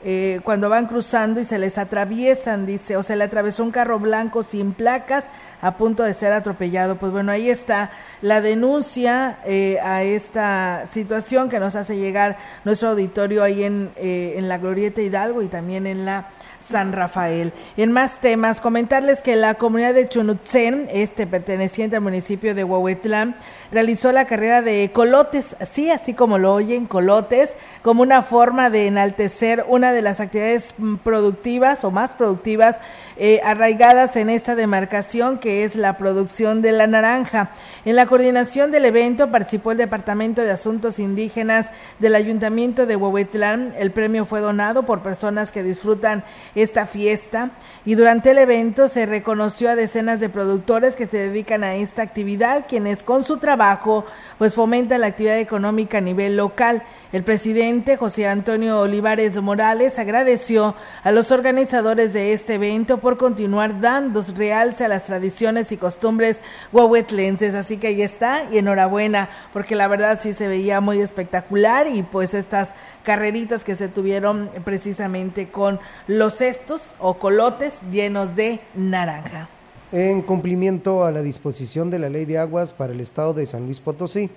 eh, 0.04 0.40
cuando 0.44 0.68
van 0.68 0.86
cruzando 0.86 1.40
y 1.40 1.44
se 1.44 1.58
les 1.58 1.78
atraviesan, 1.78 2.66
dice, 2.66 2.96
o 2.96 3.02
se 3.02 3.16
le 3.16 3.24
atravesó 3.24 3.64
un 3.64 3.70
carro 3.70 3.98
blanco 3.98 4.42
sin 4.42 4.72
placas 4.72 5.30
a 5.60 5.76
punto 5.76 6.02
de 6.02 6.14
ser 6.14 6.32
atropellado. 6.32 6.96
Pues 6.96 7.12
bueno, 7.12 7.32
ahí 7.32 7.50
está 7.50 7.90
la 8.22 8.40
denuncia 8.40 9.38
eh, 9.44 9.78
a 9.82 10.02
esta 10.02 10.86
situación 10.90 11.48
que 11.48 11.60
nos 11.60 11.76
hace 11.76 11.96
llegar 11.96 12.38
nuestro 12.64 12.90
auditorio 12.90 13.42
ahí 13.42 13.64
en, 13.64 13.90
en 13.96 14.48
la 14.48 14.58
Glorieta 14.58 15.00
Hidalgo 15.00 15.42
y 15.42 15.48
también 15.48 15.86
en 15.86 16.04
la 16.04 16.28
San 16.68 16.92
Rafael. 16.92 17.52
En 17.76 17.92
más 17.92 18.20
temas, 18.20 18.60
comentarles 18.60 19.22
que 19.22 19.36
la 19.36 19.54
comunidad 19.54 19.94
de 19.94 20.08
Chunutzen, 20.08 20.88
este 20.92 21.26
perteneciente 21.26 21.96
al 21.96 22.02
municipio 22.02 22.54
de 22.54 22.64
Huehuetlán, 22.64 23.36
realizó 23.72 24.12
la 24.12 24.26
carrera 24.26 24.60
de 24.60 24.90
colotes, 24.92 25.56
sí, 25.70 25.90
así 25.90 26.14
como 26.14 26.38
lo 26.38 26.54
oyen, 26.54 26.86
colotes, 26.86 27.54
como 27.82 28.02
una 28.02 28.22
forma 28.22 28.70
de 28.70 28.86
enaltecer 28.86 29.64
una 29.68 29.92
de 29.92 30.02
las 30.02 30.20
actividades 30.20 30.74
mm, 30.76 30.96
productivas 30.96 31.84
o 31.84 31.90
más 31.90 32.10
productivas 32.10 32.78
eh, 33.20 33.40
arraigadas 33.42 34.14
en 34.14 34.30
esta 34.30 34.54
demarcación, 34.54 35.38
que 35.38 35.64
es 35.64 35.74
la 35.74 35.96
producción 35.96 36.62
de 36.62 36.70
la 36.70 36.86
naranja. 36.86 37.50
En 37.84 37.96
la 37.96 38.06
coordinación 38.06 38.70
del 38.70 38.84
evento 38.84 39.30
participó 39.30 39.72
el 39.72 39.78
Departamento 39.78 40.42
de 40.42 40.52
Asuntos 40.52 41.00
Indígenas 41.00 41.70
del 41.98 42.14
Ayuntamiento 42.14 42.86
de 42.86 42.94
Huehuetlán. 42.94 43.74
El 43.76 43.90
premio 43.90 44.24
fue 44.24 44.40
donado 44.40 44.84
por 44.84 45.02
personas 45.02 45.50
que 45.50 45.64
disfrutan 45.64 46.22
esta 46.54 46.86
fiesta 46.86 47.50
y 47.84 47.96
durante 47.96 48.30
el 48.30 48.38
evento 48.38 48.86
se 48.86 49.04
reconoció 49.04 49.68
a 49.68 49.74
decenas 49.74 50.20
de 50.20 50.28
productores 50.28 50.94
que 50.94 51.06
se 51.06 51.16
dedican 51.16 51.64
a 51.64 51.74
esta 51.74 52.02
actividad, 52.02 52.66
quienes 52.68 53.02
con 53.02 53.24
su 53.24 53.38
trabajo 53.38 54.06
pues 54.38 54.54
fomentan 54.54 55.00
la 55.00 55.08
actividad 55.08 55.38
económica 55.38 55.98
a 55.98 56.02
nivel 56.02 56.36
local. 56.36 56.84
El 57.10 57.24
presidente 57.24 57.96
José 57.96 58.28
Antonio 58.28 58.80
Olivares 58.80 59.40
Morales 59.40 59.98
agradeció 59.98 60.74
a 61.02 61.10
los 61.10 61.32
organizadores 61.32 62.12
de 62.12 62.34
este 62.34 62.56
evento 62.56 62.98
por 62.98 63.16
continuar 63.16 63.80
dando 63.80 64.20
realce 64.36 64.84
a 64.84 64.88
las 64.88 65.04
tradiciones 65.04 65.72
y 65.72 65.78
costumbres 65.78 66.42
huahuetlenses. 66.70 67.54
Así 67.54 67.78
que 67.78 67.86
ahí 67.86 68.02
está 68.02 68.44
y 68.52 68.58
enhorabuena 68.58 69.30
porque 69.54 69.74
la 69.74 69.88
verdad 69.88 70.20
sí 70.22 70.34
se 70.34 70.48
veía 70.48 70.82
muy 70.82 71.00
espectacular 71.00 71.86
y 71.86 72.02
pues 72.02 72.34
estas 72.34 72.74
carreritas 73.04 73.64
que 73.64 73.74
se 73.74 73.88
tuvieron 73.88 74.50
precisamente 74.62 75.48
con 75.48 75.80
los 76.08 76.34
cestos 76.34 76.94
o 76.98 77.14
colotes 77.14 77.76
llenos 77.90 78.36
de 78.36 78.60
naranja. 78.74 79.48
En 79.92 80.20
cumplimiento 80.20 81.02
a 81.04 81.10
la 81.10 81.22
disposición 81.22 81.90
de 81.90 82.00
la 82.00 82.10
Ley 82.10 82.26
de 82.26 82.36
Aguas 82.36 82.72
para 82.72 82.92
el 82.92 83.00
Estado 83.00 83.32
de 83.32 83.46
San 83.46 83.64
Luis 83.64 83.80
Potosí, 83.80 84.28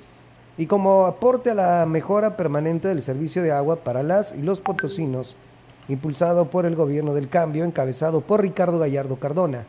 y 0.62 0.68
como 0.68 1.08
aporte 1.08 1.50
a 1.50 1.56
la 1.56 1.88
mejora 1.88 2.38
permanente 2.38 2.88
del 2.88 3.02
servicio 3.02 3.42
de 3.42 3.52
agua 3.52 3.78
para 3.78 4.04
las 4.04 4.36
y 4.36 4.44
los 4.44 4.62
potosinos, 4.62 5.36
impulsado 5.88 6.52
por 6.52 6.68
el 6.68 6.76
gobierno 6.76 7.16
del 7.16 7.30
cambio, 7.30 7.64
encabezado 7.64 8.22
por 8.22 8.44
Ricardo 8.44 8.78
Gallardo 8.78 9.16
Cardona. 9.16 9.66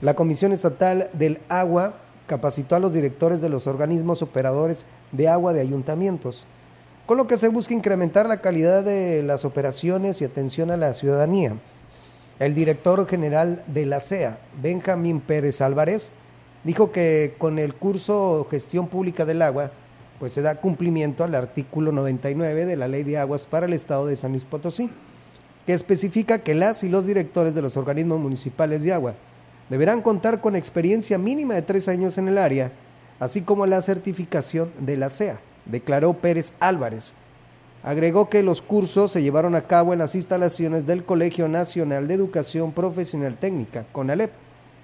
La 0.00 0.14
Comisión 0.14 0.50
Estatal 0.50 1.08
del 1.12 1.38
Agua 1.48 1.94
capacitó 2.26 2.74
a 2.74 2.80
los 2.80 2.94
directores 2.94 3.40
de 3.40 3.48
los 3.48 3.68
organismos 3.68 4.22
operadores 4.22 4.86
de 5.12 5.28
agua 5.28 5.52
de 5.52 5.60
ayuntamientos, 5.60 6.48
con 7.06 7.16
lo 7.16 7.28
que 7.28 7.38
se 7.38 7.46
busca 7.46 7.72
incrementar 7.72 8.26
la 8.26 8.40
calidad 8.40 8.82
de 8.82 9.22
las 9.22 9.44
operaciones 9.44 10.20
y 10.20 10.24
atención 10.24 10.72
a 10.72 10.76
la 10.76 10.94
ciudadanía. 10.94 11.54
El 12.40 12.56
director 12.56 13.06
general 13.06 13.62
de 13.68 13.86
la 13.86 14.00
CEA, 14.00 14.40
Benjamín 14.60 15.20
Pérez 15.20 15.60
Álvarez, 15.60 16.10
dijo 16.66 16.90
que 16.90 17.36
con 17.38 17.60
el 17.60 17.74
curso 17.74 18.44
Gestión 18.50 18.88
Pública 18.88 19.24
del 19.24 19.40
Agua, 19.40 19.70
pues 20.18 20.32
se 20.32 20.42
da 20.42 20.56
cumplimiento 20.56 21.22
al 21.22 21.36
artículo 21.36 21.92
99 21.92 22.66
de 22.66 22.76
la 22.76 22.88
Ley 22.88 23.04
de 23.04 23.18
Aguas 23.18 23.46
para 23.46 23.66
el 23.66 23.72
Estado 23.72 24.04
de 24.06 24.16
San 24.16 24.32
Luis 24.32 24.44
Potosí, 24.44 24.90
que 25.64 25.74
especifica 25.74 26.40
que 26.42 26.56
las 26.56 26.82
y 26.82 26.88
los 26.88 27.06
directores 27.06 27.54
de 27.54 27.62
los 27.62 27.76
organismos 27.76 28.18
municipales 28.18 28.82
de 28.82 28.92
agua 28.92 29.14
deberán 29.70 30.02
contar 30.02 30.40
con 30.40 30.56
experiencia 30.56 31.18
mínima 31.18 31.54
de 31.54 31.62
tres 31.62 31.86
años 31.86 32.18
en 32.18 32.26
el 32.26 32.36
área, 32.36 32.72
así 33.20 33.42
como 33.42 33.64
la 33.66 33.80
certificación 33.80 34.72
de 34.80 34.96
la 34.96 35.08
CEA, 35.08 35.38
declaró 35.66 36.14
Pérez 36.14 36.54
Álvarez. 36.58 37.12
Agregó 37.84 38.28
que 38.28 38.42
los 38.42 38.60
cursos 38.60 39.12
se 39.12 39.22
llevaron 39.22 39.54
a 39.54 39.68
cabo 39.68 39.92
en 39.92 40.00
las 40.00 40.16
instalaciones 40.16 40.84
del 40.84 41.04
Colegio 41.04 41.46
Nacional 41.46 42.08
de 42.08 42.14
Educación 42.14 42.72
Profesional 42.72 43.36
Técnica, 43.38 43.86
CONALEP, 43.92 44.32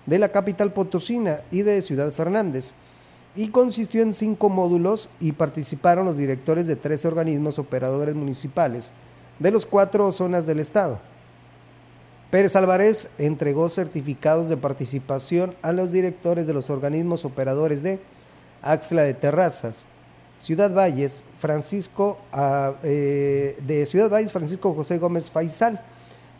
de 0.06 0.18
la 0.18 0.30
capital 0.30 0.72
potosina 0.72 1.40
y 1.50 1.62
de 1.62 1.82
Ciudad 1.82 2.12
Fernández, 2.12 2.74
y 3.34 3.48
consistió 3.48 4.02
en 4.02 4.12
cinco 4.12 4.50
módulos 4.50 5.08
y 5.20 5.32
participaron 5.32 6.04
los 6.04 6.16
directores 6.16 6.66
de 6.66 6.76
tres 6.76 7.04
organismos 7.04 7.58
operadores 7.58 8.14
municipales 8.14 8.92
de 9.38 9.50
los 9.50 9.64
cuatro 9.64 10.10
zonas 10.12 10.46
del 10.46 10.60
estado. 10.60 11.00
Pérez 12.30 12.56
Álvarez 12.56 13.08
entregó 13.18 13.68
certificados 13.68 14.48
de 14.48 14.56
participación 14.56 15.54
a 15.62 15.72
los 15.72 15.92
directores 15.92 16.46
de 16.46 16.54
los 16.54 16.70
organismos 16.70 17.24
operadores 17.24 17.82
de 17.82 18.00
Axla 18.62 19.02
de 19.02 19.14
Terrazas, 19.14 19.86
Ciudad 20.38 20.74
Valles, 20.74 21.24
Francisco, 21.38 22.18
ah, 22.32 22.74
eh, 22.82 23.58
de 23.66 23.86
Ciudad 23.86 24.10
Valles, 24.10 24.32
Francisco 24.32 24.74
José 24.74 24.98
Gómez 24.98 25.28
Faisal, 25.30 25.80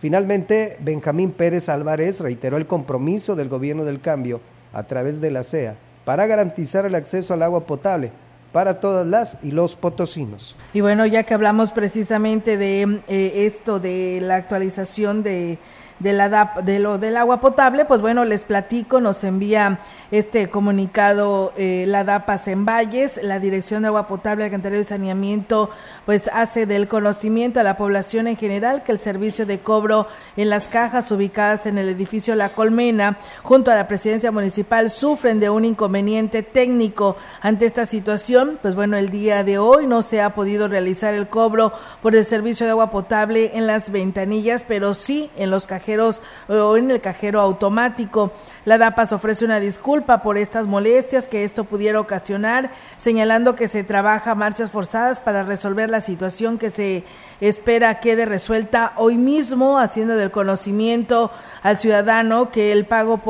Finalmente, 0.03 0.79
Benjamín 0.81 1.31
Pérez 1.31 1.69
Álvarez 1.69 2.19
reiteró 2.19 2.57
el 2.57 2.67
compromiso 2.67 3.37
del 3.37 3.49
gobierno 3.49 3.85
del 3.85 4.01
cambio 4.01 4.41
a 4.73 4.83
través 4.83 5.21
de 5.21 5.31
la 5.31 5.45
CEA 5.45 5.77
para 6.05 6.27
garantizar 6.27 6.85
el 6.85 6.97
acceso 6.97 7.35
al 7.35 7.43
agua 7.45 7.69
potable 7.69 8.11
para 8.51 8.81
todas 8.81 9.07
las 9.07 9.39
y 9.45 9.53
los 9.53 9.77
potosinos. 9.77 10.57
Y 10.75 10.81
bueno, 10.81 11.07
ya 11.07 11.23
que 11.23 11.35
hablamos 11.35 11.71
precisamente 11.71 12.57
de 12.57 13.01
eh, 13.07 13.47
esto, 13.47 13.79
de 13.79 14.19
la 14.21 14.35
actualización 14.35 15.23
de 15.23 15.61
de, 16.03 16.13
la, 16.13 16.55
de 16.63 16.79
lo 16.79 16.99
del 16.99 17.17
agua 17.17 17.41
potable, 17.41 17.85
pues 17.85 18.01
bueno, 18.01 18.25
les 18.25 18.45
platico, 18.45 19.01
nos 19.01 19.23
envía 19.25 19.79
este 20.11 20.51
comunicado 20.51 21.53
eh, 21.57 21.85
la 21.87 22.05
DAPAS 22.05 22.49
en 22.49 22.67
Valles, 22.67 23.21
la 23.23 23.39
Dirección 23.39 23.83
de 23.83 23.89
Agua 23.89 24.09
Potable, 24.09 24.45
Alcantarillado 24.45 24.83
y 24.83 24.85
Saneamiento, 24.85 25.71
pues 26.05 26.29
hace 26.33 26.67
del 26.67 26.89
conocimiento 26.89 27.61
a 27.61 27.63
la 27.63 27.77
población 27.77 28.27
en 28.27 28.37
general 28.37 28.83
que 28.83 28.93
el 28.93 28.99
servicio 28.99 29.47
de 29.47 29.61
cobro 29.61 30.09
en 30.37 30.51
las 30.51 30.69
cajas 30.69 31.11
ubicadas 31.13 31.67
en 31.67 31.79
el 31.79 31.89
edificio 31.89 32.35
La 32.35 32.51
Colmena, 32.51 33.19
junto 33.43 33.71
a 33.71 33.75
la 33.75 33.89
presidencia 33.89 34.33
municipal, 34.33 34.91
sufren 34.91 35.41
de 35.41 35.51
un 35.51 35.65
inconveniente 35.65 36.43
técnico 36.43 37.17
ante 37.41 37.67
esta 37.67 37.87
situación. 37.87 38.59
Pues 38.61 38.75
bueno, 38.75 38.97
el 38.97 39.11
día 39.11 39.45
de 39.45 39.59
hoy 39.59 39.87
no 39.87 40.03
se 40.03 40.21
ha 40.21 40.35
podido 40.35 40.69
realizar 40.69 41.15
el 41.15 41.29
cobro 41.29 41.73
por 42.03 42.17
el 42.17 42.25
servicio 42.25 42.67
de 42.67 42.73
agua 42.73 42.91
potable 42.91 43.53
en 43.55 43.67
las 43.67 43.91
ventanillas, 43.91 44.65
pero 44.67 44.95
sí 44.95 45.31
en 45.37 45.51
los 45.51 45.67
cajeros 45.67 45.92
o 46.01 46.77
en 46.77 46.91
el 46.91 47.01
cajero 47.01 47.41
automático. 47.41 48.33
La 48.65 48.79
DAPAS 48.79 49.13
ofrece 49.13 49.45
una 49.45 49.61
disculpa 49.61 50.23
por 50.23 50.39
estas 50.39 50.67
molestias 50.67 51.29
que 51.29 51.45
esto 51.45 51.65
pudiera 51.65 52.01
ocasionar, 52.01 52.71
señalando 52.97 53.57
que 53.57 53.69
se 53.69 53.85
trabaja 53.85 54.35
marchas 54.35 54.71
forzadas 54.71 55.21
para 55.21 55.43
resolver 55.43 55.91
la 55.91 56.01
situación 56.01 56.59
que 56.59 56.71
se 56.71 57.05
espera 57.41 58.01
quede 58.01 58.25
resuelta 58.25 58.93
hoy 58.97 59.17
mismo, 59.17 59.79
haciendo 59.79 60.17
del 60.17 60.31
conocimiento 60.31 61.31
al 61.63 61.79
ciudadano 61.79 62.51
que 62.51 62.73
el 62.73 62.87
pago 62.87 63.21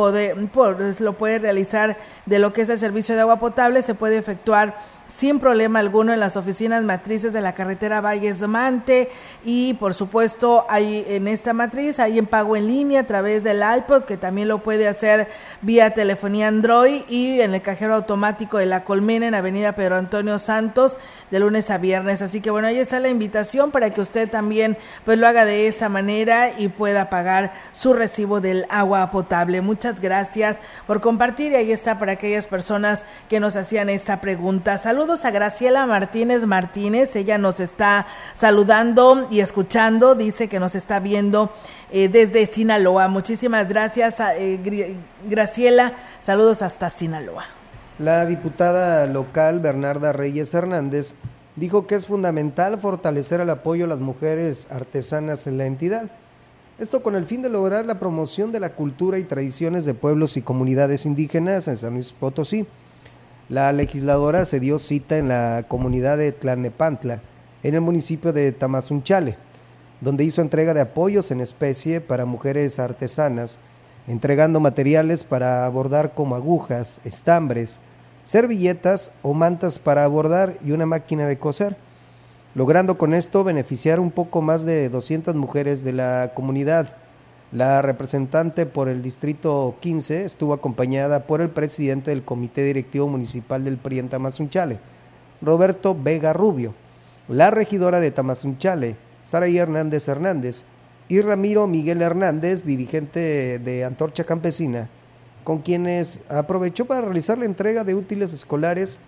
lo 1.00 1.12
puede 1.14 1.38
realizar 1.38 1.98
de 2.26 2.38
lo 2.38 2.52
que 2.52 2.62
es 2.62 2.68
el 2.68 2.78
servicio 2.78 3.14
de 3.14 3.22
agua 3.22 3.40
potable, 3.40 3.82
se 3.82 3.94
puede 3.94 4.18
efectuar 4.18 4.76
sin 5.06 5.38
problema 5.38 5.78
alguno 5.78 6.12
en 6.12 6.20
las 6.20 6.36
oficinas 6.36 6.82
matrices 6.84 7.32
de 7.32 7.40
la 7.40 7.54
carretera 7.54 8.00
Valles 8.00 8.40
Mante 8.48 9.10
y 9.44 9.74
por 9.74 9.92
supuesto 9.92 10.64
hay 10.68 11.04
en 11.08 11.28
esta 11.28 11.52
matriz 11.52 11.98
hay 11.98 12.18
en 12.18 12.26
pago 12.26 12.56
en 12.56 12.66
línea 12.66 13.00
a 13.00 13.06
través 13.06 13.44
del 13.44 13.62
iPod 13.78 14.04
que 14.04 14.16
también 14.16 14.48
lo 14.48 14.62
puede 14.62 14.88
hacer 14.88 15.28
vía 15.60 15.90
telefonía 15.90 16.48
Android 16.48 17.02
y 17.08 17.40
en 17.40 17.52
el 17.52 17.60
cajero 17.62 17.94
automático 17.94 18.58
de 18.58 18.66
la 18.66 18.84
Colmena 18.84 19.26
en 19.26 19.34
Avenida 19.34 19.72
Pedro 19.72 19.96
Antonio 19.96 20.38
Santos 20.38 20.96
de 21.30 21.40
lunes 21.40 21.70
a 21.70 21.78
viernes. 21.78 22.22
Así 22.22 22.40
que 22.40 22.50
bueno, 22.50 22.68
ahí 22.68 22.78
está 22.78 23.00
la 23.00 23.08
invitación 23.08 23.70
para 23.70 23.90
que 23.90 24.00
usted 24.00 24.30
también 24.30 24.76
pues 25.04 25.18
lo 25.18 25.26
haga 25.26 25.44
de 25.44 25.68
esta 25.68 25.88
manera 25.88 26.52
y 26.58 26.68
pueda 26.68 27.10
pagar 27.10 27.52
su 27.72 27.92
recibo 27.92 28.40
del 28.40 28.66
agua 28.70 29.10
potable. 29.10 29.60
Muchas 29.60 30.00
gracias 30.00 30.58
por 30.86 31.00
compartir 31.00 31.52
y 31.52 31.56
ahí 31.56 31.72
está 31.72 31.98
para 31.98 32.12
aquellas 32.12 32.46
personas 32.46 33.04
que 33.28 33.40
nos 33.40 33.56
hacían 33.56 33.88
esta 33.88 34.20
pregunta. 34.20 34.78
Saludos 34.78 35.01
a 35.02 35.30
Graciela 35.32 35.84
Martínez 35.84 36.46
Martínez, 36.46 37.16
ella 37.16 37.36
nos 37.36 37.58
está 37.58 38.06
saludando 38.34 39.26
y 39.32 39.40
escuchando, 39.40 40.14
dice 40.14 40.48
que 40.48 40.60
nos 40.60 40.76
está 40.76 41.00
viendo 41.00 41.50
eh, 41.90 42.08
desde 42.08 42.46
Sinaloa. 42.46 43.08
Muchísimas 43.08 43.68
gracias, 43.68 44.20
eh, 44.20 44.96
Graciela. 45.28 45.94
Saludos 46.20 46.62
hasta 46.62 46.88
Sinaloa. 46.88 47.42
La 47.98 48.24
diputada 48.26 49.08
local 49.08 49.58
Bernarda 49.58 50.12
Reyes 50.12 50.54
Hernández 50.54 51.16
dijo 51.56 51.88
que 51.88 51.96
es 51.96 52.06
fundamental 52.06 52.78
fortalecer 52.78 53.40
el 53.40 53.50
apoyo 53.50 53.86
a 53.86 53.88
las 53.88 53.98
mujeres 53.98 54.68
artesanas 54.70 55.48
en 55.48 55.58
la 55.58 55.66
entidad. 55.66 56.10
Esto 56.78 57.02
con 57.02 57.16
el 57.16 57.26
fin 57.26 57.42
de 57.42 57.50
lograr 57.50 57.84
la 57.86 57.98
promoción 57.98 58.52
de 58.52 58.60
la 58.60 58.74
cultura 58.76 59.18
y 59.18 59.24
tradiciones 59.24 59.84
de 59.84 59.94
pueblos 59.94 60.36
y 60.36 60.42
comunidades 60.42 61.06
indígenas 61.06 61.66
en 61.66 61.76
San 61.76 61.94
Luis 61.94 62.12
Potosí. 62.12 62.66
La 63.52 63.70
legisladora 63.70 64.46
se 64.46 64.60
dio 64.60 64.78
cita 64.78 65.18
en 65.18 65.28
la 65.28 65.66
comunidad 65.68 66.16
de 66.16 66.32
Tlanepantla, 66.32 67.20
en 67.62 67.74
el 67.74 67.82
municipio 67.82 68.32
de 68.32 68.50
Tamazunchale, 68.50 69.36
donde 70.00 70.24
hizo 70.24 70.40
entrega 70.40 70.72
de 70.72 70.80
apoyos 70.80 71.30
en 71.30 71.42
especie 71.42 72.00
para 72.00 72.24
mujeres 72.24 72.78
artesanas, 72.78 73.58
entregando 74.08 74.58
materiales 74.58 75.22
para 75.22 75.66
abordar 75.66 76.14
como 76.14 76.34
agujas, 76.34 76.98
estambres, 77.04 77.80
servilletas 78.24 79.10
o 79.20 79.34
mantas 79.34 79.78
para 79.78 80.04
abordar 80.04 80.54
y 80.64 80.70
una 80.70 80.86
máquina 80.86 81.26
de 81.26 81.38
coser, 81.38 81.76
logrando 82.54 82.96
con 82.96 83.12
esto 83.12 83.44
beneficiar 83.44 84.00
un 84.00 84.12
poco 84.12 84.40
más 84.40 84.64
de 84.64 84.88
200 84.88 85.34
mujeres 85.34 85.84
de 85.84 85.92
la 85.92 86.30
comunidad 86.34 86.94
la 87.52 87.82
representante 87.82 88.64
por 88.64 88.88
el 88.88 89.02
Distrito 89.02 89.76
15 89.80 90.24
estuvo 90.24 90.54
acompañada 90.54 91.24
por 91.24 91.42
el 91.42 91.50
presidente 91.50 92.10
del 92.10 92.24
Comité 92.24 92.64
Directivo 92.64 93.06
Municipal 93.06 93.62
del 93.62 93.76
PRI 93.76 93.98
en 93.98 94.08
Tamazunchale, 94.08 94.78
Roberto 95.42 95.94
Vega 95.94 96.32
Rubio, 96.32 96.74
la 97.28 97.50
regidora 97.50 98.00
de 98.00 98.10
Tamazunchale, 98.10 98.96
Saraí 99.24 99.58
Hernández 99.58 100.08
Hernández, 100.08 100.64
y 101.08 101.20
Ramiro 101.20 101.66
Miguel 101.66 102.00
Hernández, 102.00 102.64
dirigente 102.64 103.58
de 103.58 103.84
Antorcha 103.84 104.24
Campesina, 104.24 104.88
con 105.44 105.58
quienes 105.58 106.20
aprovechó 106.30 106.86
para 106.86 107.02
realizar 107.02 107.36
la 107.36 107.44
entrega 107.44 107.84
de 107.84 107.94
útiles 107.94 108.32
escolares 108.32 108.98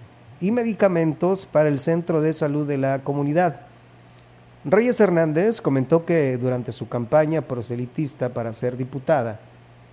y 0.40 0.50
medicamentos 0.50 1.46
para 1.46 1.70
el 1.70 1.78
centro 1.78 2.20
de 2.20 2.34
salud 2.34 2.66
de 2.66 2.76
la 2.76 2.98
comunidad. 2.98 3.62
Reyes 4.66 4.98
Hernández 4.98 5.60
comentó 5.60 6.06
que 6.06 6.38
durante 6.38 6.72
su 6.72 6.88
campaña 6.88 7.42
proselitista 7.42 8.30
para 8.30 8.54
ser 8.54 8.78
diputada, 8.78 9.38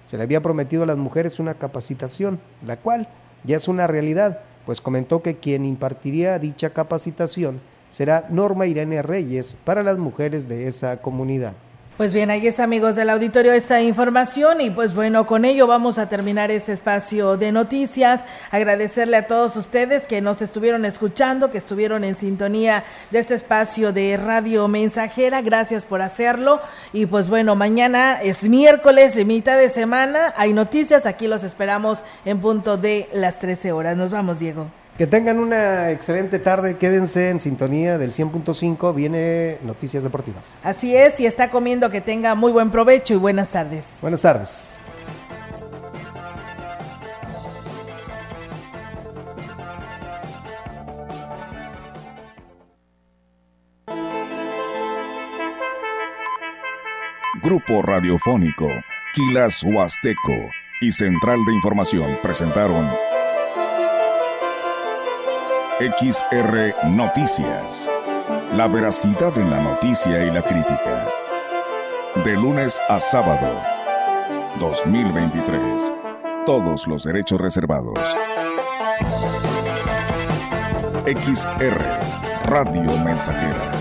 se 0.06 0.16
le 0.16 0.24
había 0.24 0.42
prometido 0.42 0.84
a 0.84 0.86
las 0.86 0.96
mujeres 0.96 1.42
una 1.42 1.56
capacitación, 1.56 2.40
la 2.66 2.78
cual 2.78 3.10
ya 3.44 3.58
es 3.58 3.68
una 3.68 3.86
realidad, 3.88 4.40
pues 4.66 4.80
comentó 4.80 5.22
que 5.22 5.36
quien 5.36 5.66
impartiría 5.66 6.40
dicha 6.40 6.70
capacitación 6.70 7.60
será 7.90 8.28
Norma 8.30 8.66
Irene 8.66 9.02
Reyes 9.02 9.58
para 9.66 9.84
las 9.84 9.98
mujeres 9.98 10.48
de 10.48 10.70
esa 10.70 11.02
comunidad. 11.02 11.54
Pues 12.02 12.14
bien, 12.14 12.32
ahí 12.32 12.48
es 12.48 12.60
amigos 12.60 12.96
del 12.96 13.12
auditorio 13.12 13.54
esta 13.54 13.80
información 13.80 14.60
y 14.60 14.72
pues 14.72 14.96
bueno, 14.96 15.28
con 15.28 15.46
ello 15.46 15.68
vamos 15.68 16.00
a 16.00 16.10
terminar 16.10 16.50
este 16.50 16.72
espacio 16.72 17.38
de 17.38 17.52
noticias. 17.52 18.24
Agradecerle 18.50 19.18
a 19.18 19.28
todos 19.28 19.56
ustedes 19.56 20.08
que 20.08 20.20
nos 20.20 20.42
estuvieron 20.42 20.84
escuchando, 20.84 21.52
que 21.52 21.60
estuvieron 21.60 22.04
en 22.04 22.16
sintonía 22.16 22.84
de 23.12 23.20
este 23.20 23.36
espacio 23.36 23.94
de 23.94 24.18
Radio 24.18 24.68
Mensajera. 24.68 25.44
Gracias 25.44 25.86
por 25.86 26.02
hacerlo. 26.02 26.60
Y 26.92 27.06
pues 27.06 27.30
bueno, 27.30 27.56
mañana 27.56 28.20
es 28.20 28.50
miércoles, 28.50 29.24
mitad 29.24 29.60
de 29.60 29.70
semana. 29.70 30.34
Hay 30.38 30.54
noticias, 30.54 31.06
aquí 31.06 31.28
los 31.28 31.44
esperamos 31.44 32.04
en 32.26 32.40
punto 32.40 32.78
de 32.78 33.10
las 33.14 33.38
13 33.38 33.74
horas. 33.74 33.96
Nos 33.96 34.10
vamos, 34.10 34.40
Diego. 34.40 34.81
Que 34.98 35.08
tengan 35.08 35.40
una 35.40 35.90
excelente 35.90 36.38
tarde, 36.38 36.78
quédense 36.78 37.30
en 37.30 37.40
sintonía 37.40 37.98
del 37.98 38.14
100.5, 38.14 38.94
viene 38.94 39.58
Noticias 39.64 40.04
Deportivas. 40.04 40.62
Así 40.64 40.96
es, 40.96 41.20
y 41.20 41.26
está 41.26 41.50
comiendo 41.50 41.90
que 41.90 42.02
tenga 42.02 42.36
muy 42.36 42.52
buen 42.52 42.70
provecho 42.70 43.14
y 43.14 43.18
buenas 43.18 43.50
tardes. 43.50 43.84
Buenas 44.02 44.22
tardes. 44.22 44.80
Grupo 57.42 57.82
Radiofónico, 57.82 58.68
Quilas 59.16 59.64
Huasteco 59.64 60.52
y 60.80 60.92
Central 60.92 61.40
de 61.46 61.54
Información 61.54 62.06
presentaron 62.22 62.88
XR 65.90 66.76
Noticias. 66.92 67.90
La 68.56 68.68
veracidad 68.68 69.36
en 69.36 69.50
la 69.50 69.64
noticia 69.64 70.24
y 70.24 70.30
la 70.30 70.44
crítica. 70.44 71.08
De 72.24 72.34
lunes 72.34 72.80
a 72.88 73.00
sábado. 73.00 73.60
2023. 74.60 75.92
Todos 76.46 76.86
los 76.86 77.04
derechos 77.04 77.42
reservados. 77.42 77.98
XR 81.08 81.82
Radio 82.46 82.96
Mensajera 83.00 83.81